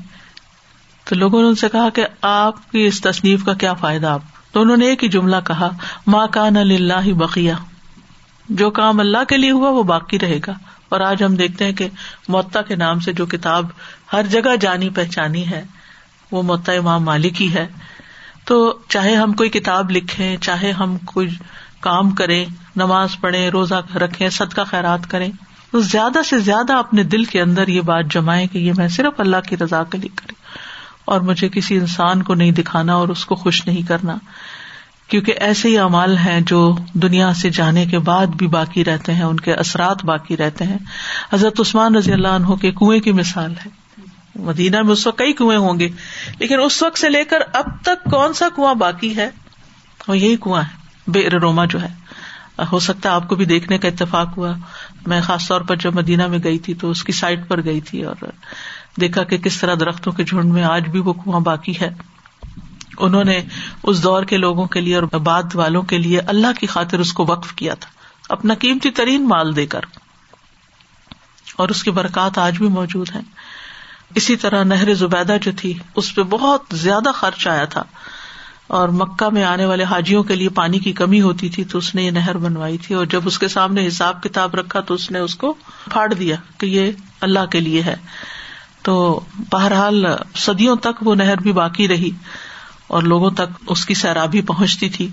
تو 1.10 1.16
لوگوں 1.16 1.42
نے 1.42 1.48
ان 1.48 1.56
سے 1.56 1.70
کہا 1.70 1.90
کہ 1.90 2.06
آپ 2.22 2.72
کی 2.72 2.86
اس 2.86 3.02
تصنیف 3.02 3.44
کا 3.44 3.54
کیا 3.54 3.74
فائدہ 3.74 4.08
آپ؟ 4.08 4.22
تو 4.52 4.62
انہوں 4.62 4.78
نے 4.78 4.86
ایک 4.86 5.04
ہی 5.04 5.10
جملہ 5.10 5.36
کہا 5.46 5.70
ماں 6.08 6.28
کان 6.28 6.58
اللہ 6.58 7.14
بقیہ 7.14 7.54
جو 8.50 8.72
کام 8.72 9.00
اللہ 9.00 9.24
کے 9.28 9.38
لیے 9.38 9.52
ہوا 9.52 9.70
وہ 9.70 9.84
باقی 9.84 10.20
رہے 10.20 10.40
گا۔ 10.48 10.52
اور 10.90 11.00
آج 11.00 11.24
ہم 11.24 11.36
دیکھتے 11.36 11.66
ہیں 11.66 11.72
کہ 11.72 11.88
معتا 12.28 12.62
کے 12.62 12.76
نام 12.76 13.00
سے 13.00 13.14
جو 13.14 13.26
کتاب 13.26 13.66
ہر 14.14 14.24
جگہ 14.24 14.56
جانی 14.62 14.90
پہچانی 14.90 15.50
ہے، 15.50 15.64
وہ 16.32 16.44
معتا 16.44 16.72
امام 16.72 17.04
مالک 17.04 17.42
ہی 17.42 17.54
ہے۔ 17.54 17.68
تو 18.46 18.78
چاہے 18.90 19.16
ہم 19.16 19.34
کوئی 19.34 19.50
کتاب 19.50 19.92
لکھیں، 19.92 20.38
چاہے 20.38 20.72
ہم 20.72 20.98
کوئی 20.98 21.30
کام 21.80 22.12
کریں، 22.12 22.46
نماز 22.76 23.10
پڑھیں، 23.22 23.50
روزہ 23.50 23.98
رکھیں 23.98 24.30
صد 24.30 24.54
کا 24.54 24.64
خیرات 24.64 25.10
کریں، 25.10 25.32
تو 25.72 25.80
زیادہ 25.80 26.24
سے 26.26 26.40
زیادہ 26.40 26.74
اپنے 26.74 27.04
دل 27.04 27.24
کے 27.24 27.42
اندر 27.42 27.68
یہ 27.68 27.82
بات 27.82 28.06
جمائے 28.06 28.48
کہ 28.48 28.58
یہ 28.58 28.74
میں 28.78 28.88
صرف 28.88 29.20
اللہ 29.20 29.38
کی 29.50 29.58
رضا 29.58 29.84
کے 29.84 29.98
لیے 29.98 30.10
کریں 30.16 30.39
اور 31.10 31.22
مجھے 31.22 31.50
کسی 31.50 31.78
انسان 31.78 32.24
کو 32.24 32.34
نہیں 32.34 32.52
دکھانا 32.52 32.94
اور 32.94 33.08
اس 33.08 33.26
کو 33.26 33.36
خوش 33.36 33.68
نہیں 33.68 33.88
کرنا۔ 33.88 34.18
کیونکہ 35.08 35.34
ایسے 35.40 35.70
ہی 35.70 35.78
امال 35.78 36.18
ہیں 36.18 36.42
جو 36.42 36.78
دنیا 36.94 37.34
سے 37.34 37.50
جانے 37.50 37.86
کے 37.86 38.00
بعد 38.00 38.28
بھی 38.28 38.48
باقی 38.48 38.86
رہتے 38.86 39.14
ہیں، 39.14 39.24
ان 39.24 39.40
کے 39.40 39.54
اثرات 39.54 40.06
باقی 40.06 40.38
رہتے 40.38 40.66
ہیں۔ 40.66 40.78
حضرت 41.34 41.60
عثمان 41.60 41.96
رضی 41.96 42.14
اللہ 42.14 42.28
عنہ 42.28 42.48
کے 42.48 42.72
کنویں 42.72 43.00
کی 43.00 43.12
مثال 43.12 43.54
ہے۔ 43.66 43.70
مدینہ 44.36 44.82
میں 44.82 44.92
اس 44.92 45.08
وقت 45.08 45.18
کئی 45.18 45.34
کنویں 45.34 45.58
ہوں 45.58 45.80
گے، 45.80 45.90
لیکن 46.40 46.56
اس 46.66 46.84
وقت 46.84 47.00
سے 47.00 47.10
لے 47.10 47.24
کر 47.24 47.38
اب 47.54 47.66
تک 47.82 48.12
کون 48.12 48.34
سا 48.34 48.48
کنواں 48.56 48.74
باقی 48.74 49.16
ہے؟ 49.16 49.30
وہ 50.08 50.18
یہی 50.18 50.36
کنواں 50.36 50.62
ہے 50.62 50.78
بے 51.08 51.30
روما 51.30 51.66
جو 51.66 51.82
ہے۔ 51.82 52.10
ہو 52.72 52.80
سکتا 52.80 53.10
ہے 53.10 53.14
آپ 53.14 53.28
کو 53.28 53.36
بھی 53.36 53.46
دیکھنے 53.46 53.78
کا 53.78 53.88
اتفاق 53.88 54.38
ہوا۔ 54.38 54.52
میں 55.08 55.22
خاص 55.22 55.48
طور 55.48 55.62
پر 55.62 55.76
جب 55.76 55.96
مدینہ 55.96 56.28
میں 56.28 56.40
گئی 56.44 56.60
تھی 56.60 56.74
تو 56.74 56.90
اس 56.90 57.04
کی 57.04 57.12
سائٹ 57.12 57.48
پر 57.48 57.64
گئی 57.64 57.82
تھی 57.82 58.04
اور 58.04 58.16
دیکھا 59.02 59.24
کہ 59.24 59.38
کس 59.38 59.60
طرح 59.60 59.76
درختوں 59.80 60.14
کے 60.14 60.24
جھنڈ 60.24 60.46
میں 60.46 60.64
آج 60.64 60.90
بھی 60.90 61.00
وہ 61.00 61.14
کنواں 61.14 61.40
باقی 61.40 61.74
ہے۔ 61.82 61.90
انہوں 62.98 63.24
نے 63.24 63.42
اس 63.84 64.04
دور 64.04 64.24
کے 64.24 64.38
لوگوں 64.38 64.66
کے 64.66 64.82
لیے 64.82 64.96
اور 64.96 65.04
بعد 65.04 65.44
والوں 65.54 65.82
کے 65.82 65.98
لیے 65.98 66.20
اللہ 66.20 66.60
کی 66.60 66.68
خاطر 66.68 67.00
اس 67.00 67.14
کو 67.14 67.26
وقف 67.26 67.54
کیا 67.54 67.74
تھا۔ 67.74 67.90
اپنا 68.30 68.54
قیمتی 68.54 68.90
ترین 68.90 69.28
مال 69.28 69.56
دے 69.56 69.66
کر۔ 69.66 69.80
اور 71.58 71.70
اس 71.70 71.84
کی 71.84 71.92
برکات 71.92 72.38
آج 72.38 72.58
بھی 72.58 72.68
موجود 72.68 73.10
ہیں۔ 73.16 73.22
اسی 74.16 74.36
طرح 74.36 74.64
نہر 74.64 74.94
زبیدہ 74.94 75.38
جو 75.42 75.52
تھی، 75.58 75.74
اس 75.96 76.16
پہ 76.16 76.24
بہت 76.24 76.64
زیادہ 76.72 77.12
خرچ 77.14 77.48
آیا 77.48 77.66
تھا۔ 77.66 77.84
اور 78.68 78.90
مکہ 78.90 79.30
میں 79.30 79.44
آنے 79.44 79.66
والے 79.66 79.84
حاجیوں 79.84 80.24
کے 80.24 80.36
لیے 80.36 80.50
پانی 80.50 80.80
کی 80.80 80.92
کمی 80.92 81.22
ہوتی 81.22 81.50
تھی 81.50 81.64
تو 81.64 81.78
اس 81.78 81.96
نے 81.96 82.04
یہ 82.04 82.12
نہر 82.12 82.38
بنوائی 82.38 82.78
تھی۔ 82.78 82.96
اور 82.96 83.06
جب 83.06 83.22
اس 83.26 83.40
کے 83.40 83.48
سامنے 83.48 83.88
حساب 83.88 84.24
کتاب 84.24 84.56
رکھا 84.56 84.80
تو 84.80 84.94
اس 84.94 85.12
نے 85.12 85.20
اس 85.20 85.36
کو 85.36 85.54
پھاڑ 85.92 86.14
دیا 86.14 86.36
کہ 86.58 86.66
یہ 86.66 86.92
اللہ 87.22 87.46
کے 87.46 87.60
لیے 87.60 87.82
ہے۔ 87.82 87.96
تو 88.82 89.20
بہرحال 89.52 90.06
صدیوں 90.36 90.76
تک 90.76 91.08
وہ 91.08 91.16
نہر 91.16 91.38
بھی 91.38 91.52
باقی 91.52 91.88
رہی 91.88 92.12
اور 92.88 93.04
لوگوں 93.04 93.32
تک 93.32 93.64
اس 93.68 93.86
کی 93.86 93.94
سیرابی 93.94 94.42
پہنچتی 94.42 94.90
تھی۔ 94.90 95.08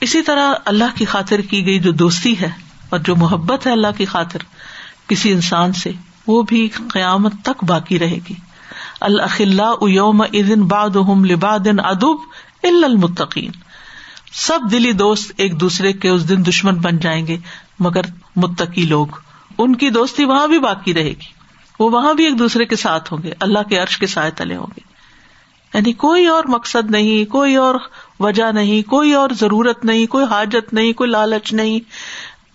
اسی 0.00 0.22
طرح 0.22 0.54
اللہ 0.64 0.84
کی 0.94 1.04
خاطر 1.04 1.40
کی 1.40 1.66
گئی 1.66 1.78
جو 1.78 1.92
دوستی 1.92 2.40
ہے 2.40 2.48
اور 2.88 2.98
جو 2.98 3.16
محبت 3.16 3.66
ہے 3.66 3.72
اللہ 3.72 3.86
کی 3.96 4.04
خاطر 4.04 4.38
کسی 5.08 5.32
انسان 5.32 5.72
سے، 5.72 5.92
وہ 6.26 6.42
بھی 6.42 6.68
قیامت 6.68 7.32
تک 7.42 7.64
باقی 7.64 7.98
رہے 7.98 8.18
گی۔ 8.30 8.34
یوم 9.94 10.22
باد 10.68 10.96
لباد 11.24 11.66
ادب 11.84 12.16
المتقین۔ 12.62 13.50
سب 14.32 14.58
دلی 14.70 14.92
دوست 14.92 15.32
ایک 15.36 15.60
دوسرے 15.60 15.92
کے 15.92 16.08
اس 16.08 16.28
دن 16.28 16.46
دشمن 16.46 16.74
بن 16.74 16.98
جائیں 16.98 17.26
گے، 17.26 17.36
مگر 17.78 18.00
متقی 18.36 18.82
لوگ، 18.82 19.06
ان 19.58 19.76
کی 19.76 19.90
دوستی 19.90 20.24
وہاں 20.24 20.46
بھی 20.46 20.58
باقی 20.58 20.94
رہے 20.94 21.10
گی۔ 21.10 21.35
وہ 21.78 21.90
وہاں 21.90 22.14
بھی 22.14 22.24
ایک 22.24 22.38
دوسرے 22.38 22.64
کے 22.64 22.76
ساتھ 22.76 23.12
ہوں 23.12 23.22
گے، 23.22 23.32
اللہ 23.40 23.58
کے 23.68 23.78
عرش 23.78 23.98
کے 23.98 24.06
سائے 24.06 24.30
تلے 24.30 24.56
ہوں 24.56 24.66
گے۔ 24.66 24.96
یعنی 25.74 25.92
کوئی 25.92 26.26
اور 26.26 26.44
مقصد 26.48 26.90
نہیں، 26.90 27.30
کوئی 27.30 27.56
اور 27.56 27.74
وجہ 28.20 28.52
نہیں، 28.52 28.90
کوئی 28.90 29.12
اور 29.12 29.30
ضرورت 29.30 29.84
نہیں، 29.84 30.06
کوئی 30.06 30.24
حاجت 30.30 30.74
نہیں، 30.74 30.92
کوئی 30.92 31.10
لالچ 31.10 31.52
نہیں۔ 31.52 31.80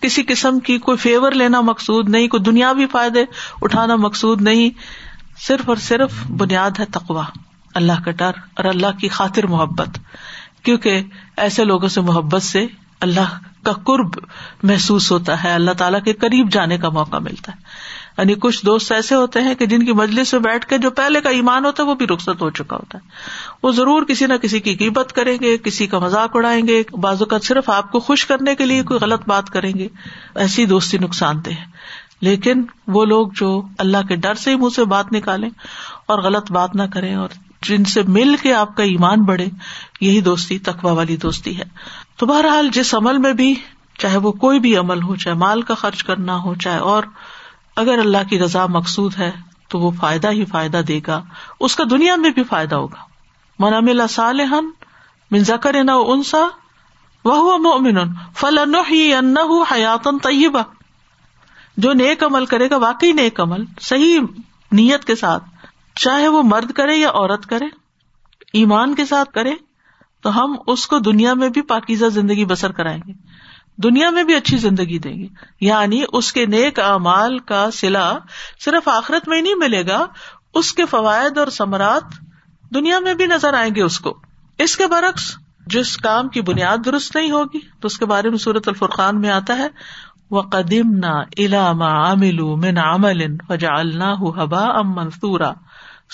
کسی 0.02 0.22
قسم 0.22 0.58
کی 0.58 0.78
کوئی 0.78 0.96
فیور 0.96 1.32
لینا 1.32 1.60
مقصود 1.60 2.08
نہیں، 2.08 2.28
کوئی 2.28 2.42
دنیاوی 2.42 2.86
فائدے 2.86 3.24
اٹھانا 3.62 3.96
مقصود 3.96 4.42
نہیں۔ 4.42 4.70
صرف 5.40 5.68
اور 5.68 5.76
صرف 5.76 6.12
بنیاد 6.28 6.70
ہے 6.80 6.84
تقوا 6.84 7.24
اللہ 7.74 7.92
کا 8.04 8.10
ڈر 8.10 8.30
اور 8.54 8.64
اللہ 8.64 8.98
کی 9.00 9.08
خاطر 9.08 9.46
محبت۔ 9.46 9.88
کیونکہ 10.62 11.00
ایسے 11.36 11.64
لوگوں 11.64 11.88
سے 11.88 12.00
محبت 12.00 12.42
سے 12.42 12.66
اللہ 13.00 13.38
کا 13.62 13.72
قرب 13.72 14.18
محسوس 14.62 15.12
ہوتا 15.12 15.44
ہے، 15.44 15.52
اللہ 15.52 15.70
تعالیٰ 15.70 16.02
کے 16.02 16.12
قریب 16.12 16.52
جانے 16.52 16.78
کا 16.78 16.88
موقع 16.88 17.16
ملتا 17.16 17.52
ہے۔ 17.52 17.62
یعنی 18.18 18.34
کچھ 18.34 18.66
دوست 18.66 18.92
ایسے 18.92 19.14
ہوتے 19.14 19.40
ہیں 19.40 19.54
کہ 19.54 19.66
جن 19.66 19.84
کی 19.84 19.92
مجلس 19.92 20.32
میں 20.32 20.40
بیٹھ 20.40 20.66
کے 20.66 20.78
جو 20.78 20.90
پہلے 20.90 21.20
کا 21.20 21.28
ایمان 21.28 21.64
ہوتا 21.64 21.82
ہے 21.82 21.88
وہ 21.88 21.94
بھی 21.94 22.06
رخصت 22.06 22.42
ہو 22.42 22.50
چکا 22.50 22.76
ہوتا 22.76 22.98
ہے۔ 22.98 23.08
وہ 23.62 23.72
ضرور 23.72 24.02
کسی 24.02 24.26
نہ 24.26 24.34
کسی 24.34 24.60
کی 24.60 24.74
قیمت 24.74 25.12
کریں 25.12 25.38
گے، 25.40 25.58
کسی 25.58 25.86
کا 25.86 25.98
مذاق 25.98 26.30
اڑائیں 26.34 26.66
گے۔ 26.66 26.82
بازو 27.00 27.24
کا 27.24 27.38
صرف 27.42 27.70
آپ 27.70 27.92
کو 27.92 28.00
خوش 28.00 28.26
کرنے 28.26 28.54
کے 28.54 28.66
لیے 28.66 28.82
کوئی 28.82 29.00
غلط 29.00 29.22
بات 29.26 29.50
کریں 29.50 29.72
گے۔ 29.74 29.88
ایسی 30.34 30.66
دوستی 30.66 30.98
نقصان 30.98 31.44
دہ 31.46 31.50
لیکن 32.20 32.62
وہ 32.86 33.04
لوگ 33.04 33.28
جو 33.34 33.62
اللہ 33.78 33.98
کے 34.08 34.16
ڈر 34.16 34.34
سے 34.34 34.50
ہی 34.50 34.56
منہ 34.56 34.68
سے 34.76 34.84
بات 34.84 35.12
نکالیں 35.12 35.50
اور 36.06 36.18
غلط 36.18 36.52
بات 36.52 36.74
نہ 36.74 36.82
کریں 36.82 37.14
اور 37.14 37.28
جن 37.62 37.84
سے 37.84 38.02
مل 38.02 38.36
کے 38.42 38.54
آپ 38.54 38.76
کا 38.76 38.82
ایمان 38.82 39.22
بڑھے، 39.22 39.46
یہی 40.00 40.20
دوستی 40.20 40.58
تقوا 40.58 40.92
والی 40.92 41.16
دوستی 41.16 41.58
ہے۔ 41.58 41.64
تو 42.16 42.26
بہرحال 42.26 42.68
جس 42.72 42.94
عمل 42.94 43.18
میں 43.18 43.32
بھی، 43.32 43.54
چاہے 43.98 44.16
وہ 44.16 44.32
کوئی 44.32 44.60
بھی 44.60 44.76
عمل 44.76 45.02
ہو، 45.02 45.16
چاہے 45.16 45.36
مال 45.36 45.62
کا 45.62 45.74
خرچ 45.74 46.04
کرنا 46.04 46.36
ہو، 46.36 46.54
چاہے 46.54 46.78
اور 46.78 47.02
اگر 47.76 47.98
اللہ 47.98 48.28
کی 48.30 48.38
رضا 48.38 48.66
مقصود 48.66 49.14
ہے 49.18 49.32
تو 49.68 49.78
وہ 49.78 49.90
فائدہ 49.90 50.30
ہی 50.30 50.44
فائدہ 50.44 50.80
دے 50.88 51.00
گا، 51.06 51.22
اس 51.60 51.76
کا 51.76 51.84
دنیا 51.90 52.16
میں 52.16 52.30
بھی 52.30 52.44
فائدہ 52.44 52.74
ہوگا۔ 52.74 53.04
منامل 53.58 54.06
صالحن 54.08 54.64
من 55.30 55.38
ذکر 55.38 55.84
نہ 55.84 55.90
انسا 55.90 56.46
وہ 57.24 57.58
مومن 57.58 57.98
فل 58.36 58.74
حیاتن 59.72 60.18
طیبہ۔ 60.18 60.62
جو 61.76 61.92
نیک 61.92 62.22
عمل 62.22 62.46
کرے 62.46 62.70
گا، 62.70 62.76
واقعی 62.76 63.12
نیک 63.12 63.40
عمل، 63.40 63.64
صحیح 63.80 64.20
نیت 64.72 65.04
کے 65.04 65.16
ساتھ، 65.16 65.44
چاہے 65.94 66.28
وہ 66.28 66.42
مرد 66.42 66.72
کرے 66.72 66.96
یا 66.96 67.08
عورت 67.08 67.46
کرے، 67.46 67.64
ایمان 68.52 68.94
کے 68.94 69.04
ساتھ 69.04 69.32
کرے، 69.32 69.54
تو 70.20 70.44
ہم 70.44 70.56
اس 70.66 70.86
کو 70.86 70.98
دنیا 70.98 71.34
میں 71.34 71.48
بھی 71.48 71.62
پاکیزہ 71.62 72.06
زندگی 72.06 72.44
بسر 72.44 72.72
کرائیں 72.72 73.00
گے۔ 73.06 73.12
دنیا 73.78 74.10
میں 74.10 74.24
بھی 74.24 74.34
اچھی 74.34 74.56
زندگی 74.56 74.98
دیں 74.98 75.16
گے 75.18 75.26
یعنی 75.60 76.02
اس 76.12 76.32
کے 76.32 76.46
نیک 76.46 76.78
اعمال 76.78 77.38
کا 77.38 77.70
سلا 77.70 78.18
صرف 78.64 78.88
آخرت 78.88 79.28
میں 79.28 79.36
ہی 79.36 79.42
نہیں 79.42 79.54
ملے 79.54 79.86
گا، 79.86 80.06
اس 80.54 80.72
کے 80.72 80.84
فوائد 80.84 81.38
اور 81.38 81.46
ثمرات 81.46 82.02
دنیا 82.74 82.98
میں 82.98 83.14
بھی 83.14 83.26
نظر 83.26 83.54
آئیں 83.54 83.74
گے 83.74 83.82
اس 83.82 84.00
کو۔ 84.00 84.20
اس 84.58 84.76
کے 84.76 84.86
برعکس، 84.86 85.36
جس 85.66 85.96
کام 85.96 86.28
کی 86.28 86.40
بنیاد 86.40 86.78
درست 86.84 87.16
نہیں 87.16 87.30
ہوگی، 87.30 87.58
تو 87.80 87.86
اس 87.86 87.98
کے 87.98 88.06
بارے 88.06 88.30
میں 88.30 88.38
سورت 88.38 88.68
الفرقان 88.68 89.20
میں 89.20 89.30
آتا 89.30 89.56
ہے 89.56 89.68
وہ 90.30 90.42
قدیم 90.42 90.92
نہ 90.92 91.22
علام 91.38 91.82
عامل 91.82 92.40
من 92.40 92.78
عمل 92.78 93.36
وجا 93.48 93.78
اللہ 93.78 94.22
حبا 94.36 94.64
ام 94.64 94.94
منصورا 94.94 95.52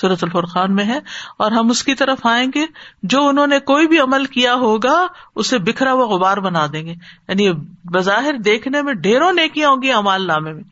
صورت 0.00 0.24
الفرقان 0.24 0.74
میں 0.74 0.84
ہے، 0.84 0.98
اور 1.38 1.52
ہم 1.52 1.70
اس 1.70 1.82
کی 1.84 1.94
طرف 1.94 2.26
آئیں 2.26 2.48
گے، 2.54 2.64
جو 3.02 3.28
انہوں 3.28 3.46
نے 3.46 3.58
کوئی 3.58 3.88
بھی 3.88 3.98
عمل 3.98 4.24
کیا 4.24 4.54
ہوگا، 4.54 5.06
اسے 5.34 5.58
بکھرا 5.58 5.92
ہوا 5.92 6.06
غبار 6.06 6.36
بنا 6.36 6.66
دیں 6.72 6.86
گے۔ 6.86 6.94
یعنی 7.28 7.52
بظاہر 7.84 8.38
دیکھنے 8.38 8.82
میں 8.82 8.94
ڈھیروں 8.94 9.32
نیکیاں 9.32 9.70
ہوں 9.70 9.82
گی 9.82 9.92
امال 9.92 10.26
نامے 10.26 10.52
میں۔ 10.52 10.62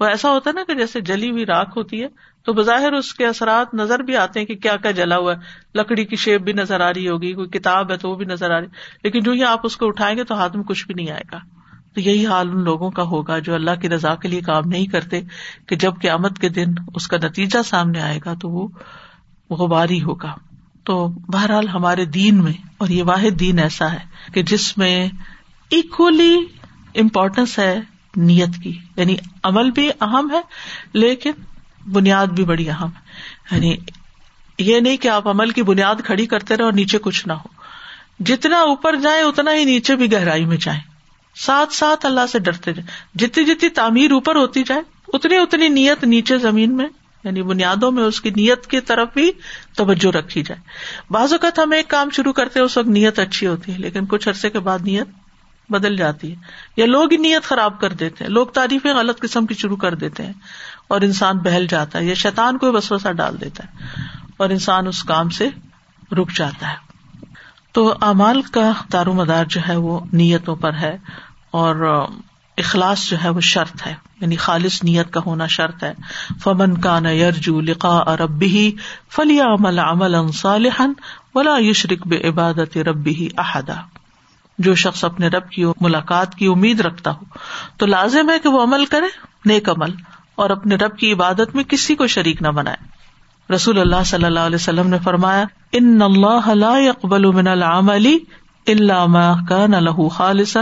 وہ 0.00 0.06
ایسا 0.06 0.30
ہوتا 0.30 0.50
ہے 0.50 0.54
نا 0.54 0.64
کہ 0.64 0.74
جیسے 0.74 1.00
جلی 1.00 1.30
ہوئی 1.30 1.46
راکھ 1.46 1.78
ہوتی 1.78 2.02
ہے، 2.02 2.08
تو 2.44 2.52
بظاہر 2.52 2.92
اس 2.92 3.14
کے 3.14 3.26
اثرات 3.26 3.74
نظر 3.74 3.98
بھی 3.98 4.16
آتے 4.16 4.40
ہیں 4.40 4.46
کہ 4.46 4.54
کیا 4.54 4.76
کیا 4.76 4.90
جلا 4.90 5.16
ہوا 5.16 5.32
ہے۔ 5.32 5.38
لکڑی 5.74 6.04
کی 6.04 6.16
شیپ 6.16 6.40
بھی 6.40 6.52
نظر 6.52 6.80
آ 6.80 6.92
رہی 6.92 7.08
ہوگی، 7.08 7.32
کوئی 7.32 7.48
کتاب 7.48 7.90
ہے 7.92 7.96
تو 7.96 8.10
وہ 8.10 8.14
بھی 8.14 8.26
نظر 8.26 8.50
آ 8.50 8.60
رہی 8.60 8.66
لیکن 9.04 9.20
جو 9.20 9.32
ہی 9.32 9.44
آپ 9.44 9.60
اس 9.62 9.76
کو 9.76 9.86
اٹھائیں 9.86 10.16
گے 10.16 10.24
تو 10.24 10.34
ہاتھ 10.34 10.56
میں 10.56 10.64
کچھ 10.64 10.86
بھی 10.86 10.94
نہیں 10.94 11.14
آئے 11.14 11.22
گا۔ 11.32 11.38
تو 11.96 12.00
یہی 12.00 12.26
حال 12.26 12.48
ان 12.48 12.64
لوگوں 12.64 12.90
کا 12.90 13.02
ہوگا 13.02 13.38
جو 13.38 13.54
اللہ 13.54 13.70
کی 13.80 13.88
رضا 13.88 14.14
کے 14.14 14.28
لیے 14.28 14.40
کام 14.40 14.62
نہیں 14.66 14.86
کرتے 14.86 15.20
کہ 15.66 15.76
جب 15.76 15.92
قیامت 16.00 16.38
کے 16.38 16.48
دن 16.48 16.64
اس 16.94 17.08
کا 17.08 17.16
نتیجہ 17.16 17.62
سامنے 17.62 18.00
آئے 18.00 18.20
گا 18.24 18.34
تو 18.34 18.50
وہ 18.50 18.68
غباری 19.50 20.02
ہوگا۔ 20.02 20.34
تو 20.84 21.08
بہرحال 21.08 21.68
ہمارے 21.68 22.04
دین 22.04 22.44
میں 22.44 22.52
اور 22.78 22.88
یہ 22.88 23.02
واحد 23.02 23.40
دین 23.40 23.58
ایسا 23.58 23.92
ہے 23.92 23.98
کہ 24.34 24.42
جس 24.42 24.78
میں 24.78 25.08
اکولی 25.70 26.36
امپورٹینس 26.94 27.58
ہے 27.58 27.80
نیت 28.16 28.62
کی۔ 28.62 28.78
یعنی 28.96 29.16
عمل 29.42 29.70
بھی 29.70 29.90
اہم 30.00 30.30
ہے 30.32 30.40
لیکن 30.92 31.30
بنیاد 31.92 32.26
بھی 32.26 32.44
بڑی 32.44 32.70
اہم 32.70 32.88
ہے۔ 32.88 33.00
یعنی 33.56 33.76
یہ 34.58 34.80
نہیں 34.80 34.96
کہ 34.96 35.08
آپ 35.08 35.28
عمل 35.28 35.50
کی 35.50 35.62
بنیاد 35.62 35.94
کھڑی 36.04 36.26
کرتے 36.26 36.56
رہے 36.56 36.64
اور 36.64 36.72
نیچے 36.72 36.98
کچھ 36.98 37.28
نہ 37.28 37.32
ہو۔ 37.32 37.48
جتنا 38.20 38.56
اوپر 38.56 38.96
جائیں 38.96 39.22
اتنا 39.22 39.54
ہی 39.54 39.64
نیچے 39.64 39.96
بھی 39.96 40.12
گہرائی 40.12 40.44
میں 40.44 40.56
جائیں۔ 40.60 40.95
ساتھ 41.36 41.74
ساتھ 41.74 42.06
اللہ 42.06 42.26
سے 42.32 42.38
ڈرتے 42.38 42.72
جائیں 42.72 43.18
جتنی 43.18 43.44
جتنی 43.44 43.68
تعمیر 43.68 44.12
اوپر 44.12 44.36
ہوتی 44.36 44.62
جائے، 44.62 44.82
اتنی 45.12 45.36
اتنی 45.36 45.68
نیت 45.68 46.04
نیچے 46.04 46.38
زمین 46.38 46.76
میں 46.76 46.86
یعنی 47.24 47.42
بنیادوں 47.42 47.92
میں 47.92 48.02
اس 48.02 48.20
کی 48.20 48.30
نیت 48.30 48.66
کی 48.66 48.80
طرف 48.80 49.08
بھی 49.14 49.30
توجہ 49.76 50.16
رکھی 50.16 50.42
جائے۔ 50.42 50.60
بعض 51.10 51.32
اوقات 51.32 51.58
ہم 51.58 51.72
ایک 51.72 51.88
کام 51.88 52.10
شروع 52.10 52.32
کرتے 52.32 52.58
ہیں، 52.58 52.64
اس 52.64 52.76
وقت 52.76 52.88
نیت 52.88 53.18
اچھی 53.18 53.46
ہوتی 53.46 53.72
ہے، 53.72 53.78
لیکن 53.78 54.06
کچھ 54.06 54.28
عرصے 54.28 54.50
کے 54.50 54.58
بعد 54.58 54.78
نیت 54.82 55.06
بدل 55.68 55.96
جاتی 55.96 56.30
ہے۔ 56.30 56.36
یا 56.76 56.86
لوگ 56.86 57.10
ہی 57.10 57.16
نیت 57.16 57.42
خراب 57.42 57.80
کر 57.80 57.92
دیتے 57.92 58.24
ہیں، 58.24 58.30
لوگ 58.30 58.46
تعریفیں 58.46 58.94
غلط 58.94 59.20
قسم 59.20 59.46
کی 59.46 59.54
شروع 59.54 59.76
کر 59.76 59.94
دیتے 59.94 60.26
ہیں 60.26 60.32
اور 60.88 61.00
انسان 61.00 61.38
بہل 61.38 61.66
جاتا 61.66 61.98
ہے، 61.98 62.04
یا 62.04 62.14
شیطان 62.14 62.58
کو 62.58 62.72
بسوسا 62.72 63.12
ڈال 63.12 63.40
دیتا 63.40 63.64
ہے 63.64 63.94
اور 64.36 64.50
انسان 64.50 64.86
اس 64.86 65.02
کام 65.02 65.28
سے 65.28 65.48
رک 66.12 66.32
جاتا 66.36 66.70
ہے۔ 66.70 66.85
تو 67.76 67.94
امال 68.00 68.42
کا 68.42 68.72
دار 68.92 69.06
و 69.06 69.12
مدار 69.12 69.44
جو 69.44 69.60
ہے 69.68 69.76
وہ 69.76 70.00
نیتوں 70.12 70.56
پر 70.56 70.74
ہے 70.74 70.98
اور 71.50 72.04
اخلاص 72.56 73.08
جو 73.08 73.16
ہے 73.24 73.28
وہ 73.28 73.40
شرط 73.40 73.86
ہے 73.86 73.94
یعنی 74.20 74.36
خالص 74.36 74.84
نیت 74.84 75.12
کا 75.12 75.20
ہونا 75.26 75.46
شرط 75.46 75.84
ہے۔ 75.84 75.92
فمن 76.42 76.80
کا 76.80 77.00
نہ 77.00 77.08
یرجو 77.08 77.60
لقا 77.60 78.16
ربی 78.16 78.72
فلیا 79.10 79.44
عمل 79.44 79.78
عمل 79.78 80.32
صالحن 80.32 80.92
ولا 81.34 81.56
یشرق 81.58 82.06
بے 82.06 82.28
عبادت 82.28 82.78
ربی 82.78 83.28
احدا 83.36 83.74
جو 84.58 84.74
شخص 84.74 85.04
اپنے 85.04 85.28
رب 85.28 85.50
کی 85.50 85.64
ملاقات 85.80 86.34
کی 86.34 86.46
امید 86.46 86.80
رکھتا 86.80 87.10
ہو، 87.10 87.24
تو 87.76 87.86
لازم 87.86 88.30
ہے 88.30 88.38
کہ 88.38 88.48
وہ 88.48 88.62
عمل 88.62 88.86
کرے، 88.86 89.06
نیک 89.44 89.68
عمل، 89.68 89.90
اور 90.34 90.50
اپنے 90.50 90.74
رب 90.74 90.96
کی 90.96 91.12
عبادت 91.12 91.54
میں 91.54 91.64
کسی 91.64 91.94
کو 91.94 92.06
شریک 92.06 92.42
نہ 92.42 92.48
بنائے۔ 92.48 92.95
رسول 93.54 93.78
اللہ 93.78 94.02
صلی 94.06 94.24
اللہ 94.24 94.40
علیہ 94.40 94.56
وسلم 94.56 94.88
نے 94.88 94.98
فرمایا، 94.98 95.44
ان 95.72 96.02
اللہ 96.02 96.48
لا 96.48 96.78
يقبل 96.78 97.24
من 97.24 97.48
العمل 97.48 98.06
الا 98.66 99.06
ما 99.06 99.32
كان 99.48 99.70
له 99.70 100.08
خالصا 100.08 100.60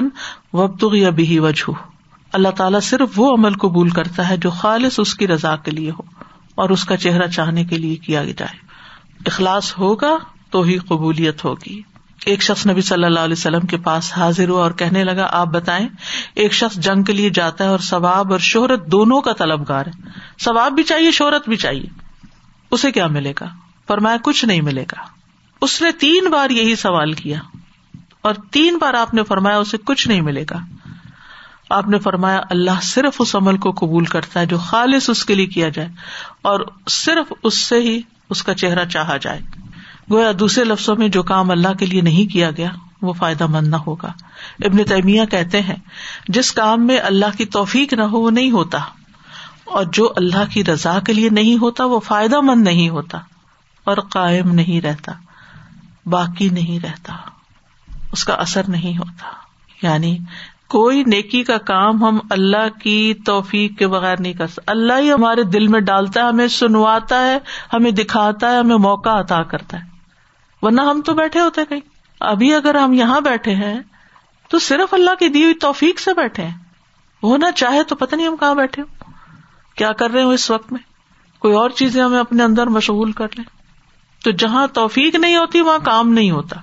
وابتغي 0.52 1.10
به 1.10 1.48
وجهه 1.48 1.92
اللہ 2.32 2.48
تعالیٰ 2.48 2.80
صرف 2.80 3.08
وہ 3.16 3.34
عمل 3.34 3.52
قبول 3.52 3.88
کرتا 3.88 4.28
ہے 4.28 4.36
جو 4.36 4.50
خالص 4.50 4.98
اس 4.98 5.14
کی 5.14 5.28
رضا 5.28 5.56
کے 5.56 5.70
لیے 5.70 5.90
ہو 5.90 6.02
اور 6.54 6.70
اس 6.70 6.84
کا 6.84 6.96
چہرہ 6.96 7.26
چاہنے 7.26 7.64
کے 7.64 7.78
لیے 7.78 7.96
کیا 7.96 8.24
جائے۔ 8.24 8.56
اخلاص 9.26 9.78
ہوگا 9.78 10.16
تو 10.50 10.62
ہی 10.62 10.78
قبولیت 10.78 11.44
ہوگی۔ 11.44 11.80
ایک 12.24 12.42
شخص 12.42 12.66
نبی 12.66 12.80
صلی 12.80 13.04
اللہ 13.04 13.20
علیہ 13.20 13.32
وسلم 13.32 13.66
کے 13.66 13.76
پاس 13.76 14.12
حاضر 14.16 14.48
ہوا 14.48 14.62
اور 14.62 14.70
کہنے 14.70 15.04
لگا، 15.04 15.28
آپ 15.30 15.46
بتائیں، 15.46 15.88
ایک 16.34 16.52
شخص 16.52 16.76
جنگ 16.76 17.02
کے 17.02 17.12
لیے 17.12 17.30
جاتا 17.30 17.64
ہے 17.64 17.68
اور 17.68 17.78
ثواب 17.78 18.32
اور 18.32 18.40
شہرت 18.40 18.86
دونوں 18.86 19.20
کا 19.20 19.32
طلبگار 19.32 19.86
ہے۔ 19.86 20.08
ثواب 20.44 20.72
بھی 20.72 20.82
چاہیے، 20.82 21.10
شہرت 21.10 21.48
بھی 21.48 21.56
چاہیے۔ 21.56 22.03
اسے 22.74 22.92
کیا 22.92 23.06
ملے 23.06 23.32
گا؟ 23.40 23.46
فرمایا، 23.86 24.16
کچھ 24.22 24.44
نہیں 24.44 24.60
ملے 24.60 24.82
گا۔ 24.82 25.02
اس 25.60 25.82
نے 25.82 25.92
تین 25.92 26.30
بار 26.30 26.50
یہی 26.50 26.76
سوال 26.76 27.12
کیا 27.12 27.38
اور 28.22 28.34
تین 28.50 28.78
بار 28.78 28.94
آپ 28.94 29.14
نے 29.14 29.22
فرمایا، 29.22 29.58
اسے 29.58 29.76
کچھ 29.84 30.08
نہیں 30.08 30.20
ملے 30.20 30.44
گا۔ 30.50 30.58
آپ 31.70 31.88
نے 31.88 31.98
فرمایا، 31.98 32.40
اللہ 32.50 32.80
صرف 32.82 33.16
اس 33.18 33.36
عمل 33.36 33.56
کو 33.56 33.70
قبول 33.70 34.04
کرتا 34.04 34.40
ہے 34.40 34.46
جو 34.46 34.58
خالص 34.58 35.10
اس 35.10 35.24
کے 35.24 35.34
لیے 35.34 35.46
کیا 35.46 35.68
جائے 35.68 35.88
اور 36.42 36.60
صرف 36.88 37.32
اس 37.42 37.58
سے 37.58 37.80
ہی 37.80 38.00
اس 38.30 38.42
کا 38.42 38.54
چہرہ 38.54 38.84
چاہا 38.84 39.16
جائے۔ 39.16 39.40
گویا 40.10 40.32
دوسرے 40.38 40.64
لفظوں 40.64 40.96
میں 40.96 41.08
جو 41.08 41.22
کام 41.22 41.50
اللہ 41.50 41.72
کے 41.72 41.86
لیے 41.86 42.00
نہیں 42.00 42.32
کیا 42.32 42.50
گیا، 42.50 42.70
وہ 43.02 43.12
فائدہ 43.12 43.46
مند 43.46 43.68
نہ 43.68 43.76
ہوگا۔ 43.76 44.12
ابن 44.64 44.84
تیمیہ 44.84 45.24
کہتے 45.24 45.60
ہیں، 45.60 45.76
جس 46.28 46.52
کام 46.52 46.86
میں 46.86 46.98
اللہ 46.98 47.36
کی 47.36 47.44
توفیق 47.44 47.92
نہ 47.92 48.02
ہو، 48.02 48.20
وہ 48.20 48.30
نہیں 48.30 48.50
ہوتا۔ 48.50 48.78
اور 49.64 49.84
جو 49.84 50.12
اللہ 50.16 50.52
کی 50.52 50.64
رضا 50.64 50.98
کے 51.06 51.12
لیے 51.12 51.28
نہیں 51.28 51.56
ہوتا، 51.58 51.84
وہ 51.84 52.00
فائدہ 52.00 52.40
مند 52.40 52.62
نہیں 52.62 52.88
ہوتا 52.88 53.18
اور 53.84 53.96
قائم 53.96 54.48
نہیں 54.48 54.80
رہتا، 54.80 55.12
باقی 56.06 56.48
نہیں 56.48 56.84
رہتا، 56.84 57.16
اس 58.12 58.24
کا 58.24 58.34
اثر 58.34 58.62
نہیں 58.68 58.98
ہوتا۔ 58.98 59.30
یعنی 59.82 60.18
کوئی 60.68 61.02
نیکی 61.06 61.42
کا 61.42 61.58
کام 61.58 62.04
ہم 62.04 62.18
اللہ 62.30 62.78
کی 62.80 63.14
توفیق 63.26 63.78
کے 63.78 63.88
بغیر 63.88 64.20
نہیں 64.20 64.32
کر 64.32 64.46
سکتے۔ 64.46 64.62
اللہ 64.66 64.92
ہی 64.98 65.12
ہمارے 65.12 65.42
دل 65.42 65.68
میں 65.68 65.80
ڈالتا 65.80 66.20
ہے، 66.20 66.28
ہمیں 66.28 66.48
سنواتا 66.48 67.26
ہے، 67.26 67.38
ہمیں 67.72 67.90
دکھاتا 67.90 68.50
ہے، 68.50 68.58
ہمیں 68.58 68.76
موقع 68.76 69.10
عطا 69.10 69.42
کرتا 69.42 69.76
ہے۔ 69.76 69.84
ورنہ 70.62 70.80
ہم 70.80 71.00
تو 71.00 71.14
بیٹھے 71.14 71.40
ہوتے 71.40 71.60
کہیں۔ 71.68 71.80
ابھی 72.20 72.54
اگر 72.54 72.74
ہم 72.74 72.92
یہاں 72.92 73.20
بیٹھے 73.20 73.54
ہیں، 73.54 73.80
تو 74.48 74.58
صرف 74.58 74.94
اللہ 74.94 75.10
کی 75.18 75.28
دی 75.28 75.42
ہوئی 75.42 75.54
توفیق 75.54 76.00
سے 76.00 76.14
بیٹھے 76.14 76.44
ہیں۔ 76.44 76.58
ہونا 77.22 77.52
چاہے 77.52 77.82
تو 77.82 77.96
پتہ 77.96 78.16
نہیں 78.16 78.28
ہم 78.28 78.36
کہاں 78.36 78.54
بیٹھے 78.54 78.82
ہو۔ 78.82 78.93
کیا 79.74 79.92
کر 79.92 80.10
رہے 80.10 80.22
ہو 80.22 80.30
اس 80.30 80.50
وقت 80.50 80.72
میں؟ 80.72 80.80
کوئی 81.38 81.54
اور 81.54 81.70
چیزیں 81.70 82.02
ہمیں 82.02 82.20
اپنے 82.20 82.42
اندر 82.42 82.66
مشغول 82.66 83.12
کر 83.12 83.26
لیں۔ 83.36 83.44
تو 84.24 84.30
جہاں 84.30 84.66
توفیق 84.66 85.14
نہیں 85.14 85.36
ہوتی، 85.36 85.60
وہاں 85.60 85.78
کام 85.78 86.08
نہیں 86.08 86.30
ہوتا۔ 86.30 86.60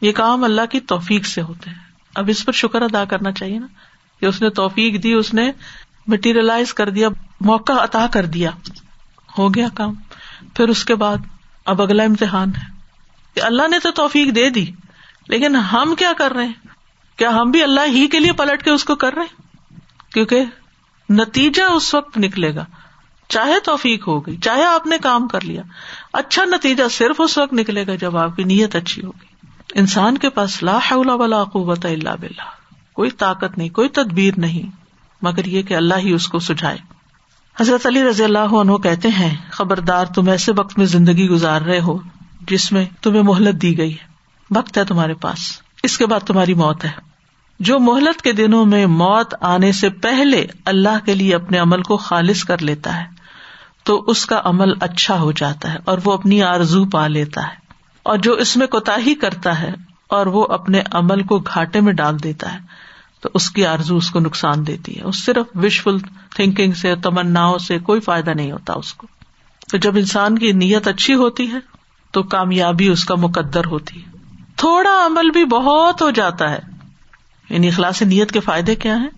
یہ 0.00 0.12
کام 0.12 0.44
اللہ 0.44 0.60
کی 0.70 0.80
توفیق 0.80 1.26
سے 1.26 1.42
ہوتے 1.42 1.70
ہیں۔ 1.70 1.78
اب 2.14 2.24
اس 2.28 2.44
پر 2.44 2.52
شکر 2.52 2.82
ادا 2.82 3.04
کرنا 3.04 3.32
چاہیے 3.32 3.58
نا 3.58 3.66
کہ 4.20 4.26
اس 4.26 4.42
نے 4.42 4.50
توفیق 4.50 5.02
دی، 5.02 5.12
اس 5.12 5.34
نے 5.34 5.52
مٹیریلائز 6.06 6.74
کر 6.74 6.90
دیا، 6.90 7.08
موقع 7.40 7.72
عطا 7.72 8.06
کر 8.06 8.26
دیا۔ 8.26 8.50
ہو 9.38 9.54
گیا 9.54 9.68
کام۔ 9.74 9.94
پھر 10.54 10.68
اس 10.68 10.84
کے 10.84 10.94
بعد 10.94 11.16
اب 11.64 11.82
اگلا 11.82 12.02
امتحان 12.02 12.48
ہے۔ 12.48 12.72
کہ 13.34 13.42
اللہ 13.42 13.68
نے 13.68 13.78
تو 13.78 13.90
توفیق 13.90 14.34
دے 14.34 14.50
دی، 14.50 14.66
لیکن 15.28 15.56
ہم 15.56 15.94
کیا 15.98 16.12
کر 16.18 16.32
رہے 16.32 16.46
ہیں؟ 16.46 16.52
کیا 17.16 17.30
ہم 17.30 17.50
بھی 17.50 17.62
اللہ 17.62 17.80
ہی 17.86 18.08
کے 18.08 18.18
لیے 18.18 18.32
پلٹ 18.32 18.62
کے 18.62 18.70
اس 18.70 18.84
کو 18.84 18.94
کر 18.94 19.14
رہے 19.14 19.24
کیونکہ 20.12 20.44
نتیجہ 21.12 21.62
اس 21.62 21.94
وقت 21.94 22.18
نکلے 22.18 22.54
گا۔ 22.54 22.64
چاہے 23.28 23.60
توفیق 23.64 24.08
ہو 24.08 24.26
گئی، 24.26 24.36
چاہے 24.36 24.64
آپ 24.64 24.86
نے 24.86 24.98
کام 24.98 25.28
کر 25.28 25.40
لیا۔ 25.40 25.62
اچھا 26.12 26.44
نتیجہ 26.44 26.88
صرف 26.90 27.16
اس 27.18 27.38
وقت 27.38 27.52
نکلے 27.52 27.86
گا 27.86 27.94
جب 27.94 28.16
آپ 28.16 28.36
کی 28.36 28.44
نیت 28.44 28.76
اچھی 28.76 29.04
ہوگی۔ 29.04 29.46
انسان 29.74 30.18
کے 30.18 30.30
پاس 30.30 30.62
لا 30.62 30.78
حول 30.90 31.08
ولا 31.08 31.44
قوت 31.44 31.86
الا 31.86 32.14
باللہ۔ 32.14 32.42
کوئی 32.92 33.10
طاقت 33.10 33.58
نہیں، 33.58 33.68
کوئی 33.68 33.88
تدبیر 33.88 34.34
نہیں، 34.36 34.76
مگر 35.22 35.44
یہ 35.44 35.62
کہ 35.62 35.74
اللہ 35.74 35.94
ہی 35.94 36.12
اس 36.12 36.28
کو 36.28 36.38
سجھائے۔ 36.38 36.78
حضرت 37.60 37.86
علی 37.86 38.04
رضی 38.04 38.24
اللہ 38.24 38.38
عنہ 38.38 38.72
کہتے 38.72 39.08
ہیں، 39.08 39.36
خبردار 39.50 40.06
تم 40.06 40.28
ایسے 40.28 40.52
وقت 40.56 40.78
میں 40.78 40.86
زندگی 40.86 41.28
گزار 41.28 41.62
رہے 41.62 41.80
ہو 41.80 41.98
جس 42.40 42.72
میں 42.72 42.84
تمہیں 43.02 43.22
مہلت 43.22 43.62
دی 43.62 43.78
گئی 43.78 43.92
ہے۔ 43.92 44.04
وقت 44.50 44.78
ہے 44.78 44.84
تمہارے 44.84 45.14
پاس، 45.14 45.62
اس 45.82 45.98
کے 45.98 46.06
بعد 46.06 46.20
تمہاری 46.20 46.54
موت 46.54 46.84
ہے۔ 46.84 47.11
جو 47.62 47.78
مہلت 47.78 48.22
کے 48.22 48.32
دنوں 48.32 48.66
میں 48.66 48.86
موت 48.86 49.34
آنے 49.40 49.72
سے 49.72 49.90
پہلے 49.90 50.46
اللہ 50.64 51.04
کے 51.04 51.14
لیے 51.14 51.34
اپنے 51.34 51.58
عمل 51.58 51.82
کو 51.82 51.96
خالص 51.96 52.44
کر 52.44 52.62
لیتا 52.62 53.00
ہے، 53.00 53.04
تو 53.82 54.04
اس 54.06 54.26
کا 54.26 54.40
عمل 54.44 54.72
اچھا 54.80 55.20
ہو 55.20 55.32
جاتا 55.32 55.72
ہے 55.72 55.78
اور 55.84 55.98
وہ 56.04 56.12
اپنی 56.12 56.42
آرزو 56.42 56.84
پا 56.84 57.06
لیتا 57.06 57.42
ہے۔ 57.42 57.54
اور 58.02 58.18
جو 58.18 58.32
اس 58.32 58.56
میں 58.56 58.66
کوتا 58.66 58.96
ہی 59.06 59.14
کرتا 59.14 59.60
ہے 59.60 59.74
اور 60.08 60.26
وہ 60.26 60.46
اپنے 60.46 60.82
عمل 60.90 61.22
کو 61.22 61.38
گھاٹے 61.38 61.80
میں 61.80 61.92
ڈال 61.92 62.22
دیتا 62.22 62.52
ہے، 62.52 62.58
تو 63.20 63.28
اس 63.34 63.50
کی 63.50 63.66
آرزو 63.66 63.96
اس 63.96 64.10
کو 64.10 64.20
نقصان 64.20 64.66
دیتی 64.66 64.96
ہے۔ 64.96 65.02
اس 65.02 65.24
صرف 65.24 65.46
وشفل 65.54 65.98
تھنکنگ 66.34 66.72
سے 66.72 66.96
تمنا 66.96 67.58
سے 67.58 67.78
کوئی 67.78 68.00
فائدہ 68.00 68.30
نہیں 68.30 68.52
ہوتا 68.52 68.72
اس 68.72 68.94
کو۔ 68.94 69.06
تو 69.70 69.76
جب 69.76 69.96
انسان 69.96 70.38
کی 70.38 70.52
نیت 70.52 70.88
اچھی 70.88 71.14
ہوتی 71.14 71.50
ہے، 71.52 71.58
تو 72.10 72.22
کامیابی 72.22 72.88
اس 72.88 73.04
کا 73.04 73.14
مقدر 73.14 73.64
ہوتی 73.64 74.02
ہے۔ 74.02 74.10
تھوڑا 74.56 75.06
عمل 75.06 75.30
بھی 75.30 75.44
بہت 75.44 76.02
ہو 76.02 76.10
جاتا 76.10 76.50
ہے 76.50 76.71
یعنی 77.50 77.68
اخلاص 77.68 78.02
نیت 78.02 78.32
کے 78.32 78.40
فائدے 78.40 78.74
کیا 78.74 78.96
ہیں؟ 78.96 79.08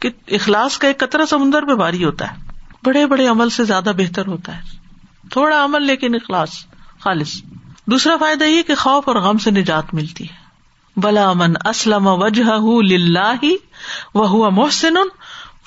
کہ 0.00 0.10
اخلاص 0.28 0.78
کا 0.78 0.88
ایک 0.88 0.98
قطرہ 0.98 1.24
سمندر 1.24 1.62
پہ 1.62 1.74
باری 1.74 2.04
ہوتا 2.04 2.30
ہے۔ 2.30 2.36
بڑے 2.84 3.06
بڑے 3.06 3.26
عمل 3.26 3.50
سے 3.50 3.64
زیادہ 3.64 3.92
بہتر 3.96 4.26
ہوتا 4.26 4.56
ہے۔ 4.56 4.62
تھوڑا 5.30 5.64
عمل 5.64 5.82
لیکن 5.82 6.14
اخلاص، 6.14 6.50
خالص۔ 6.98 7.42
دوسرا 7.86 8.16
فائدہ 8.16 8.44
یہ 8.44 8.62
کہ 8.62 8.74
خوف 8.74 9.08
اور 9.08 9.16
غم 9.16 9.38
سے 9.38 9.50
نجات 9.50 9.94
ملتی 9.94 10.24
ہے۔ 10.24 10.42
بلا 10.96 11.30
امن 11.30 11.52
اسلم 11.64 12.06
وجہ 12.06 12.58
وہ 14.14 14.50
محسن 14.50 14.94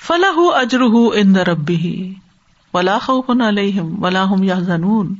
فلاح 0.06 0.38
اجر 0.38 0.80
ان 1.14 1.36
ربی 1.36 2.14
ولا 2.74 2.98
خوف 2.98 3.30
علیہم 3.48 4.04
ولا 4.04 4.24
ہم 4.24 4.42
یا 4.42 4.54
زنون 4.54 5.14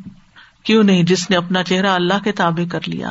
کیوں 0.64 0.82
نہیں؟ 0.82 1.02
جس 1.02 1.30
نے 1.30 1.36
اپنا 1.36 1.62
چہرہ 1.62 1.90
اللہ 1.90 2.24
کے 2.24 2.32
تابع 2.32 2.68
کر 2.72 2.80
لیا۔ 2.86 3.10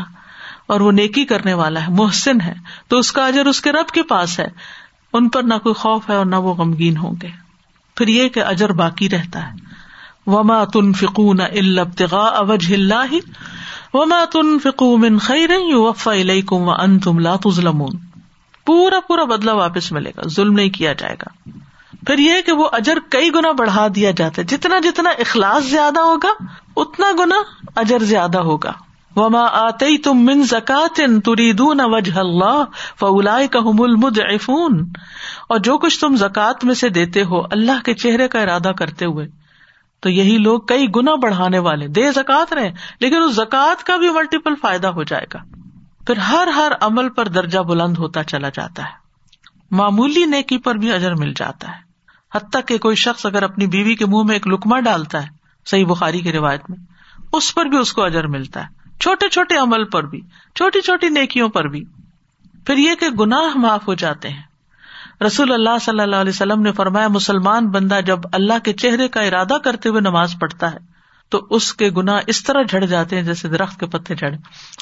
اور 0.68 0.80
وہ 0.80 0.92
نیکی 0.92 1.26
کرنے 1.26 1.54
والا 1.54 1.82
ہے، 1.82 1.92
محسن 1.92 2.42
ہے۔ 2.42 2.54
تو 2.88 2.98
اس 2.98 3.12
کا 3.12 3.28
اجر 3.28 3.46
اس 3.46 3.62
کے 3.62 3.72
رب 3.72 3.88
کے 3.88 4.04
پاس 4.04 4.40
ہے۔ 4.40 4.48
ان 5.14 5.30
پر 5.30 5.44
نہ 5.44 5.54
کوئی 5.54 5.76
خوف 5.76 6.10
ہے 6.10 6.16
اور 6.16 6.26
نہ 6.26 6.36
وہ 6.36 6.54
غمگین 6.54 6.98
ہوں 6.98 7.16
گے۔ 7.22 7.28
پھر 7.96 8.08
یہ 8.08 8.30
کہ 8.30 8.44
اجر 8.44 8.72
باقی 8.72 9.10
رہتا 9.10 9.48
ہے۔ 9.48 9.58
وما 10.28 10.64
تن 10.64 10.94
فکون 10.94 11.42
البتغا 11.42 12.26
اوج 12.26 12.74
اللہ 12.74 13.16
وما 13.94 14.26
تن 14.32 14.60
فکو 14.60 14.98
من 14.98 15.18
خیر 15.18 15.50
وفا 15.58 16.14
علیکم 16.14 16.56
و 16.56 16.72
ان 16.72 17.00
تم 17.00 17.20
لا 17.20 17.36
تظلمون۔ 17.36 17.98
پورا 18.66 19.00
پورا 19.00 19.24
بدلا 19.24 19.54
واپس 19.54 19.92
ملے 19.92 20.12
گا۔ 20.18 20.22
ظلم 20.30 20.54
نہیں 20.54 20.70
کیا 20.70 20.94
جائے 20.94 21.16
گا۔ 21.16 21.50
پھر 22.08 22.18
یہ 22.18 22.34
کہ 22.46 22.52
وہ 22.52 22.70
اجر 22.72 22.98
کئی 23.10 23.30
گنا 23.36 23.52
بڑھا 23.52 23.88
دیا 23.96 24.12
جاتا 24.12 24.42
ہے۔ 24.42 24.48
جتنا 24.48 24.80
جتنا 24.80 25.10
اخلاص 25.10 25.64
زیادہ 25.64 26.00
ہوگا، 26.00 26.44
اتنا 26.76 27.08
گنا 27.20 27.36
اجر 27.76 28.00
زیادہ 28.00 28.38
ہوگا۔ 28.38 28.72
وما 29.16 29.46
آتے 29.52 29.98
تم 29.98 30.14
من 30.14 30.44
زکات 30.44 31.00
تریدون 31.26 31.80
وجہ 31.84 32.18
اللہ 32.18 32.64
فلا 33.00 33.40
کام 33.52 33.82
المد 33.82 34.20
اور 35.50 35.60
جو 35.60 35.78
کچھ 35.78 36.00
تم 36.00 36.16
زکات 36.16 36.66
میں 36.66 36.74
سے 36.74 36.90
دیتے 36.90 37.24
ہو، 37.24 37.42
اللہ 37.42 37.84
کے 37.86 37.94
چہرے 37.94 38.28
کا 38.28 38.40
ارادہ 38.40 38.72
کرتے 38.78 39.06
ہوئے۔ 39.06 39.28
تو 40.00 40.10
یہی 40.10 40.38
لوگ 40.38 40.60
کئی 40.60 40.88
گنا 40.96 41.16
بڑھانے 41.16 41.60
والے۔ 41.60 41.88
دے 41.88 42.12
زکات 42.12 42.54
رہے، 42.54 42.72
لیکن 43.00 43.24
اس 43.24 43.36
زکات 43.36 43.84
کا 43.84 43.98
بھی 43.98 44.10
ملٹیپل 44.10 44.54
فائدہ 44.62 44.88
ہو 44.88 45.04
جائے 45.04 45.26
گا۔ 45.34 45.40
پھر 46.08 46.18
ہر 46.18 46.48
ہر 46.48 46.72
عمل 46.82 47.10
پر 47.10 47.28
درجہ 47.28 47.60
بلند 47.60 47.98
ہوتا 47.98 48.24
چلا 48.24 48.50
جاتا 48.50 48.84
ہے۔ 48.84 49.06
معمولی 49.72 50.26
نیکی 50.26 50.58
پر 50.58 50.76
بھی 50.76 50.92
اجر 50.92 51.16
مل 51.16 51.34
جاتا 51.36 51.68
ہے۔ 51.68 51.86
حتیٰ 52.36 52.62
کہ 52.66 52.78
کوئی 52.78 52.96
شخص 52.96 53.26
اگر 53.26 53.44
اپنی 53.44 53.68
بیوی 53.68 53.96
کے 53.96 54.06
منہ 54.06 54.24
میں 54.24 54.36
ایک 54.36 54.48
لکما 54.48 54.80
ڈالتا 54.80 55.24
ہے، 55.24 55.28
صحیح 55.66 55.86
بخاری 55.86 56.20
کی 56.20 56.32
روایت 56.32 56.70
میں، 56.70 56.78
اس 57.34 57.56
پر 57.56 57.66
بھی 57.66 57.78
اس 57.78 57.94
کو 57.94 58.02
اجر 58.04 58.28
ملتا 58.28 58.64
ہے۔ 58.64 58.85
چھوٹے 59.00 59.30
چھوٹے 59.30 59.56
عمل 59.56 59.84
پر 59.84 60.04
بھی، 60.04 60.22
چھوٹی 60.56 60.82
چھوٹی 60.82 61.10
نیکیوں 61.10 61.50
پر 61.50 61.68
بھی۔ 61.68 61.84
پھر 62.66 62.78
یہ 62.78 62.96
کہ 63.00 63.10
گناہ 63.10 63.58
معاف 63.58 63.88
ہو 63.88 63.94
جاتے 63.94 64.30
ہیں۔ 64.30 64.42
رسول 65.26 65.52
اللہ 65.52 65.78
صلی 65.82 66.00
اللہ 66.00 66.16
علیہ 66.16 66.30
وسلم 66.30 66.62
نے 66.62 66.72
فرمایا، 66.72 67.08
مسلمان 67.08 67.70
بندہ 67.70 68.00
جب 68.06 68.20
اللہ 68.32 68.54
کے 68.64 68.74
چہرے 68.74 69.08
کا 69.08 69.22
ارادہ 69.22 69.58
کرتے 69.64 69.90
ہوئے 69.90 70.02
نماز 70.02 70.36
پڑھتا 70.40 70.72
ہے، 70.72 70.78
تو 71.30 71.48
اس 71.50 71.74
کے 71.74 71.90
گنا 71.90 72.20
اس 72.28 72.44
طرح 72.44 72.62
جھڑ 72.62 72.86
جاتے 72.86 73.16
ہیں 73.16 73.24
جیسے 73.24 73.48
درخت 73.48 73.80
کے 73.80 73.86
پتے 73.86 74.16
جھڑے 74.16 74.38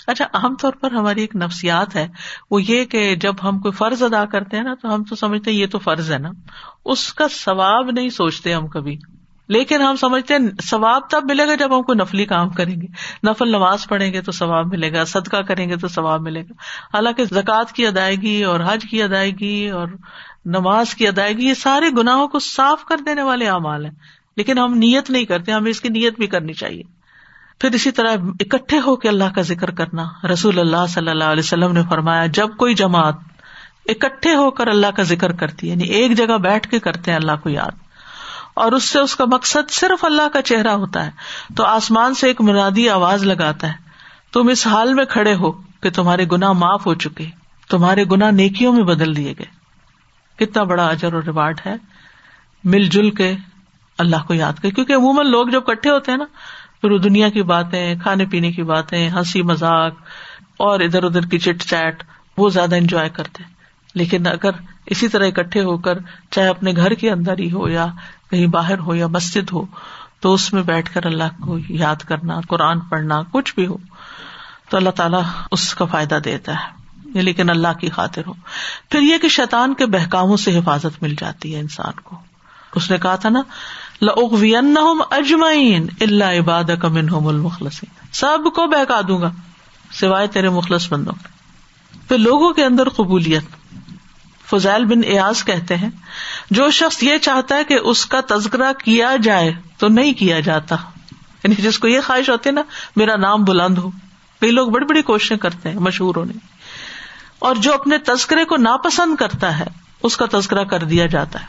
اچھا 0.07 0.25
عام 0.33 0.55
طور 0.55 0.71
پر 0.71 0.91
ہماری 0.91 1.21
ایک 1.21 1.35
نفسیات 1.35 1.95
ہے، 1.95 2.07
وہ 2.51 2.63
یہ 2.63 2.85
کہ 2.85 3.15
جب 3.15 3.35
ہم 3.43 3.59
کوئی 3.59 3.71
فرض 3.71 4.03
ادا 4.03 4.25
کرتے 4.25 4.57
ہیں 4.57 4.63
نا، 4.63 4.73
تو 4.81 4.93
ہم 4.93 5.03
تو 5.03 5.15
سمجھتے 5.15 5.51
ہیں 5.51 5.57
یہ 5.57 5.67
تو 5.67 5.79
فرض 5.79 6.11
ہے 6.11 6.17
نا۔ 6.17 6.29
اس 6.85 7.13
کا 7.13 7.27
ثواب 7.27 7.91
نہیں 7.91 8.09
سوچتے 8.09 8.53
ہم 8.53 8.67
کبھی۔ 8.67 8.97
لیکن 9.47 9.81
ہم 9.81 9.95
سمجھتے 9.95 10.33
ہیں 10.33 10.61
ثواب 10.63 11.01
تب 11.09 11.21
ملے 11.23 11.47
گا 11.47 11.55
جب 11.55 11.77
ہم 11.77 11.81
کوئی 11.81 11.97
نفلی 11.97 12.25
کام 12.25 12.49
کریں 12.49 12.81
گے۔ 12.81 12.87
نفل 13.29 13.47
نماز 13.47 13.87
پڑھیں 13.87 14.13
گے 14.13 14.21
تو 14.21 14.31
ثواب 14.31 14.67
ملے 14.67 14.93
گا، 14.93 15.03
صدقہ 15.03 15.41
کریں 15.41 15.69
گے 15.69 15.75
تو 15.75 15.87
ثواب 15.87 16.21
ملے 16.21 16.41
گا۔ 16.41 16.53
حالانکہ 16.93 17.23
زکوٰۃ 17.25 17.71
کی 17.71 17.87
ادائیگی 17.87 18.43
اور 18.43 18.59
حج 18.59 18.85
کی 18.89 19.03
ادائیگی 19.03 19.69
اور 19.69 19.87
نماز 20.45 20.95
کی 20.95 21.07
ادائیگی، 21.07 21.47
یہ 21.47 21.53
سارے 21.53 21.85
گناہوں 21.97 22.27
کو 22.27 22.39
صاف 22.39 22.85
کر 22.85 22.97
دینے 22.97 23.23
والے 23.23 23.47
اعمال 23.47 23.85
ہیں۔ 23.85 23.93
لیکن 24.37 24.57
ہم 24.57 24.73
نیت 24.73 25.09
نہیں 25.09 25.25
کرتے، 25.25 25.51
ہمیں 25.51 25.71
اس 25.71 25.81
کی 25.81 25.89
نیت 25.89 26.17
بھی 26.17 26.27
کرنی 26.27 26.53
چاہیے۔ 26.53 26.83
پھر 27.59 27.71
اسی 27.71 27.91
طرح 27.91 28.15
اکٹھے 28.39 28.79
ہو 28.79 28.95
کے 28.95 29.09
اللہ 29.09 29.23
کا 29.35 29.41
ذکر 29.41 29.71
کرنا۔ 29.71 30.27
رسول 30.33 30.59
اللہ 30.59 30.85
صلی 30.89 31.09
اللہ 31.09 31.23
علیہ 31.23 31.43
وسلم 31.43 31.71
نے 31.71 31.81
فرمایا، 31.89 32.25
جب 32.25 32.47
کوئی 32.57 32.73
جماعت 32.73 33.15
اکٹھے 33.85 34.35
ہو 34.35 34.51
کر 34.51 34.67
اللہ 34.67 34.87
کا 34.87 35.03
ذکر 35.03 35.31
کرتی 35.31 35.67
ہے 35.67 35.71
یعنی 35.71 35.83
ایک 35.83 36.17
جگہ 36.17 36.37
بیٹھ 36.37 36.69
کے 36.69 36.79
کرتے 36.79 37.11
ہیں، 37.11 37.17
اللہ 37.17 37.31
کو 37.43 37.49
یاد۔ 37.49 37.82
اور 38.53 38.71
اس 38.71 38.83
سے 38.83 38.99
اس 38.99 39.15
کا 39.15 39.25
مقصد 39.25 39.71
صرف 39.71 40.05
اللہ 40.05 40.29
کا 40.33 40.41
چہرہ 40.41 40.71
ہوتا 40.71 41.05
ہے۔ 41.05 41.11
تو 41.55 41.65
آسمان 41.65 42.13
سے 42.13 42.27
ایک 42.27 42.41
منادی 42.41 42.89
آواز 42.89 43.23
لگاتا 43.23 43.67
ہے، 43.67 43.73
تم 44.33 44.47
اس 44.47 44.67
حال 44.67 44.93
میں 44.93 45.05
کھڑے 45.05 45.35
ہو 45.35 45.51
کہ 45.51 45.89
تمہارے 45.89 46.25
گنا 46.31 46.51
معاف 46.51 46.85
ہو 46.85 46.95
چکے، 46.95 47.25
تمہارے 47.69 48.03
گنا 48.11 48.29
نیکیوں 48.29 48.73
میں 48.73 48.83
بدل 48.83 49.15
دیے 49.15 49.33
گئے۔ 49.39 49.63
کتنا 50.35 50.63
بڑا 50.63 50.87
اجر 50.87 51.13
اور 51.13 51.23
ریوارڈ 51.23 51.59
ہے۔ 51.65 51.75
مل 52.63 52.83
جل 52.83 53.11
کے 53.11 53.35
اللہ 53.97 54.15
کو 54.27 54.33
یاد 54.33 54.53
کر، 54.53 54.69
کیونکہ 54.69 54.93
عموماً 54.93 55.27
لوگ 55.27 55.47
جب 55.47 55.63
کٹھے 55.65 55.89
ہوتے 55.89 56.11
ہیں 56.11 56.17
نا، 56.17 56.25
پھر 56.81 56.91
وہ 56.91 56.97
دنیا 56.97 57.29
کی 57.29 57.43
باتیں، 57.43 57.95
کھانے 57.95 58.25
پینے 58.25 58.51
کی 58.51 58.63
باتیں، 58.63 59.09
ہنسی 59.09 59.41
مذاق 59.41 59.93
اور 60.57 60.79
ادھر 60.79 61.03
ادھر 61.03 61.21
کی 61.21 61.39
چٹ 61.39 61.63
چیٹ 61.63 62.03
وہ 62.37 62.49
زیادہ 62.49 62.75
انجوائے 62.75 63.09
کرتے۔ 63.09 63.43
لیکن 63.95 64.27
اگر 64.27 64.49
اسی 64.85 65.07
طرح 65.07 65.25
اکٹھے 65.25 65.63
ہو 65.63 65.77
کر، 65.77 65.97
چاہے 66.31 66.47
اپنے 66.47 66.71
گھر 66.75 66.93
کے 66.93 67.11
اندر 67.11 67.39
ہی 67.39 67.51
ہو 67.51 67.69
یا 67.69 67.85
کہیں 68.33 68.47
باہر 68.47 68.79
ہو 68.79 68.95
یا 68.95 69.07
مسجد 69.07 69.51
ہو، 69.51 69.65
تو 70.19 70.33
اس 70.33 70.53
میں 70.53 70.63
بیٹھ 70.63 70.93
کر 70.93 71.05
اللہ 71.05 71.41
کو 71.41 71.57
یاد 71.69 71.95
کرنا، 71.95 72.39
قرآن 72.47 72.79
پڑھنا، 72.79 73.21
کچھ 73.31 73.55
بھی 73.55 73.67
ہو، 73.67 73.77
تو 74.69 74.77
اللہ 74.77 74.89
تعالیٰ 74.89 75.21
اس 75.51 75.75
کا 75.75 75.85
فائدہ 75.85 76.15
دیتا 76.15 76.51
ہے۔ 76.53 76.83
لیکن 77.21 77.49
اللہ 77.49 77.73
کی 77.79 77.89
خاطر 77.89 78.21
ہو۔ 78.27 78.33
پھر 78.89 79.01
یہ 79.01 79.17
کہ 79.17 79.27
شیطان 79.27 79.73
کے 79.73 79.85
بہکاووں 79.85 80.37
سے 80.37 80.57
حفاظت 80.57 81.03
مل 81.03 81.15
جاتی 81.19 81.55
ہے 81.55 81.59
انسان 81.59 81.99
کو۔ 82.03 82.15
اس 82.75 82.91
نے 82.91 82.97
کہا 82.97 83.15
تھا 83.15 83.29
نا 83.29 83.41
اجمعین 85.11 85.87
اللہ 86.01 86.39
عباد 86.39 86.63
کمن 86.81 87.27
المخلصین 87.27 88.07
سب 88.13 88.37
کو 88.55 88.67
بہکا 88.67 89.01
دوں 89.07 89.21
گا، 89.21 89.31
سوائے 89.91 90.27
تیرے 90.27 90.49
مخلص 90.49 90.91
بندوں 90.91 91.13
پھر 92.07 92.17
لوگوں 92.17 92.53
کے 92.53 92.65
اندر 92.65 92.89
قبولیت۔ 92.89 93.43
فضیل 94.49 94.85
بن 94.85 95.01
ایاز 95.03 95.43
کہتے 95.43 95.77
ہیں 95.77 95.89
جو 96.53 96.71
شخص 96.71 97.03
یہ 97.03 97.17
چاہتا 97.17 97.55
ہے 97.55 97.63
کہ 97.63 97.73
اس 97.73 98.05
کا 98.05 98.19
تذکرہ 98.29 98.73
کیا 98.73 99.11
جائے 99.23 99.53
تو 99.77 99.87
نہیں 99.87 100.13
کیا 100.13 100.39
جاتا۔ 100.39 100.75
یعنی 101.43 101.55
جس 101.55 101.79
کو 101.79 101.87
یہ 101.87 102.01
خواہش 102.05 102.29
ہوتی 102.29 102.49
ہے 102.49 102.53
نا، 102.53 102.61
میرا 102.95 103.15
نام 103.15 103.43
بلند 103.43 103.77
ہو۔ 103.77 103.89
کئی 104.41 104.51
لوگ 104.51 104.67
بڑی 104.67 104.85
بڑی 104.85 105.01
کوششیں 105.01 105.37
کرتے 105.37 105.71
ہیں 105.71 105.79
مشہور 105.79 106.15
ہونے 106.15 106.33
اور 107.39 107.55
جو 107.55 107.73
اپنے 107.73 107.97
تذکرے 107.97 108.45
کو 108.45 108.57
ناپسند 108.57 109.15
کرتا 109.15 109.59
ہے، 109.59 109.65
اس 110.03 110.17
کا 110.17 110.25
تذکرہ 110.31 110.63
کر 110.63 110.83
دیا 110.83 111.05
جاتا 111.05 111.41
ہے۔ 111.41 111.45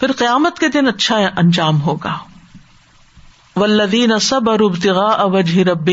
پھر 0.00 0.12
قیامت 0.12 0.58
کے 0.58 0.68
دن 0.68 0.88
اچھا 0.88 1.16
انجام 1.36 1.82
ہوگا۔ 1.82 2.18
ولدین 3.56 4.18
سب 4.18 4.50
اربتغا 4.50 5.08
اوجہ 5.08 5.60
رب 5.60 5.90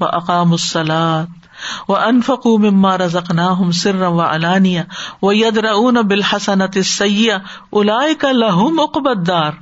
و 0.00 0.04
اقام 0.04 0.52
السلاد 0.52 1.45
وہ 1.88 1.96
انفق 1.96 2.46
مما 2.46 2.98
رزقنا 2.98 3.50
ہم 3.52 3.70
سر 3.70 4.02
و 4.02 4.20
علانیہ 4.20 4.80
وہ 5.22 5.36
ید 5.36 5.56
رون 5.56 5.94
بالحسنت 5.94 6.84
سیا 6.84 7.38
الاائے 7.72 8.14
کا 8.14 8.32
لہم 8.32 8.80
اقبت 8.80 9.26
دار 9.26 9.52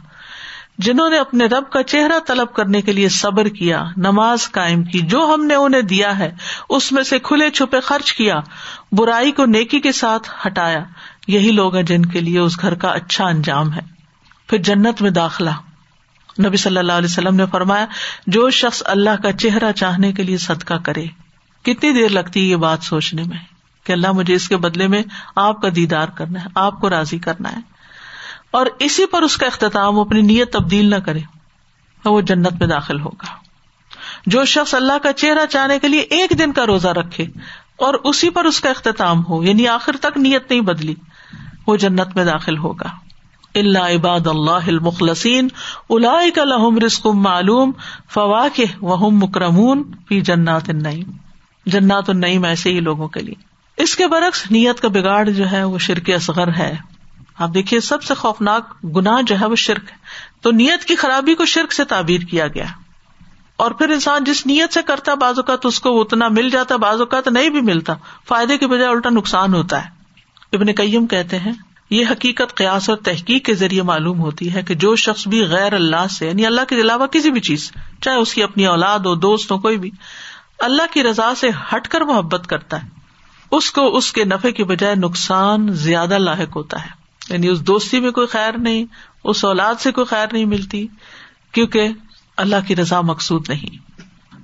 جنہوں 0.78 1.11
نے 1.11 1.18
اپنے 1.18 1.47
رب 1.47 1.70
کا 1.70 1.82
چہرہ 1.82 2.18
طلب 2.26 2.53
کرنے 2.53 2.82
کے 2.82 2.92
لیے 2.92 3.09
صبر 3.09 3.49
کیا، 3.49 3.84
نماز 3.97 4.51
قائم 4.51 4.84
کی، 4.84 5.01
جو 5.01 5.34
ہم 5.34 5.47
نے 5.47 5.55
انہیں 5.55 5.82
دیا 5.82 6.18
ہے، 6.18 6.30
اس 6.68 6.92
میں 6.92 7.03
سے 7.03 7.18
کھلے 7.18 7.51
چھپے 7.51 7.80
خرچ 7.80 8.12
کیا، 8.12 8.34
برائی 8.92 9.32
کو 9.32 9.45
نیکی 9.45 9.80
کے 9.80 9.92
ساتھ 9.92 10.30
ہٹایا۔ 10.47 10.84
یہی 11.28 11.51
لوگ 11.51 11.74
ہیں 11.74 11.82
جن 11.82 12.07
کے 12.07 12.20
لیے 12.20 12.38
اس 12.38 12.61
گھر 12.61 12.74
کا 12.74 12.88
اچھا 12.88 13.24
انجام 13.24 13.72
ہے۔ 13.72 13.80
پھر 14.47 14.59
جنت 14.59 15.03
میں 15.03 15.11
داخلہ۔ 15.11 15.51
نبی 16.47 16.57
صلی 16.57 16.78
اللہ 16.78 16.92
علیہ 16.92 17.09
وسلم 17.11 17.36
نے 17.36 17.45
فرمایا، 17.47 17.86
جو 18.26 18.51
شخص 18.51 18.82
اللہ 18.84 19.22
کا 19.22 19.32
چہرہ 19.32 19.72
چاہنے 19.72 20.12
کے 20.12 20.22
لیے 20.22 20.38
صدقہ 20.38 20.74
کرے 20.74 21.05
کتنی 21.64 21.92
دیر 21.92 22.08
لگتی 22.08 22.40
ہے 22.40 22.44
یہ 22.44 22.56
بات 22.56 22.78
سوچنے 22.82 23.22
میں 23.22 23.38
کہ 23.84 23.92
اللہ 23.92 24.12
مجھے 24.12 24.34
اس 24.34 24.48
کے 24.48 24.56
بدلے 24.56 24.88
میں 24.88 25.02
آپ 25.36 25.62
کا 25.62 25.68
دیدار 25.76 26.08
کرنا 26.08 26.40
ہے، 26.40 26.48
آپ 26.54 26.80
کو 26.80 26.90
راضی 26.90 27.18
کرنا 27.18 27.52
ہے۔ 27.52 27.60
اور 28.50 28.66
اسی 28.78 29.06
پر 29.06 29.22
اس 29.22 29.36
کا 29.36 29.46
اختتام 29.46 30.00
اپنی 30.00 30.20
نیت 30.20 30.52
تبدیل 30.52 30.90
نہ 30.90 30.96
کرے 30.96 31.20
وہ 32.04 32.20
جنت 32.20 32.52
میں 32.52 32.66
داخل 32.66 33.00
ہوگا۔ 33.00 33.44
جو 34.26 34.44
شخص 34.44 34.74
اللہ 34.74 34.98
کا 35.02 35.12
چہرہ 35.12 35.46
چاہنے 35.46 35.78
کے 35.78 35.88
لیے 35.88 36.00
ایک 36.00 36.38
دن 36.38 36.52
کا 36.52 36.66
روزہ 36.66 36.88
رکھے 36.88 37.24
اور 37.76 37.94
اسی 37.94 38.30
پر 38.30 38.44
اس 38.44 38.60
کا 38.60 38.70
اختتام 38.70 39.24
ہو 39.28 39.44
یعنی 39.44 39.68
آخر 39.68 39.96
تک 40.00 40.18
نیت 40.18 40.50
نہیں 40.50 40.60
بدلی، 40.60 40.94
وہ 41.66 41.76
جنت 41.76 42.16
میں 42.16 42.24
داخل 42.24 42.58
ہوگا۔ 42.58 42.88
اللہ 43.54 43.78
عباد 43.78 44.26
اللہ 44.26 44.66
المخلسین 44.66 45.48
کا 46.34 46.44
لہم 46.44 46.78
معلوم 47.22 47.72
فواق 48.10 48.60
وہم 48.80 49.16
مکرمون 49.16 49.82
فی 50.08 50.20
جنات 50.20 50.68
النعیم۔ 50.68 51.24
جنات 51.66 52.10
النعیم 52.10 52.44
ایسے 52.44 52.70
ہی 52.70 52.80
لوگوں 52.80 53.08
کے 53.08 53.20
لیے۔ 53.20 53.34
اس 53.76 53.96
کے 53.96 54.06
برعکس 54.06 54.50
نیت 54.50 54.80
کا 54.80 54.88
بگاڑ 54.88 55.30
جو 55.30 55.52
ہے 55.52 55.64
وہ 55.64 55.78
شرک 55.78 56.10
اصغر 56.10 56.48
ہے۔ 56.48 56.76
آپ 57.38 57.54
دیکھیے، 57.54 57.80
سب 57.80 58.02
سے 58.02 58.14
خوفناک 58.14 58.84
گنا 58.96 59.20
جو 59.26 59.40
ہے 59.40 59.46
وہ 59.46 59.56
شرک 59.56 59.90
ہے۔ 59.90 59.96
تو 60.40 60.50
نیت 60.50 60.84
کی 60.84 60.96
خرابی 60.96 61.34
کو 61.34 61.44
شرک 61.44 61.72
سے 61.72 61.84
تعبیر 61.84 62.20
کیا 62.20 62.46
گیا۔ 62.46 62.64
اور 63.56 63.70
پھر 63.70 63.88
انسان 63.88 64.24
جس 64.24 64.46
نیت 64.46 64.74
سے 64.74 64.82
کرتا 64.82 65.14
بعض 65.14 65.38
اوقات 65.38 65.66
اس 65.66 65.80
کو 65.80 66.00
اتنا 66.00 66.28
مل 66.28 66.50
جاتا 66.50 66.76
بعض 66.76 67.00
اوقات 67.00 67.28
نہیں 67.28 67.48
بھی 67.48 67.60
ملتا۔ 67.60 67.92
فائدے 68.28 68.58
کی 68.58 68.66
بجائے 68.66 68.90
الٹا 68.90 69.10
نقصان 69.10 69.54
ہوتا 69.54 69.84
ہے۔ 69.84 69.90
ابن 70.52 70.74
کئیم 70.74 71.06
کہتے 71.06 71.38
ہیں، 71.38 71.52
یہ 71.90 72.04
حقیقت 72.10 72.54
قیاس 72.54 72.90
اور 72.90 72.98
تحقیق 72.98 73.46
کے 73.46 73.54
ذریعے 73.54 73.82
معلوم 73.82 74.20
ہوتی 74.20 74.54
ہے 74.54 74.62
کہ 74.62 74.74
جو 74.74 74.96
شخص 74.96 75.28
بھی 75.28 75.42
غیر 75.42 75.72
اللہ 75.72 76.06
سے 76.10 76.26
یعنی 76.26 76.46
اللہ 76.46 76.60
کے 76.68 76.76
علاوہ 76.76 77.06
کسی 77.06 77.30
بھی 77.30 77.40
چیز، 77.40 77.72
چاہے 78.02 78.16
اس 78.16 78.34
کی 78.34 78.42
اپنی 78.42 78.66
اولاد 78.66 78.98
ہو، 78.98 79.14
دوست 79.14 79.52
ہو، 79.52 79.58
کوئی 79.58 79.78
بھی 79.78 79.90
اللہ 80.59 80.82
کی 80.92 81.02
رضا 81.02 81.34
سے 81.34 81.48
ہٹ 81.74 81.88
کر 81.88 82.00
محبت 82.00 82.46
کرتا 82.46 82.82
ہے۔ 82.82 82.88
اس 83.50 83.70
کو 83.70 83.96
اس 83.96 84.12
کے 84.12 84.24
نفے 84.24 84.52
کی 84.52 84.64
بجائے 84.64 84.94
نقصان 84.94 85.68
زیادہ 85.72 86.18
لاحق 86.18 86.57
ہوتا 86.57 86.84
ہے۔ 86.84 87.05
یعنی 87.28 87.48
اس 87.48 87.66
دوستی 87.66 88.00
میں 88.00 88.11
کوئی 88.11 88.26
خیر 88.26 88.59
نہیں، 88.59 88.84
اس 89.24 89.44
اولاد 89.44 89.74
سے 89.74 89.92
کوئی 89.92 90.07
خیر 90.07 90.26
نہیں 90.32 90.44
ملتی، 90.44 90.86
کیونکہ 91.52 91.88
اللہ 92.36 92.57
کی 92.66 92.76
رضا 92.76 93.00
مقصود 93.00 93.48
نہیں۔ 93.48 93.76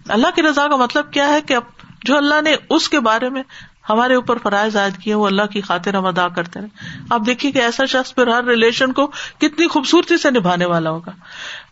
اللہ 0.09 0.27
کی 0.35 0.43
رضا 0.43 0.69
کا 0.69 0.77
مطلب 0.77 1.13
کیا 1.13 1.29
ہے 1.29 1.41
کہ 1.41 1.57
جو 2.05 2.17
اللہ 2.17 2.43
نے 2.43 2.57
اس 2.71 2.89
کے 2.89 3.01
بارے 3.01 3.31
میں 3.31 3.43
ہمارے 3.91 4.15
اوپر 4.15 4.39
فرائض 4.39 4.77
عائد 4.77 4.97
کیے، 4.97 5.15
وہ 5.15 5.27
اللہ 5.27 5.43
کی 5.43 5.61
خاطر 5.61 5.95
ہم 5.95 6.07
ادا 6.07 6.29
کرتے 6.29 6.61
رہے۔ 6.61 6.99
آپ 7.11 7.21
دیکھیے 7.27 7.53
کہ 7.53 7.59
ایسا 7.59 7.87
شخص 7.87 8.15
پھر 8.15 8.27
ہر 8.27 8.45
ریلیشن 8.45 8.93
کو 8.93 9.07
کتنی 9.39 9.69
خوبصورتی 9.69 10.17
سے 10.17 10.31
نبھانے 10.31 10.65
والا 10.65 10.91
ہوگا۔ 10.91 11.11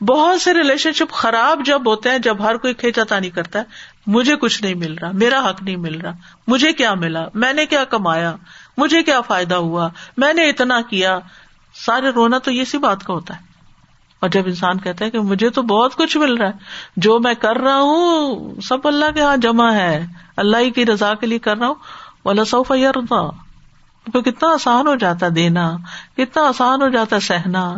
بہت 0.05 0.41
سے 0.41 0.55
ریلیشن 0.55 0.93
شپ 0.93 1.12
خراب 1.12 1.61
جب 1.64 1.89
ہوتے 1.89 2.11
ہیں، 2.11 2.18
جب 2.18 2.43
ہر 2.43 2.57
کوئی 2.57 2.74
کھینچا 2.74 3.05
تانی 3.05 3.30
کرتا 3.30 3.59
ہے۔ 3.59 3.64
مجھے 4.09 4.37
کچھ 4.37 4.63
نہیں 4.63 4.75
مل 4.75 4.95
رہا، 4.95 5.11
میرا 5.13 5.51
حق 5.51 5.63
نہیں 5.63 5.77
مل 5.77 6.01
رہا، 6.01 6.13
مجھے 6.47 6.73
کیا 6.73 6.95
ملا، 6.95 7.25
میں 7.35 7.53
نے 7.53 7.67
کیا 7.67 7.85
کمایا، 7.85 8.35
مجھے 8.77 9.03
کیا 9.03 9.21
فائدہ 9.21 9.55
ہوا، 9.55 9.89
میں 10.17 10.35
نے 10.35 10.49
اتنا 10.49 10.81
کیا۔ 10.81 11.19
سارے 11.75 12.09
رونا 12.09 12.39
تو 12.39 12.51
اسی 12.51 12.79
بات 12.79 13.05
کا 13.05 13.15
ہوتا 13.15 13.37
ہے۔ 13.37 13.41
اور 14.21 14.31
جب 14.31 14.43
انسان 14.47 14.79
کہتا 14.79 15.05
ہے 15.05 15.11
کہ 15.11 15.21
مجھے 15.21 15.51
تو 15.51 15.63
بہت 15.63 15.95
کچھ 15.95 16.17
مل 16.17 16.35
رہا 16.35 16.47
ہے، 16.47 16.53
جو 16.97 17.19
میں 17.19 17.35
کر 17.35 17.57
رہا 17.57 17.81
ہوں، 17.81 18.61
سب 18.61 18.79
اللہ 18.85 19.05
کے 19.15 19.23
ہاں 19.23 19.37
جمع 19.37 19.73
ہے، 19.73 20.07
اللہ 20.37 20.57
ہی 20.57 20.71
کی 20.71 20.87
رضا 20.87 21.15
کے 21.15 21.27
لیے 21.27 21.39
کر 21.39 21.57
رہا 21.57 21.67
ہوں۔ 21.67 21.75
وہ 22.25 22.45
سوف 22.45 22.71
یردا 22.71 23.31
کتنا 24.21 24.49
آسان 24.49 24.87
ہو 24.87 24.95
جاتا 24.95 25.27
ہے 25.27 25.31
دینا، 25.31 25.77
کتنا 26.17 26.43
آسان 26.43 26.83
ہو 26.83 26.89
جاتا 26.89 27.17
ہے 27.17 27.21
سہنا، 27.21 27.75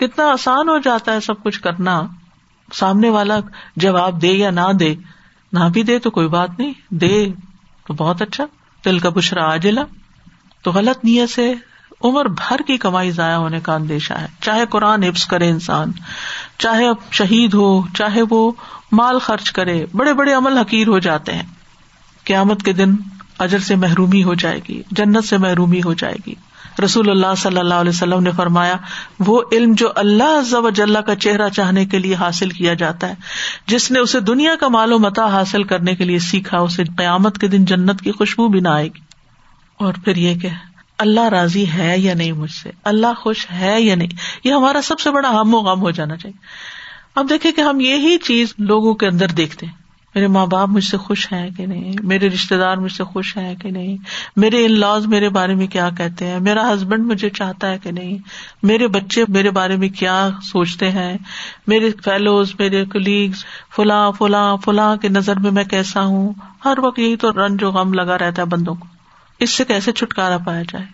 کتنا 0.00 0.24
آسان 0.24 0.68
ہو 0.68 0.78
جاتا 0.78 1.12
ہے 1.12 1.20
سب 1.20 1.42
کچھ 1.42 1.60
کرنا۔ 1.60 2.02
سامنے 2.72 3.08
والا 3.08 3.38
جواب 3.76 4.22
دے 4.22 4.28
یا 4.28 4.50
نہ 4.50 4.72
دے 4.80 4.94
نہ 5.52 5.68
بھی 5.72 5.82
دے 5.82 5.98
تو 5.98 6.10
کوئی 6.10 6.28
بات 6.28 6.58
نہیں۔ 6.58 6.72
دے 6.90 7.26
تو 7.86 7.94
بہت 7.94 8.22
اچھا۔ 8.22 8.44
دل 8.84 8.98
کا 8.98 9.08
بشرا 9.08 9.52
آجلا 9.52 9.82
تو 10.62 10.72
غلط 10.72 11.04
نیت 11.04 11.30
سے 11.30 11.54
عمر 12.04 12.24
بھر 12.24 12.56
کی 12.66 12.76
کمائی 12.76 13.10
ضائع 13.10 13.36
ہونے 13.36 13.60
کا 13.60 13.74
اندیشہ 13.74 14.14
ہے۔ 14.14 14.26
چاہے 14.40 14.64
قرآن 14.70 15.02
حفظ 15.02 15.26
کرے 15.26 15.48
انسان، 15.48 15.92
چاہے 16.58 16.88
اب 16.88 16.96
شہید 17.12 17.54
ہو، 17.54 17.82
چاہے 17.94 18.20
وہ 18.30 18.52
مال 18.92 19.18
خرچ 19.18 19.52
کرے، 19.52 19.86
بڑے 19.94 20.14
بڑے 20.14 20.32
عمل 20.32 20.58
حقیر 20.58 20.88
ہو 20.88 20.98
جاتے 20.98 21.32
ہیں۔ 21.32 21.42
قیامت 22.24 22.62
کے 22.62 22.72
دن 22.72 22.94
اجر 23.38 23.58
سے 23.58 23.76
محرومی 23.76 24.24
ہو 24.24 24.34
جائے 24.34 24.60
گی، 24.68 24.82
جنت 24.90 25.24
سے 25.24 25.38
محرومی 25.38 25.80
ہو 25.84 25.94
جائے 25.94 26.16
گی۔ 26.26 26.34
رسول 26.84 27.10
اللہ 27.10 27.34
صلی 27.36 27.58
اللہ 27.58 27.74
علیہ 27.74 27.90
وسلم 27.90 28.22
نے 28.22 28.30
فرمایا، 28.30 28.76
وہ 29.18 29.42
علم 29.52 29.72
جو 29.72 29.88
اللہ 29.94 30.70
جل 30.74 30.96
کا 31.06 31.14
چہرہ 31.14 31.48
چاہنے 31.48 31.86
کے 31.86 31.98
لیے 31.98 32.14
حاصل 32.14 32.50
کیا 32.50 32.74
جاتا 32.74 33.08
ہے، 33.08 33.14
جس 33.66 33.90
نے 33.90 33.98
اسے 33.98 34.20
دنیا 34.20 34.54
کا 34.60 34.68
مال 34.68 34.92
و 34.92 34.98
متا 34.98 35.26
حاصل 35.26 35.64
کرنے 35.64 35.94
کے 35.94 36.04
لیے 36.04 36.18
سیکھا، 36.18 36.58
اسے 36.58 36.84
قیامت 36.84 37.38
کے 37.38 37.48
دن 37.48 37.64
جنت 37.64 38.00
کی 38.00 38.12
خوشبو 38.12 38.48
بھی 38.48 38.60
نہ 38.60 38.68
آئے 38.68 38.86
گی۔ 38.86 39.00
اور 39.78 39.94
پھر 40.04 40.16
یہ 40.16 40.34
کہ، 40.34 40.48
اللہ 40.98 41.28
راضی 41.28 41.72
ہے 41.72 41.98
یا 41.98 42.14
نہیں 42.14 42.32
مجھ 42.32 42.52
سے؟ 42.52 42.70
اللہ 42.84 43.14
خوش 43.18 43.46
ہے 43.52 43.80
یا 43.80 43.94
نہیں؟ 43.94 44.08
یہ 44.44 44.52
ہمارا 44.52 44.82
سب 44.82 45.00
سے 45.00 45.10
بڑا 45.10 45.40
ہم 45.40 45.54
و 45.54 45.58
غم 45.58 45.80
ہو 45.80 45.90
جانا 45.90 46.16
چاہیے۔ 46.16 46.46
اب 47.14 47.30
دیکھیں 47.30 47.52
کہ 47.52 47.60
ہم 47.60 47.80
یہی 47.80 48.18
چیز 48.18 48.54
لوگوں 48.58 48.94
کے 48.94 49.06
اندر 49.06 49.28
دیکھتے 49.28 49.66
ہیں۔ 49.66 49.81
میرے 50.14 50.26
ماں 50.26 50.46
باپ 50.46 50.68
مجھ 50.68 50.84
سے 50.84 50.96
خوش 50.96 51.32
ہیں 51.32 51.50
کہ 51.50 51.66
نہیں؟ 51.66 51.92
میرے 52.02 52.28
رشتے 52.28 52.58
دار 52.58 52.76
مجھ 52.76 52.92
سے 52.92 53.04
خوش 53.04 53.36
ہیں 53.36 53.54
کہ 53.54 53.70
نہیں؟ 53.70 53.96
میرے 54.36 54.64
ان 54.64 54.72
لاز 54.72 55.06
میرے 55.06 55.28
بارے 55.28 55.54
میں 55.54 55.66
کیا 55.66 55.90
کہتے 55.98 56.26
ہیں؟ 56.26 56.40
میرا 56.40 56.74
ہسبینڈ 56.74 57.06
مجھے 57.06 57.30
چاہتا 57.30 57.70
ہے 57.70 57.78
کہ 57.78 57.90
نہیں؟ 57.90 58.18
میرے 58.62 58.88
بچے 58.88 59.24
میرے 59.28 59.50
بارے 59.50 59.76
میں 59.76 59.88
کیا 59.88 60.28
سوچتے 60.42 60.90
ہیں؟ 60.90 61.18
میرے 61.66 61.90
فیلوز 62.04 62.52
میرے 62.58 62.84
کلیگس 62.84 63.44
فلاں 63.76 64.12
فلاں 64.12 64.56
فلاں 64.56 64.96
کی 64.96 65.08
نظر 65.08 65.38
میں 65.38 65.50
میں 65.50 65.64
کیسا 65.64 66.04
ہوں؟ 66.04 66.32
ہر 66.64 66.78
وقت 66.78 66.98
یہی 66.98 67.16
تو 67.16 67.32
رنج 67.32 67.62
و 67.62 67.70
غم 67.70 67.94
لگا 67.94 68.18
رہتا 68.18 68.42
ہے 68.42 68.46
بندوں 68.46 68.74
کو۔ 68.74 68.86
اس 69.38 69.50
سے 69.50 69.64
کیسے 69.64 69.92
چھٹکارا 69.92 70.38
پایا 70.38 70.62
جائے؟ 70.62 70.84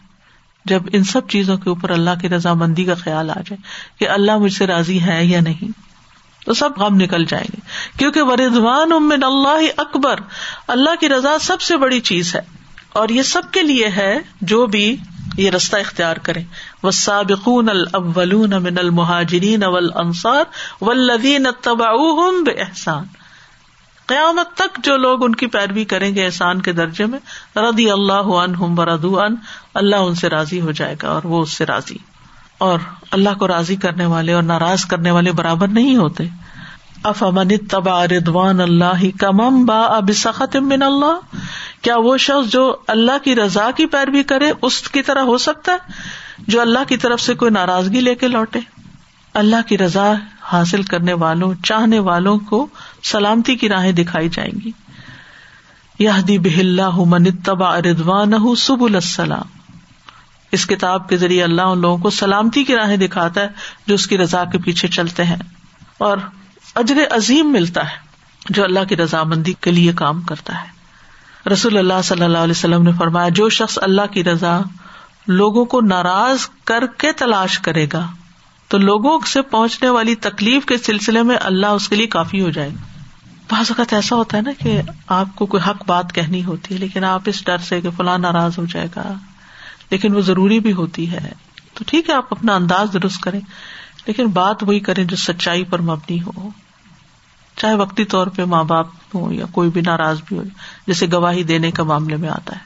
جب 0.65 0.83
ان 0.93 1.05
سب 1.05 1.29
چیزوں 1.29 1.57
کے 1.57 1.69
اوپر 1.69 1.91
اللہ 1.91 2.11
کی 2.21 2.29
رضامندی 2.29 2.85
کا 2.85 2.95
خیال 2.95 3.31
آ 3.31 3.41
جائے 3.47 3.57
کہ 3.99 4.09
اللہ 4.09 4.39
مجھ 4.39 4.53
سے 4.53 4.67
راضی 4.67 5.03
ہے 5.03 5.25
یا 5.25 5.41
نہیں؟ 5.41 5.88
تو 6.49 6.55
سب 6.55 6.71
غم 6.79 6.95
نکل 6.95 7.25
جائیں 7.25 7.47
گے۔ 7.55 7.61
کیونکہ 7.99 8.23
وردوان 8.23 8.93
امن 8.93 9.25
اللہ 9.25 9.67
اکبر، 9.77 10.17
اللہ 10.69 10.91
کی 11.01 11.09
رضا 11.09 11.39
سب 11.41 11.61
سے 11.61 11.77
بڑی 11.77 12.01
چیز 12.01 12.35
ہے۔ 12.35 12.41
اور 12.93 13.09
یہ 13.09 13.23
سب 13.23 13.43
کے 13.53 13.63
لیے 13.63 13.89
ہے 13.89 14.19
جو 14.41 14.67
بھی 14.67 14.97
یہ 15.37 15.51
رستہ 15.51 15.77
اختیار 15.77 16.17
کرے۔ 16.17 16.41
وہ 16.83 16.91
سابقون 16.91 17.69
الاولون 17.69 18.51
من 18.51 18.79
المہاجرین 18.79 19.63
اول 19.63 19.89
انصار 19.95 20.45
ولدین 20.81 21.47
تبا 21.61 21.93
بے 22.31 22.51
احسان 22.51 23.05
قیامت 24.07 24.55
تک 24.55 24.85
جو 24.85 24.97
لوگ 24.97 25.25
ان 25.25 25.35
کی 25.35 25.47
پیروی 25.47 25.85
کریں 25.85 26.15
گے 26.15 26.25
احسان 26.25 26.63
کے 26.63 26.73
درجے 26.73 27.07
میں 27.07 27.19
ردی 27.59 27.91
اللہ 27.91 28.35
عنہم 28.43 28.79
وردو 28.79 29.21
ان 29.21 29.35
اللہ 29.75 29.97
ان 29.97 30.15
سے 30.15 30.29
راضی 30.29 30.61
ہو 30.61 30.71
جائے 30.71 30.97
گا 31.03 31.09
اور 31.09 31.23
وہ 31.25 31.43
اس 31.43 31.53
سے 31.53 31.67
راضی۔ 31.67 31.97
اور 32.59 32.79
اللہ 33.11 33.31
کو 33.39 33.49
راضی 33.49 33.77
کرنے 33.77 34.07
والے 34.07 34.33
اور 34.33 34.43
ناراض 34.43 34.85
کرنے 34.85 35.11
والے 35.11 35.33
برابر 35.33 35.69
نہیں 35.69 35.97
ہوتے۔ 35.97 36.25
اف 37.05 37.23
امن 37.23 37.49
تبا 37.71 38.07
ردوان 38.07 38.61
اللہ 38.61 39.19
کمم 39.19 39.65
با 39.65 39.81
اب 39.81 40.11
سخت 40.15 40.57
من 40.57 40.83
اللہ؟ 40.83 41.37
کیا 41.83 41.97
وہ 41.97 42.17
شخص 42.17 42.53
جو 42.53 42.77
اللہ 42.87 43.25
کی 43.25 43.37
رضا 43.37 43.71
کی 43.77 43.87
پیروی 43.87 44.23
کرے، 44.23 44.53
اس 44.63 44.83
کی 44.83 45.03
طرح 45.03 45.21
ہو 45.21 45.39
سکتا 45.39 45.73
ہے؟ 45.73 45.79
جو 46.49 46.61
اللہ 46.61 46.79
کی 46.89 46.97
طرف 46.97 47.21
سے 47.21 47.35
کوئی 47.35 47.51
ناراضگی 47.51 48.01
لے 48.01 48.15
کے 48.15 48.29
لوٹے۔ 48.29 48.59
اللہ 49.35 49.69
کی 49.69 49.79
رضا 49.79 50.13
حاصل 50.43 50.83
کرنے 50.83 51.13
والوں، 51.13 51.55
چاہنے 51.65 51.99
والوں 51.99 52.39
کو 52.39 52.67
سلامتی 53.05 53.57
کی 53.57 53.69
راہیں 53.69 53.93
دکھائی 53.93 54.29
جائیں 54.29 54.61
گی۔ 54.65 54.71
یہ 55.99 56.11
دی 56.29 56.39
بہل 56.39 56.81
من 56.97 57.25
تبا 57.25 57.79
ردوان 57.79 58.55
سب 58.55 58.83
السلام۔ 58.83 59.58
اس 60.53 60.67
کتاب 60.67 61.09
کے 61.09 61.17
ذریعے 61.17 61.43
اللہ 61.43 61.63
ان 61.63 61.81
لوگوں 61.81 61.99
کو 61.99 62.11
سلامتی 62.11 62.65
کی 62.65 62.77
راہیں 62.77 62.97
دکھاتا 62.97 63.41
ہے 63.41 63.49
جو 63.87 63.95
اس 63.95 64.07
کی 64.07 64.19
رضا 64.19 64.45
کے 64.45 64.59
پیچھے 64.59 64.89
چلتے 64.89 65.25
ہیں 65.25 65.37
اور 65.99 66.19
اجر 66.75 66.97
عظیم 67.11 67.53
ملتا 67.53 67.85
ہے 67.85 67.97
جو 68.51 68.65
اللہ 68.65 68.85
کی 68.89 68.97
رضامندی 68.97 69.53
کے 69.61 69.71
لیے 69.71 69.93
کام 69.93 70.21
کرتا 70.21 70.63
ہے۔ 70.63 70.79
رسول 71.51 71.79
اللہ 71.79 72.03
صلی 72.05 72.23
اللہ 72.23 72.39
علیہ 72.39 72.57
وسلم 72.57 72.83
نے 72.83 72.93
فرمایا، 72.99 73.29
جو 73.29 73.49
شخص 73.49 73.79
اللہ 73.83 74.03
کی 74.11 74.25
رضا 74.25 74.61
لوگوں 75.27 75.65
کو 75.65 75.81
ناراض 75.81 76.49
کر 76.65 76.87
کے 76.87 77.13
تلاش 77.13 77.59
کرے 77.59 77.87
گا، 77.93 78.07
تو 78.69 78.79
لوگوں 78.79 79.19
سے 79.27 79.43
پہنچنے 79.43 79.89
والی 79.89 80.15
تکلیف 80.15 80.67
کے 80.67 80.79
سلسلے 80.79 81.23
میں 81.23 81.37
اللہ 81.41 81.67
اس 81.67 81.89
کے 81.89 81.97
لیے 81.97 82.07
کافی 82.07 82.41
ہو 82.41 82.51
جائے 82.51 82.69
گا۔ 82.69 83.03
بعض 83.51 83.71
اوقات 83.71 83.93
ایسا 83.93 84.17
ہوتا 84.17 84.37
ہے 84.37 84.43
نا 84.43 84.51
کہ 84.59 84.83
آپ 85.07 85.27
کو 85.35 85.47
کوئی 85.47 85.71
حق 85.71 85.83
بات 85.87 86.13
کہنی 86.13 86.45
ہوتی 86.45 86.75
ہے، 86.75 86.79
لیکن 86.79 87.05
آپ 87.05 87.23
اس 87.27 87.45
ڈر 87.45 87.59
سے 87.59 87.81
کہ 87.81 87.91
فلاں 87.97 88.19
ناراض 88.19 88.59
ہو 88.59 88.65
جائے 88.65 88.87
گا۔ 88.97 89.13
لیکن 89.91 90.15
وہ 90.17 90.21
ضروری 90.21 90.61
بھی 90.61 90.73
ہوتی 90.73 91.13
ہے۔ 91.13 91.33
تو 91.75 91.85
ٹھیک 91.87 92.11
ہے، 92.11 92.15
آپ 92.15 92.27
اپنا 92.31 92.55
انداز 92.55 92.89
درست 92.93 93.21
کریں۔ 93.21 93.41
لیکن 94.07 94.27
بات 94.27 94.63
وہی 94.63 94.81
کریں 94.81 95.05
جو 95.05 95.17
سچائی 95.17 95.65
پر 95.65 95.81
مبنی 95.81 96.23
ہو۔ 96.23 96.49
چاہے 97.57 97.75
وقتی 97.75 98.05
طور 98.05 98.27
پہ 98.27 98.45
ماں 98.45 98.65
باپ 98.65 98.87
ہو 99.15 99.33
یا 99.33 99.45
کوئی 99.53 99.71
بھی 99.71 99.81
ناراض 99.81 100.21
بھی 100.27 100.39
ہو، 100.39 100.43
جیسے 100.87 101.07
گواہی 101.13 101.43
دینے 101.43 101.71
کا 101.71 101.83
معاملے 101.83 102.17
میں 102.17 102.29
آتا 102.29 102.57
ہے 102.57 102.61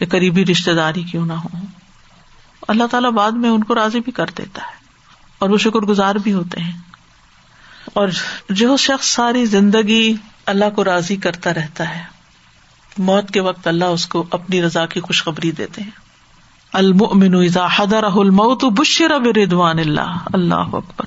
یا 0.00 0.06
قریبی 0.10 0.44
رشتے 0.44 0.74
داری 0.74 1.02
کیوں 1.02 1.26
نہ 1.26 1.32
ہو 1.32 1.48
اللہ 2.68 2.84
تعالیٰ 2.90 3.10
بعد 3.10 3.32
میں 3.32 3.50
ان 3.50 3.64
کو 3.64 3.74
راضی 3.74 4.00
بھی 4.00 4.12
کر 4.12 4.26
دیتا 4.38 4.62
ہے 4.62 4.76
اور 5.38 5.50
وہ 5.50 5.58
شکر 5.58 5.78
گزار 5.78 6.14
بھی 6.14 6.32
ہوتے 6.32 6.60
ہیں۔ 6.60 6.78
اور 7.94 8.08
جو 8.50 8.76
شخص 8.76 9.06
ساری 9.06 9.46
زندگی 9.46 10.16
اللہ 10.46 10.70
کو 10.74 10.84
راضی 10.84 11.16
کرتا 11.16 11.54
رہتا 11.54 11.96
ہے، 11.96 12.02
موت 12.98 13.30
کے 13.30 13.40
وقت 13.40 13.66
اللہ 13.66 13.84
اس 13.84 14.06
کو 14.06 14.26
اپنی 14.30 14.62
رضا 14.62 14.86
کی 14.86 15.00
خوشخبری 15.00 15.50
دیتے 15.50 15.82
ہیں۔ 15.82 16.05
المؤمن 16.72 17.34
اذا 17.34 17.66
حضره 17.76 18.16
الموت 18.16 18.64
بشر 18.64 19.18
بردوان 19.18 19.78
اللہ۔ 19.78 20.16
اللہ 20.32 20.54
اکبر۔ 20.54 21.04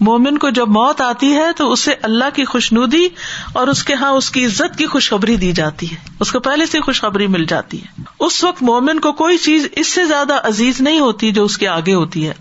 مومن 0.00 0.38
کو 0.38 0.50
جب 0.50 0.68
موت 0.68 1.00
آتی 1.00 1.32
ہے 1.32 1.52
تو 1.56 1.72
اسے 1.72 1.94
اللہ 2.02 2.24
کی 2.34 2.44
خوشنودی 2.44 3.08
اور 3.52 3.66
اس 3.66 3.84
کے 3.84 3.94
ہاں 3.94 4.10
اس 4.10 4.30
کی 4.30 4.46
عزت 4.46 4.78
کی 4.78 4.86
خوشخبری 4.86 5.36
دی 5.36 5.52
جاتی 5.52 5.90
ہے۔ 5.90 5.96
اس 6.20 6.32
کو 6.32 6.40
پہلے 6.40 6.66
سے 6.66 6.80
خوشخبری 6.80 7.26
مل 7.26 7.44
جاتی 7.44 7.82
ہے۔ 7.82 8.02
اس 8.20 8.44
وقت 8.44 8.62
مومن 8.62 9.00
کو 9.00 9.12
کوئی 9.12 9.38
چیز 9.38 9.66
اس 9.76 9.92
سے 9.92 10.04
زیادہ 10.04 10.46
عزیز 10.46 10.80
نہیں 10.80 10.98
ہوتی 10.98 11.32
جو 11.32 11.44
اس 11.44 11.58
کے 11.58 11.68
آگے 11.68 11.94
ہوتی 11.94 12.28
ہے۔ 12.28 12.34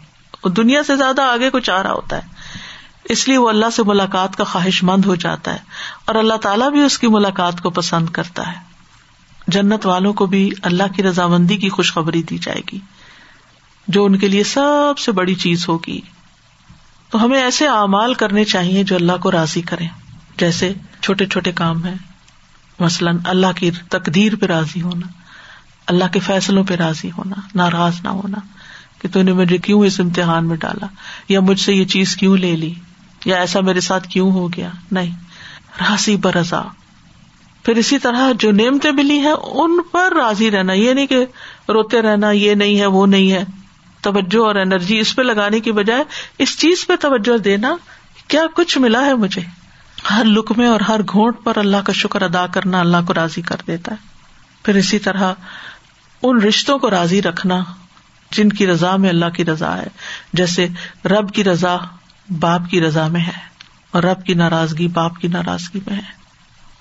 وہ 0.44 0.50
دنیا 0.50 0.84
سے 0.84 0.96
زیادہ 0.96 1.22
آگے 1.22 1.50
کو 1.50 1.60
چاہ 1.60 1.82
رہا 1.82 1.94
ہوتا 1.94 2.16
ہے۔ 2.16 2.22
اس 3.04 3.28
لیے 3.28 3.38
وہ 3.38 3.50
اللہ 3.50 3.70
سے 3.76 3.84
ملاقات 3.84 4.36
کا 4.36 4.44
خواہش 4.44 4.84
مند 4.84 5.06
ہو 5.06 5.16
جاتا 5.16 5.54
ہے 5.54 5.58
اور 6.06 6.16
اللہ 6.16 6.34
تعالیٰ 6.34 6.72
بھی 6.72 6.84
اس 6.84 7.00
کی 7.00 7.08
ملاقات 7.08 7.62
کو 7.62 7.70
پسند 7.70 8.10
کرتا 8.10 8.48
ہے۔ 8.48 8.75
جنت 9.48 9.86
والوں 9.86 10.14
کو 10.14 10.26
بھی 10.26 10.52
اللہ 10.62 10.84
کی 10.96 11.04
رضامندی 11.04 11.58
کی 11.58 11.70
خوشخبری 11.70 12.24
دی 12.24 12.38
جائے 12.38 12.62
گی۔ 12.74 12.80
جو 13.88 14.06
ان 14.06 14.18
کے 14.18 14.28
لیے 14.28 14.44
سب 14.44 15.00
سے 15.00 15.12
بڑی 15.12 15.36
چیز 15.36 15.70
ہوگی۔ 15.70 16.02
تو 17.10 17.24
ہمیں 17.24 17.44
ایسے 17.44 17.68
اعمال 17.68 18.14
کرنے 18.14 18.44
چاہیے 18.44 18.84
جو 18.84 18.96
اللہ 18.96 19.18
کو 19.22 19.32
راضی 19.32 19.62
کرے 19.62 19.86
جیسے 20.38 20.74
چھوٹے 21.02 21.26
چھوٹے 21.26 21.52
کام 21.52 21.86
ہیں۔ 21.86 21.96
مثلاً 22.80 23.18
اللہ 23.26 23.48
کی 23.56 23.72
تقدیر 23.72 24.36
پہ 24.36 24.46
راضی 24.46 24.82
ہونا۔ 24.82 25.08
اللہ 25.88 26.04
کے 26.14 26.20
فیصلوں 26.20 26.64
پہ 26.64 26.74
راضی 26.74 27.12
ہونا۔ 27.12 27.36
ناراض 27.56 27.94
نہ 28.04 28.10
ہونا۔ 28.10 28.38
کہ 29.02 29.08
تو 29.08 29.22
نے 29.22 29.34
مجھے 29.34 29.58
کیوں 29.58 29.86
اس 29.86 30.00
امتحان 30.00 30.48
میں 30.48 30.58
ڈالا؟ 30.58 30.88
یا 31.30 31.40
مجھ 31.40 31.60
سے 31.60 31.74
یہ 31.74 31.86
چیز 31.86 32.16
کیوں 32.16 32.38
لے 32.38 32.56
لی؟ 32.56 32.74
یا 33.26 33.38
ایسا 33.38 33.60
میرے 33.60 33.82
ساتھ 33.82 34.08
کیوں 34.08 34.32
ہو 34.32 34.54
گیا؟ 34.54 34.70
نہیں۔ 34.92 35.16
راضی 35.82 36.16
برضا۔ 36.16 36.62
پھر 37.66 37.76
اسی 37.76 37.98
طرح 37.98 38.32
جو 38.40 38.52
نعمتیں 38.52 38.92
ملی 38.92 39.20
ہیں، 39.20 39.36
ان 39.42 39.82
پر 39.92 40.14
راضی 40.16 40.52
رہنا، 40.52 40.74
یہ 40.74 40.94
نہیں 40.94 41.08
کہ 41.08 41.26
روتے 41.70 42.02
رہنا، 42.02 42.32
یہ 42.32 42.54
نہیں 42.54 42.80
ہے، 42.80 42.86
وہ 42.86 43.06
نہیں 43.06 43.32
ہے۔ 43.32 43.44
توجہ 44.02 44.46
اور 44.46 44.56
انرجی 44.56 45.00
اس 45.00 45.16
پہ 45.16 45.22
لگانے 45.22 45.60
کی 45.60 45.72
بجائے 45.72 46.04
اس 46.38 46.58
چیز 46.58 46.88
پہ 46.88 46.96
توجہ 46.96 47.38
دینا 47.38 47.76
کیا 48.28 48.42
کچھ 48.56 48.78
ملا 48.78 49.06
ہے 49.06 49.14
مجھے۔ 49.14 49.42
ہر 50.12 50.24
لک 50.26 50.52
میں 50.58 50.68
اور 50.68 50.80
ہر 50.80 51.02
گھونٹ 51.12 51.36
پر 51.44 51.58
اللہ 51.58 51.78
کا 51.78 51.94
شکر 51.94 52.22
ادا 52.22 52.48
کرنا 52.48 52.80
اللہ 52.80 52.98
کو 53.08 53.14
راضی 53.14 53.42
کر 53.42 53.56
دیتا 53.68 53.92
ہے۔ 53.92 53.98
پھر 54.64 54.76
اسی 54.76 55.00
طرح 55.00 55.34
ان 56.22 56.38
رشتوں 56.38 56.80
کو 56.80 56.90
راضی 56.90 57.22
رکھنا، 57.22 57.60
جن 58.32 58.50
کی 58.50 58.68
رضا 58.68 58.96
میں 58.96 59.10
اللہ 59.10 59.30
کی 59.30 59.46
رضا 59.46 59.78
ہے۔ 59.78 59.88
جیسے 60.34 60.68
رب 61.06 61.32
کی 61.32 61.44
رضا 61.44 61.78
باپ 62.40 62.70
کی 62.70 62.82
رضا 62.82 63.08
میں 63.08 63.22
ہے 63.22 63.42
اور 63.92 64.04
رب 64.04 64.26
کی 64.26 64.34
ناراضگی 64.34 64.88
باپ 64.88 65.16
کی 65.20 65.28
ناراضگی 65.28 65.80
میں 65.88 65.98
ہے۔ 65.98 66.25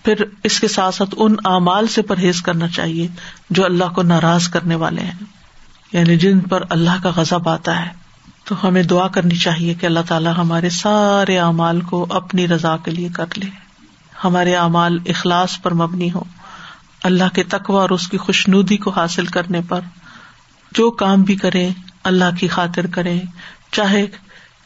پھر 0.05 0.15
اس 0.43 0.61
کے 0.61 0.69
ساتھ 0.69 0.95
ساتھ 0.95 1.15
ان 1.17 1.37
اعمال 1.45 1.87
سے 1.87 2.03
پرہیز 2.03 2.43
کرنا 2.43 2.69
چاہیے 2.69 3.09
جو 3.51 3.65
اللہ 3.65 3.85
کو 3.85 4.03
ناراض 4.03 4.49
کرنے 4.49 4.75
والے 4.75 5.03
ہیں۔ 5.03 5.25
یعنی 5.93 6.17
جن 6.17 6.41
پر 6.41 6.63
اللہ 6.71 7.03
کا 7.03 7.11
غضب 7.17 7.49
آتا 7.49 7.87
ہے۔ 7.87 7.91
تو 8.45 8.69
ہمیں 8.69 8.83
دعا 8.83 9.09
کرنی 9.09 9.37
چاہیے 9.37 9.75
کہ 9.75 9.87
اللہ 9.87 10.01
تعالیٰ 10.09 10.33
ہمارے 10.39 10.71
سارے 10.71 11.39
اعمال 11.39 11.81
کو 11.81 12.07
اپنی 12.11 12.49
رضا 12.49 12.77
کے 12.77 12.91
لیے 12.91 13.09
کر 13.09 13.27
لے۔ 13.37 13.47
ہمارے 14.25 14.55
اعمال 14.55 14.99
اخلاص 15.07 15.63
پر 15.63 15.75
مبنی 15.75 16.13
ہو 16.13 16.23
اللہ 17.03 17.35
کے 17.35 17.43
تقوی 17.43 17.77
اور 17.77 17.91
اس 17.91 18.09
کی 18.09 18.17
خوش 18.17 18.49
ندی 18.49 18.77
کو 18.77 18.91
حاصل 18.91 19.27
کرنے 19.27 19.61
پر 19.69 19.81
جو 20.73 20.91
کام 20.91 21.23
بھی 21.23 21.37
کرے 21.37 21.71
اللہ 22.05 22.37
کی 22.41 22.49
خاطر 22.49 22.87
کرے 22.87 23.21
چاہے 23.73 24.07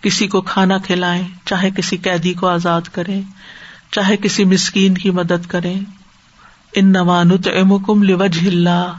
کسی 0.00 0.26
کو 0.26 0.40
کھانا 0.40 0.78
کھلائیں، 0.78 1.28
چاہے 1.44 1.70
کسی 1.76 1.96
قیدی 1.96 2.32
کو 2.32 2.48
آزاد 2.48 2.80
کرے 2.92 3.20
چاہے 3.90 4.16
کسی 4.16 4.44
مسکین 4.44 4.94
کی 4.94 5.10
مدد 5.10 5.46
کرے 5.46 5.74
ان 6.74 6.92
نوان 6.92 7.30
کم 7.86 8.02
لوج 8.02 8.48
لا 8.48 8.92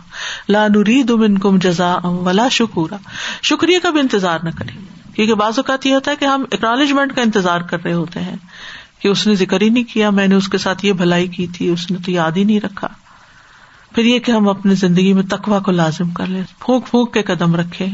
نرید 0.50 1.10
من 1.10 1.38
کم 1.38 1.58
جزا 1.58 1.96
ولا 2.04 2.48
شکورا۔ 2.52 2.98
شکریہ 3.44 3.80
کا 3.84 3.90
بھی 3.90 4.00
انتظار 4.00 4.40
نہ 4.44 4.50
کرے 4.58 4.72
کیونکہ 5.14 5.34
بعض 5.34 5.54
اوقات 5.58 5.86
یہ 5.86 5.94
ہوتا 5.94 6.12
ہے 6.12 6.16
کہ 6.16 6.26
ہم 6.26 6.44
اکنالجمنٹ 6.52 7.16
کا 7.16 7.22
انتظار 7.22 7.62
کر 7.62 7.84
رہے 7.84 7.94
ہوتے 7.94 8.20
ہیں 8.20 8.36
کہ 9.00 9.08
اس 9.08 9.28
نے 9.28 9.36
ذکر 9.36 9.62
ہی 9.62 9.70
نہیں 9.70 9.84
کیا، 9.84 10.10
میں 10.10 10.28
نے 10.28 10.36
اس 10.36 10.48
کے 10.48 10.58
ساتھ 10.58 10.86
یہ 10.86 10.94
بھلائی 10.94 11.28
کی 11.28 11.48
تھی، 11.48 11.70
اس 11.70 11.92
نے 11.92 11.98
تو 12.06 12.12
یاد 12.12 12.32
ہی 12.32 12.44
نہیں 12.44 12.60
رکھا۔ 12.60 12.88
پھر 13.96 14.04
یہ 14.04 14.20
کہ 14.20 14.32
ہم 14.32 14.50
اپنی 14.50 14.76
زندگی 14.76 15.14
میں 15.14 15.24
تقوا 15.24 15.60
کو 15.60 15.72
لازم 15.72 16.10
کر 16.10 16.26
لیں۔ 16.26 16.44
پھونک 16.60 16.88
پھونک 16.88 17.14
کے 17.14 17.24
قدم 17.24 17.56
رکھے 17.56 17.88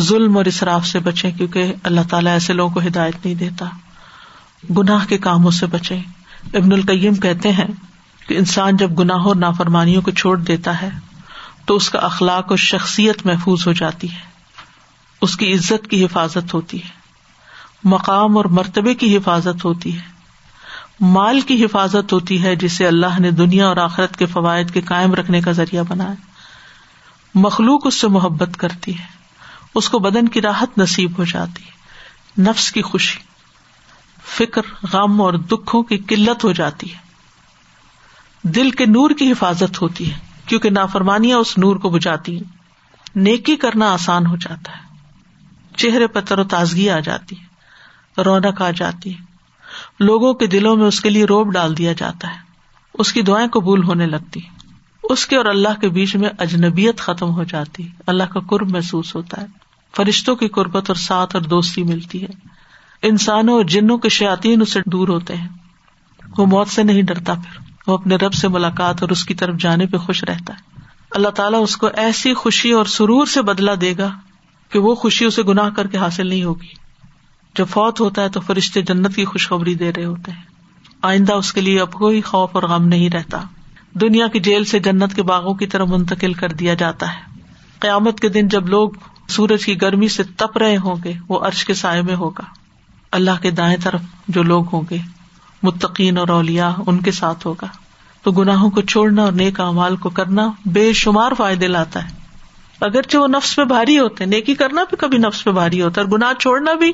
ظلم 0.00 0.36
اور 0.36 0.46
اصراف 0.46 0.86
سے 0.86 0.98
بچے 0.98 1.30
کیونکہ 1.30 1.72
اللہ 1.82 2.00
تعالیٰ 2.10 2.32
ایسے 2.32 2.52
لوگوں 2.52 2.74
کو 2.74 2.80
ہدایت 2.80 3.16
نہیں 3.24 3.34
دیتا۔ 3.34 3.66
گناہ 4.78 5.06
کے 5.06 5.18
کاموں 5.18 5.50
سے 5.50 5.66
بچے۔ 5.66 5.98
ابن 6.54 6.72
القیم 6.72 7.14
کہتے 7.14 7.52
ہیں 7.52 7.66
کہ 8.28 8.38
انسان 8.38 8.76
جب 8.76 8.98
گناہ 8.98 9.20
اور 9.20 9.36
نافرمانیوں 9.36 10.02
کو 10.02 10.10
چھوڑ 10.10 10.38
دیتا 10.38 10.82
ہے، 10.82 10.90
تو 11.64 11.76
اس 11.76 11.90
کا 11.90 11.98
اخلاق 11.98 12.46
اور 12.48 12.56
شخصیت 12.56 13.26
محفوظ 13.26 13.66
ہو 13.66 13.72
جاتی 13.72 14.12
ہے۔ 14.12 14.18
اس 15.20 15.36
کی 15.36 15.52
عزت 15.52 15.88
کی 15.90 16.04
حفاظت 16.04 16.54
ہوتی 16.54 16.82
ہے۔ 16.82 16.88
مقام 17.84 18.36
اور 18.36 18.44
مرتبے 18.44 18.94
کی 18.94 19.16
حفاظت 19.16 19.64
ہوتی 19.64 19.94
ہے۔ 19.94 20.16
مال 21.00 21.40
کی 21.40 21.64
حفاظت 21.64 22.12
ہوتی 22.12 22.42
ہے، 22.42 22.56
جسے 22.56 22.86
اللہ 22.86 23.20
نے 23.20 23.30
دنیا 23.30 23.68
اور 23.68 23.76
آخرت 23.76 24.16
کے 24.16 24.26
فوائد 24.26 24.70
کے 24.70 24.80
قائم 24.80 25.14
رکھنے 25.14 25.40
کا 25.40 25.52
ذریعہ 25.52 25.82
بنایا۔ 25.88 26.14
مخلوق 27.34 27.86
اس 27.86 27.94
سے 27.94 28.08
محبت 28.08 28.56
کرتی 28.56 28.98
ہے۔ 28.98 29.04
اس 29.74 29.88
کو 29.88 29.98
بدن 29.98 30.28
کی 30.28 30.42
راحت 30.42 30.78
نصیب 30.78 31.18
ہو 31.18 31.24
جاتی 31.24 31.64
ہے۔ 31.64 31.70
نفس 32.42 32.72
کی 32.72 32.82
خوشی۔ 32.82 33.25
فکر، 34.26 34.62
غم 34.92 35.22
اور 35.22 35.34
دکھوں 35.34 35.82
کی 35.82 35.98
قلت 35.98 36.44
ہو 36.44 36.52
جاتی 36.52 36.94
ہے۔ 36.94 36.98
دل 38.42 38.70
کے 38.70 38.86
نور 38.86 39.10
کی 39.10 39.32
حفاظت 39.32 39.82
ہوتی 39.82 40.12
ہے، 40.12 40.18
کیونکہ 40.46 40.70
نافرمانیاں 40.70 41.38
اس 41.38 41.58
نور 41.58 41.76
کو 41.76 41.90
بجاتی 41.90 42.36
ہیں۔ 42.36 42.56
نیکی 43.16 43.56
کرنا 43.56 43.92
آسان 43.92 44.26
ہو 44.26 44.36
جاتا 44.36 44.72
ہے۔ 44.72 44.96
چہرے 45.76 46.06
پر 46.06 46.20
تر 46.20 46.38
و 46.38 46.44
تازگی 46.44 46.90
آ 46.90 47.00
جاتی 47.00 47.36
ہے، 47.40 47.46
رونق 48.22 48.62
آ 48.62 48.70
جاتی 48.70 49.14
ہے۔ 49.14 49.24
لوگوں 50.00 50.34
کے 50.34 50.46
دلوں 50.46 50.76
میں 50.76 50.86
اس 50.86 51.00
کے 51.00 51.10
لیے 51.10 51.24
روب 51.24 51.52
ڈال 51.52 51.78
دیا 51.78 51.92
جاتا 51.92 52.28
ہے۔ 52.28 52.40
اس 52.94 53.12
کی 53.12 53.22
دعائیں 53.22 53.48
قبول 53.48 53.84
ہونے 53.84 54.06
لگتی 54.06 54.40
اس 55.02 55.26
کے 55.26 55.36
اور 55.36 55.44
اللہ 55.44 55.80
کے 55.80 55.88
بیچ 55.88 56.16
میں 56.16 56.30
اجنبیت 56.38 56.98
ختم 56.98 57.30
ہو 57.30 57.44
جاتی 57.44 57.88
اللہ 58.06 58.22
کا 58.22 58.40
قرب 58.40 58.70
محسوس 58.70 59.14
ہوتا 59.14 59.40
ہے۔ 59.40 59.46
فرشتوں 59.96 60.36
کی 60.36 60.48
قربت 60.48 60.90
اور 60.90 60.94
ساتھ 60.94 61.36
اور 61.36 61.44
دوستی 61.44 61.82
ملتی 61.82 62.22
ہے۔ 62.22 62.48
انسانوں 63.02 63.54
اور 63.54 63.64
جنوں 63.64 63.98
کے 63.98 64.08
شاطین 64.08 64.62
اسے 64.62 64.80
دور 64.86 65.08
ہوتے 65.08 65.36
ہیں۔ 65.36 65.48
وہ 66.38 66.46
موت 66.46 66.68
سے 66.68 66.82
نہیں 66.82 67.02
ڈرتا 67.02 67.34
پھر۔ 67.34 67.72
وہ 67.86 67.94
اپنے 67.94 68.16
رب 68.16 68.32
سے 68.32 68.48
ملاقات 68.48 69.02
اور 69.02 69.10
اس 69.10 69.24
کی 69.24 69.34
طرف 69.34 69.56
جانے 69.56 69.86
پہ 69.86 69.96
خوش 69.96 70.24
رہتا 70.24 70.54
ہے۔ 70.54 70.80
اللہ 71.10 71.28
تعالیٰ 71.28 71.62
اس 71.62 71.76
کو 71.76 71.88
ایسی 71.96 72.34
خوشی 72.34 72.70
اور 72.70 72.84
سرور 72.84 73.26
سے 73.26 73.42
بدلا 73.42 73.72
دے 73.80 73.94
گا 73.98 74.10
کہ 74.70 74.78
وہ 74.78 74.94
خوشی 74.94 75.24
اسے 75.24 75.42
گناہ 75.42 75.70
کر 75.70 75.86
کے 75.86 75.98
حاصل 75.98 76.26
نہیں 76.26 76.44
ہوگی۔ 76.44 76.86
جب 77.58 77.66
فوت 77.68 78.00
ہوتا 78.00 78.22
ہے 78.22 78.28
تو 78.28 78.40
فرشتے 78.40 78.82
جنت 78.82 79.16
کی 79.16 79.24
خوشخبری 79.24 79.74
دے 79.74 79.92
رہے 79.92 80.04
ہوتے 80.04 80.32
ہیں۔ 80.32 80.42
آئندہ 81.02 81.32
اس 81.32 81.52
کے 81.52 81.60
لیے 81.60 81.80
اب 81.80 81.92
کوئی 81.92 82.20
خوف 82.20 82.50
اور 82.52 82.62
غم 82.62 82.84
نہیں 82.88 83.10
رہتا۔ 83.10 83.42
دنیا 83.94 84.26
کی 84.26 84.40
جیل 84.40 84.64
سے 84.64 84.78
جنت 84.78 85.14
کے 85.14 85.22
باغوں 85.22 85.54
کی 85.54 85.66
طرح 85.66 85.84
منتقل 85.84 86.32
کر 86.32 86.48
دیا 86.48 86.74
جاتا 86.74 87.14
ہے۔ 87.14 87.40
قیامت 87.78 88.20
کے 88.20 88.28
دن 88.28 88.48
جب 88.48 88.68
لوگ 88.68 88.90
سورج 89.28 89.64
کی 89.64 89.82
گرمی 89.82 90.08
سے 90.08 90.22
تپ 90.22 90.58
رہے 90.58 90.76
ہوں 90.76 90.96
گے، 91.04 91.12
وہ 91.28 91.40
عرش 91.40 91.64
کے 91.64 91.74
سائے 91.74 92.02
میں 92.02 92.16
ہوگا۔ 92.16 92.65
اللہ 93.16 93.30
کے 93.42 93.50
دائیں 93.50 93.76
طرف 93.82 94.00
جو 94.28 94.42
لوگ 94.42 94.64
ہوں 94.72 94.82
گے، 94.90 94.98
متقین 95.62 96.18
اور 96.18 96.28
اولیا 96.28 96.74
ان 96.86 96.98
کے 96.98 97.10
ساتھ 97.10 97.46
ہوگا۔ 97.46 97.66
تو 98.22 98.32
گناہوں 98.32 98.70
کو 98.70 98.80
چھوڑنا 98.80 99.22
اور 99.22 99.32
نیک 99.32 99.60
امال 99.60 99.96
کو 99.96 100.10
کرنا 100.10 100.50
بے 100.66 100.92
شمار 100.92 101.32
فائدے 101.38 101.66
لاتا 101.68 102.04
ہے۔ 102.04 102.16
اگرچہ 102.80 103.16
وہ 103.16 103.28
نفس 103.28 103.56
پہ 103.56 103.64
بھاری 103.64 103.98
ہوتے 103.98 104.24
ہیں، 104.24 104.30
نیکی 104.30 104.54
کرنا 104.54 104.82
بھی 104.82 104.96
کبھی 104.96 105.18
نفس 105.18 105.44
پہ 105.44 105.50
بھاری 105.50 105.82
ہوتا 105.82 106.00
ہے۔ 106.00 106.06
اور 106.06 106.18
گناہ 106.18 106.32
چھوڑنا 106.32 106.72
بھی 106.72 106.92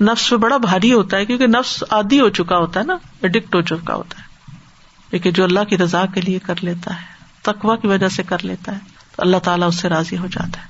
نفس 0.00 0.30
پہ 0.30 0.36
بڑا 0.36 0.56
بھاری 0.56 0.92
ہوتا 0.92 1.16
ہے، 1.16 1.24
کیونکہ 1.24 1.46
نفس 1.46 1.84
آدھی 1.90 2.20
ہو 2.20 2.28
چکا 2.28 2.58
ہوتا 2.58 2.80
ہے 2.80 2.84
نا 2.84 2.96
اڈکٹ 3.22 3.54
ہو 3.54 3.60
چکا 3.60 3.94
ہوتا 3.94 4.18
ہے۔ 4.18 4.56
لیکن 5.10 5.30
جو 5.30 5.44
اللہ 5.44 5.64
کی 5.68 5.78
رضا 5.78 6.04
کے 6.14 6.20
لیے 6.20 6.38
کر 6.38 6.54
لیتا 6.60 6.94
ہے 6.94 7.06
تقوا 7.42 7.76
کی 7.76 7.86
وجہ 7.86 8.08
سے 8.08 8.22
کر 8.22 8.38
لیتا 8.42 8.72
ہے، 8.72 8.78
تو 9.16 9.22
اللہ 9.22 9.36
تعالیٰ 9.36 9.68
اس 9.68 9.74
سے 9.74 9.88
راضی 9.88 10.18
ہو 10.18 10.26
جاتا 10.26 10.60
ہے۔ 10.60 10.69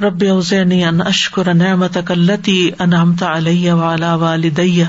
رب 0.00 0.22
اوزعنی 0.24 0.84
ان 0.84 1.00
اشکر 1.00 1.52
نعمتک 1.52 2.10
اللتی 2.10 2.72
انعمت 2.80 3.22
علی 3.22 3.70
وعلا 3.70 4.14
والدی 4.14 4.84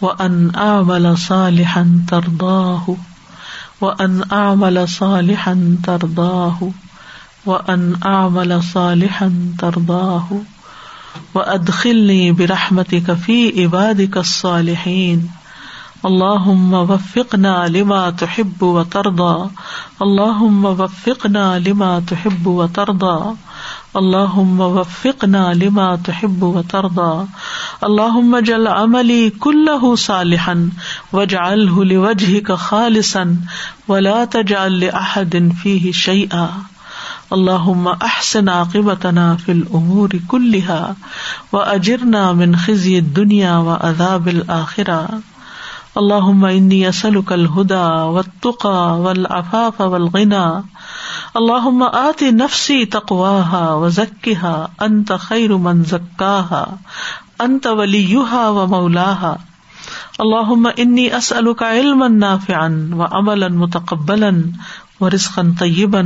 وان 0.00 0.50
اعمل 0.56 1.16
صالحا 1.16 1.82
ترضاه 2.08 2.96
وان 3.80 4.22
اعمل 4.32 4.88
صالحا 4.88 5.76
ترضاه 5.84 6.70
وان 7.46 7.96
اعمل 8.04 8.62
صالحا 8.62 9.28
ترضاه 9.58 10.40
وادخلني 11.34 12.32
برحمتك 12.32 13.12
في 13.12 13.62
عبادك 13.62 14.16
الصالحين 14.16 15.30
اللهم 16.04 16.74
وفقنا 16.74 17.68
لما 17.68 18.10
تحب 18.10 18.62
وترضى 18.62 19.50
اللهم 20.02 20.64
وفقنا 20.64 21.58
لما 21.58 22.02
تحب 22.06 22.46
وترضى 22.46 23.36
اللهم 23.96 24.60
وفقنا 24.60 25.54
لما 25.54 25.96
تحب 25.96 26.42
وترضى 26.42 27.26
اللهم 27.84 28.34
اجعل 28.34 28.66
عملي 28.66 29.30
كله 29.30 29.96
صالحا 29.96 30.70
واجعله 31.12 31.84
لوجهك 31.84 32.52
خالصا 32.52 33.36
ولا 33.88 34.24
تجعل 34.24 34.80
لاحد 34.80 35.52
فيه 35.62 35.92
شيئا 35.92 36.48
اللهم 37.32 37.88
احسن 37.88 38.48
عاقبتنا 38.48 39.36
في 39.36 39.52
الامور 39.52 40.20
كلها 40.28 40.96
واجرنا 41.52 42.32
من 42.32 42.56
خزي 42.56 42.98
الدنيا 42.98 43.56
وعذاب 43.56 44.28
الاخره 44.28 45.20
اللهم 45.98 46.44
اني 46.44 46.88
اسالك 46.88 47.32
الهدى 47.32 47.88
والتقى 48.14 49.00
والعفاف 49.00 49.80
والغنى 49.80 50.62
اللہ 51.34 51.84
آتی 51.92 52.30
نفسی 52.30 52.84
تقواہا 52.84 53.74
و 53.74 53.88
ذکیہ 53.88 54.66
انت 54.80 55.12
خیر 55.20 55.50
من 55.50 55.84
زکاہا، 55.84 56.74
انت 57.38 57.66
ولی 57.66 58.16
و 58.48 58.66
مولاہا۔ 58.66 59.36
اللہ 60.18 60.52
انی 60.76 61.12
اسألک 61.12 61.62
علما 61.62 62.08
نافعا 62.08 62.68
و 62.92 63.02
عملا 63.02 63.48
متقبلا 63.48 64.30
و 65.00 65.10
رزقا 65.10 65.42
طیبا۔ 65.58 66.00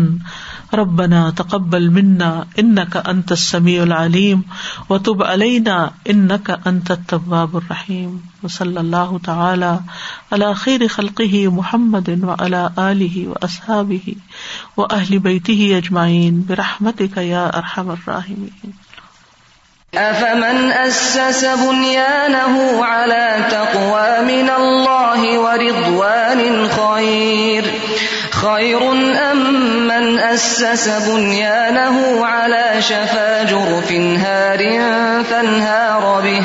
ربنا 0.75 1.31
تقبل 1.31 1.91
منا 1.91 2.47
انك 2.59 2.97
انت 2.97 3.33
السميع 3.33 3.83
العليم 3.83 4.43
وتب 4.89 5.23
علينا 5.23 5.91
انك 6.11 6.61
انت 6.67 6.91
التواب 6.91 7.57
الرحيم 7.57 8.23
وصلى 8.43 8.81
الله 8.81 9.21
تعالى 9.25 9.81
على 10.33 10.55
خير 10.55 10.89
خلقه 10.89 11.49
محمد 11.49 12.09
و 12.25 12.35
علی 12.39 12.57
آلہ 12.57 12.65
وعلى 12.65 12.71
اله 12.79 13.29
واصحابه 13.29 14.15
واهل 14.77 15.19
بيته 15.19 15.79
اجمعين 15.79 16.47
برحمتك 16.49 17.17
يا 17.17 17.59
ارحم 17.59 17.91
الراحمين 17.91 18.73
افمن 19.95 20.73
اسس 20.73 21.45
بنيانه 21.45 22.85
على 22.85 23.45
تقوى 23.51 24.11
من 24.23 24.51
الله 24.51 25.39
ورضوان 25.39 26.69
خير 26.69 27.65
خير 28.45 28.83
ام 29.31 29.39
من 29.87 30.19
اسس 30.19 30.89
بنيانه 30.89 32.25
على 32.25 32.81
شفا 32.83 33.43
جرف 33.43 33.93
هار 34.27 34.63
فانهار 35.29 36.23
به 36.23 36.41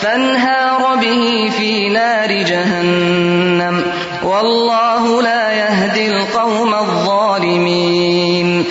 فانهار 0.00 0.96
به 0.96 1.48
في 1.56 1.88
نار 1.88 2.30
جهنم. 2.46 3.80
والله 4.22 5.22
لا 5.22 5.52
يهدي 5.52 6.06
القوم 6.06 6.74
الظالمين. 6.74 8.62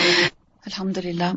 الحمد 0.65 0.97
للہ 0.97 1.32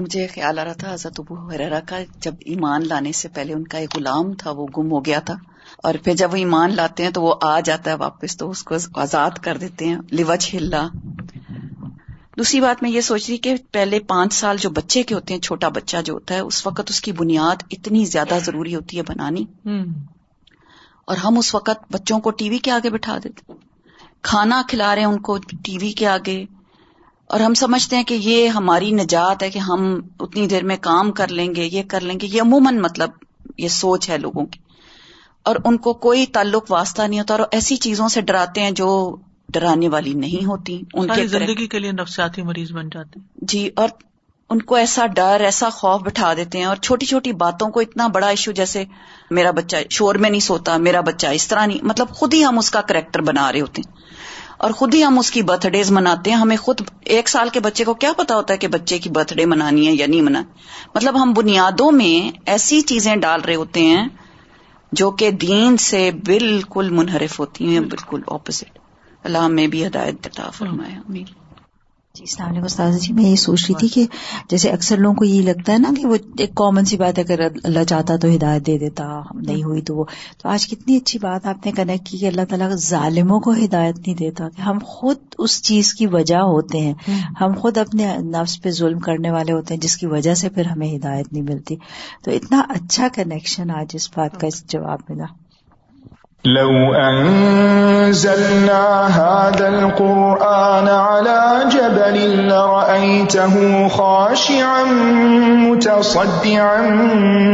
مجھے 0.00 0.26
خیال 0.26 0.58
آ 0.58 0.64
رہا 0.64 0.72
تھا 0.72 0.94
حضرت 0.94 1.20
ابو 1.20 1.34
حرا 1.34 1.80
کا 1.86 1.98
جب 2.20 2.34
ایمان 2.40 2.88
لانے 2.88 3.12
سے 3.12 3.28
پہلے 3.28 3.52
ان 3.52 3.66
کا 3.66 3.78
ایک 3.78 3.96
غلام 3.96 4.34
تھا، 4.34 4.50
وہ 4.50 4.66
گم 4.78 4.92
ہو 4.92 5.04
گیا 5.04 5.20
تھا۔ 5.20 5.34
اور 5.82 5.94
پھر 6.04 6.14
جب 6.14 6.32
وہ 6.32 6.36
ایمان 6.36 6.76
لاتے 6.76 7.02
ہیں 7.02 7.10
تو 7.10 7.22
وہ 7.22 7.34
آ 7.42 7.60
جاتا 7.60 7.90
ہے 7.90 7.96
واپس 7.96 8.36
تو 8.36 8.50
اس 8.50 8.62
کو 8.62 8.74
آزاد 8.94 9.30
کر 9.30 9.56
دیتے 9.56 9.86
ہیں 9.88 9.96
لوچ 10.10 10.54
ہلا 10.54 10.88
دوسری 12.36 12.60
بات 12.60 12.82
میں 12.82 12.90
یہ 12.90 13.00
سوچ 13.00 13.28
رہی 13.28 13.36
کہ 13.36 13.54
پہلے 13.72 14.00
پانچ 14.00 14.32
سال 14.32 14.56
جو 14.56 14.70
بچے 14.70 15.02
کے 15.02 15.14
ہوتے 15.14 15.34
ہیں 15.34 15.40
چھوٹا 15.40 15.68
بچہ 15.68 15.96
جو 16.04 16.14
ہوتا 16.14 16.34
ہے 16.34 16.40
اس 16.40 16.66
وقت 16.66 16.80
اس 16.88 17.00
کی 17.00 17.12
بنیاد 17.12 17.62
اتنی 17.70 18.04
زیادہ 18.04 18.38
ضروری 18.44 18.74
ہوتی 18.74 18.96
ہے 18.96 19.02
بنانی۔ 19.02 19.44
اور 21.04 21.16
ہم 21.16 21.38
اس 21.38 21.54
وقت 21.54 21.92
بچوں 21.92 22.20
کو 22.20 22.30
ٹی 22.30 22.50
وی 22.50 22.58
کے 22.58 22.70
آگے 22.70 22.90
بٹھا 22.90 23.18
دیتے 23.24 23.52
کھانا 24.22 24.62
کھلا 24.68 24.94
رہے 24.94 25.02
ہیں 25.02 25.08
ان 25.08 25.20
کو 25.20 25.38
ٹی 25.64 25.78
وی 25.80 25.92
کے 25.92 26.06
آگے۔ 26.06 26.44
اور 27.26 27.40
ہم 27.40 27.54
سمجھتے 27.54 27.96
ہیں 27.96 28.04
کہ 28.04 28.14
یہ 28.14 28.48
ہماری 28.48 28.90
نجات 28.90 29.42
ہے 29.42 29.50
کہ 29.50 29.58
ہم 29.58 30.00
اتنی 30.20 30.46
دیر 30.46 30.64
میں 30.64 30.76
کام 30.80 31.12
کر 31.12 31.28
لیں 31.28 31.54
گے 31.54 31.64
یہ 31.64 31.82
کر 31.88 32.00
لیں 32.00 32.20
گے۔ 32.20 32.26
یہ 32.26 32.42
عموماً 32.42 32.78
مطلب 32.78 33.10
یہ 33.58 33.68
سوچ 33.68 34.10
ہے 34.10 34.18
لوگوں 34.18 34.46
کی۔ 34.46 34.69
اور 35.44 35.56
ان 35.64 35.76
کو 35.76 35.92
کوئی 35.92 36.26
تعلق 36.26 36.70
واسطہ 36.72 37.02
نہیں 37.02 37.20
ہوتا 37.20 37.34
اور 37.34 37.46
ایسی 37.50 37.76
چیزوں 37.76 38.08
سے 38.08 38.20
ڈراتے 38.20 38.60
ہیں 38.60 38.70
جو 38.70 39.16
ڈرانے 39.48 39.88
والی 39.88 40.14
نہیں 40.14 40.44
ہوتی 40.44 40.82
ان 40.94 41.08
کی 41.08 41.26
زندگی 41.26 41.66
کے 41.66 41.78
لیے 41.78 41.92
نفسیاتی 41.92 42.42
مریض 42.42 42.72
بن 42.72 42.88
جاتے 42.88 43.20
جی 43.42 43.70
اور 43.76 43.88
ان 44.50 44.62
کو 44.62 44.74
ایسا 44.74 45.06
ڈر 45.06 45.40
ایسا 45.40 45.70
خوف 45.70 46.00
بٹھا 46.00 46.34
دیتے 46.34 46.58
ہیں 46.58 46.64
اور 46.64 46.76
چھوٹی 46.76 47.06
چھوٹی 47.06 47.32
باتوں 47.32 47.68
کو 47.68 47.80
اتنا 47.80 48.06
بڑا 48.06 48.26
ایشو 48.26 48.52
جیسے 48.52 48.84
میرا 49.30 49.50
بچہ 49.50 49.76
شور 49.90 50.14
میں 50.14 50.30
نہیں 50.30 50.40
سوتا 50.40 50.76
میرا 50.76 51.00
بچہ 51.00 51.26
اس 51.26 51.48
طرح 51.48 51.66
نہیں 51.66 51.78
مطلب 51.82 52.08
خود 52.08 52.34
ہی 52.34 52.44
ہم 52.44 52.58
اس 52.58 52.70
کا 52.70 52.80
کریکٹر 52.80 53.20
بنا 53.20 53.52
رہے 53.52 53.60
ہوتے 53.60 53.82
ہیں۔ 53.86 53.92
اور 54.58 54.70
خود 54.70 54.94
ہی 54.94 55.04
ہم 55.04 55.18
اس 55.18 55.30
کی 55.30 55.42
برتھ 55.42 55.66
ڈیز 55.66 55.90
مناتے 55.90 56.30
ہیں 56.30 56.36
ہمیں 56.36 56.56
خود 56.56 56.80
ایک 57.00 57.28
سال 57.28 57.48
کے 57.48 57.60
بچے 57.60 57.84
کو 57.84 57.94
کیا 57.94 58.12
پتا 58.16 58.34
ہوتا 58.36 58.52
ہے 58.52 58.58
کہ 58.58 58.68
بچے 58.68 58.98
کی 58.98 59.10
برتھ 59.10 59.34
ڈے 59.34 59.46
منانی 59.46 59.86
ہے 59.86 59.92
یا 59.92 60.06
نہیں 60.06 60.20
منانی۔ 60.20 60.52
مطلب 60.94 61.22
ہم 61.22 61.32
بنیادوں 61.32 61.92
میں 61.92 62.38
ایسی 62.46 62.80
چیزیں 62.80 63.16
ڈال 63.16 63.40
رہے 63.40 63.54
ہوتے 63.54 63.80
ہیں 63.80 64.08
جو 64.92 65.10
کہ 65.10 65.30
دین 65.30 65.76
سے 65.76 66.10
بالکل 66.24 66.88
منحرف 66.90 67.40
ہوتی 67.40 67.66
ہیں، 67.66 67.80
بالکل 67.80 68.20
اپوزٹ 68.26 68.78
اللہ 69.24 69.48
میں 69.48 69.66
بھی 69.66 69.86
ہدایت 69.86 70.24
دتا 70.24 70.50
فرمایا 70.50 70.98
امیر 70.98 71.39
جی 72.14 72.22
السلام 72.22 72.48
علیکم 72.48 72.64
استاد 72.64 72.92
جی 72.92 73.12
میں 73.12 73.24
یہ 73.24 73.36
سوچ 73.36 73.70
رہی 73.70 73.74
تھی 73.74 73.88
کہ 73.88 74.06
جیسے 74.48 74.70
اکثر 74.70 74.96
لوگوں 74.96 75.14
کو 75.14 75.24
یہ 75.24 75.42
لگتا 75.42 75.72
ہے 75.72 75.78
نا 75.78 75.90
کہ 76.00 76.06
وہ 76.06 76.16
ایک 76.38 76.54
کامن 76.54 76.84
سی 76.84 76.96
بات 76.96 77.18
ہے، 77.18 77.22
اگر 77.22 77.40
اللہ 77.64 77.84
چاہتا 77.84 78.16
تو 78.16 78.34
ہدایت 78.34 78.66
دے 78.66 78.78
دیتا، 78.78 79.20
نہیں 79.34 79.62
ہوئی 79.62 79.82
تو 79.82 79.96
وہ۔ 79.96 80.04
تو 80.38 80.48
آج 80.48 80.66
کتنی 80.66 80.96
اچھی 80.96 81.18
بات 81.18 81.46
آپ 81.46 81.66
نے 81.66 81.72
کنیکٹ 81.72 82.08
کی 82.08 82.18
کہ 82.18 82.26
اللہ 82.26 82.40
تعالیٰ 82.48 82.70
ظالموں 82.70 83.40
کو 83.40 83.50
ہدایت 83.50 83.98
نہیں 83.98 84.14
دیتا، 84.14 84.48
کہ 84.56 84.60
ہم 84.60 84.78
خود 84.86 85.16
اس 85.38 85.62
چیز 85.62 85.94
کی 85.94 86.06
وجہ 86.06 86.36
ہوتے 86.36 86.78
ہیں۔ 86.78 86.94
ہم 87.40 87.52
خود 87.58 87.78
اپنے 87.78 88.16
نفس 88.16 88.62
پہ 88.62 88.70
ظلم 88.70 88.98
کرنے 88.98 89.30
والے 89.30 89.52
ہوتے 89.52 89.74
ہیں، 89.74 89.80
جس 89.80 89.96
کی 89.96 90.06
وجہ 90.06 90.34
سے 90.34 90.48
پھر 90.48 90.66
ہمیں 90.66 90.96
ہدایت 90.96 91.32
نہیں 91.32 91.42
ملتی۔ 91.42 91.76
تو 92.24 92.30
اتنا 92.30 92.62
اچھا 92.68 93.08
کنیکشن 93.14 93.70
آج 93.70 93.86
اس 93.94 94.10
بات 94.16 94.40
کا 94.40 94.48
جواب 94.68 95.00
ملا۔ 95.08 95.49
لو 96.44 96.94
أنزلنا 96.94 98.82
هذا 99.06 99.68
القرآن 99.68 100.88
على 100.88 101.64
جبل 101.70 102.48
لرأيته 102.48 103.88
خاشعا 103.88 104.84
متصدعا 105.68 106.80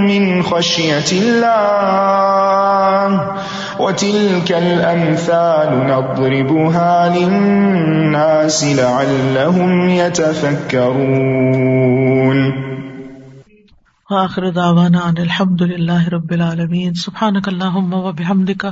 من 0.07 0.43
خشية 0.43 1.12
الله 1.12 1.66
وتلك 3.78 4.53
الأمثال 4.53 5.87
نضربها 5.87 7.09
للناس 7.16 8.64
لعلهم 8.64 9.89
يتفكرون 9.89 11.16
وآخر 14.11 14.51
دعوانا 14.51 14.99
ان 14.99 15.15
الحمد 15.19 15.63
للہ 15.63 16.09
رب 16.09 16.31
العالمین. 16.31 16.95
سبحانک 16.95 17.49
اللہم 17.49 17.95
و 17.95 18.13
بحمدک، 18.13 18.67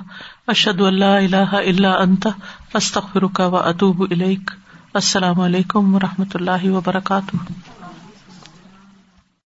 اشہد 0.46 0.80
ان 0.80 0.94
لا 0.94 1.16
الہ 1.16 1.54
الا 1.54 1.92
انت، 1.92 2.26
استغفرک 2.74 3.40
و 3.44 3.56
اتوب 3.56 4.06
الیک. 4.10 4.50
السلام 4.94 5.40
علیکم 5.40 5.94
و 5.94 5.98
رحمۃ 5.98 6.34
اللہ 6.34 6.70
وبرکاتہ. 6.70 7.36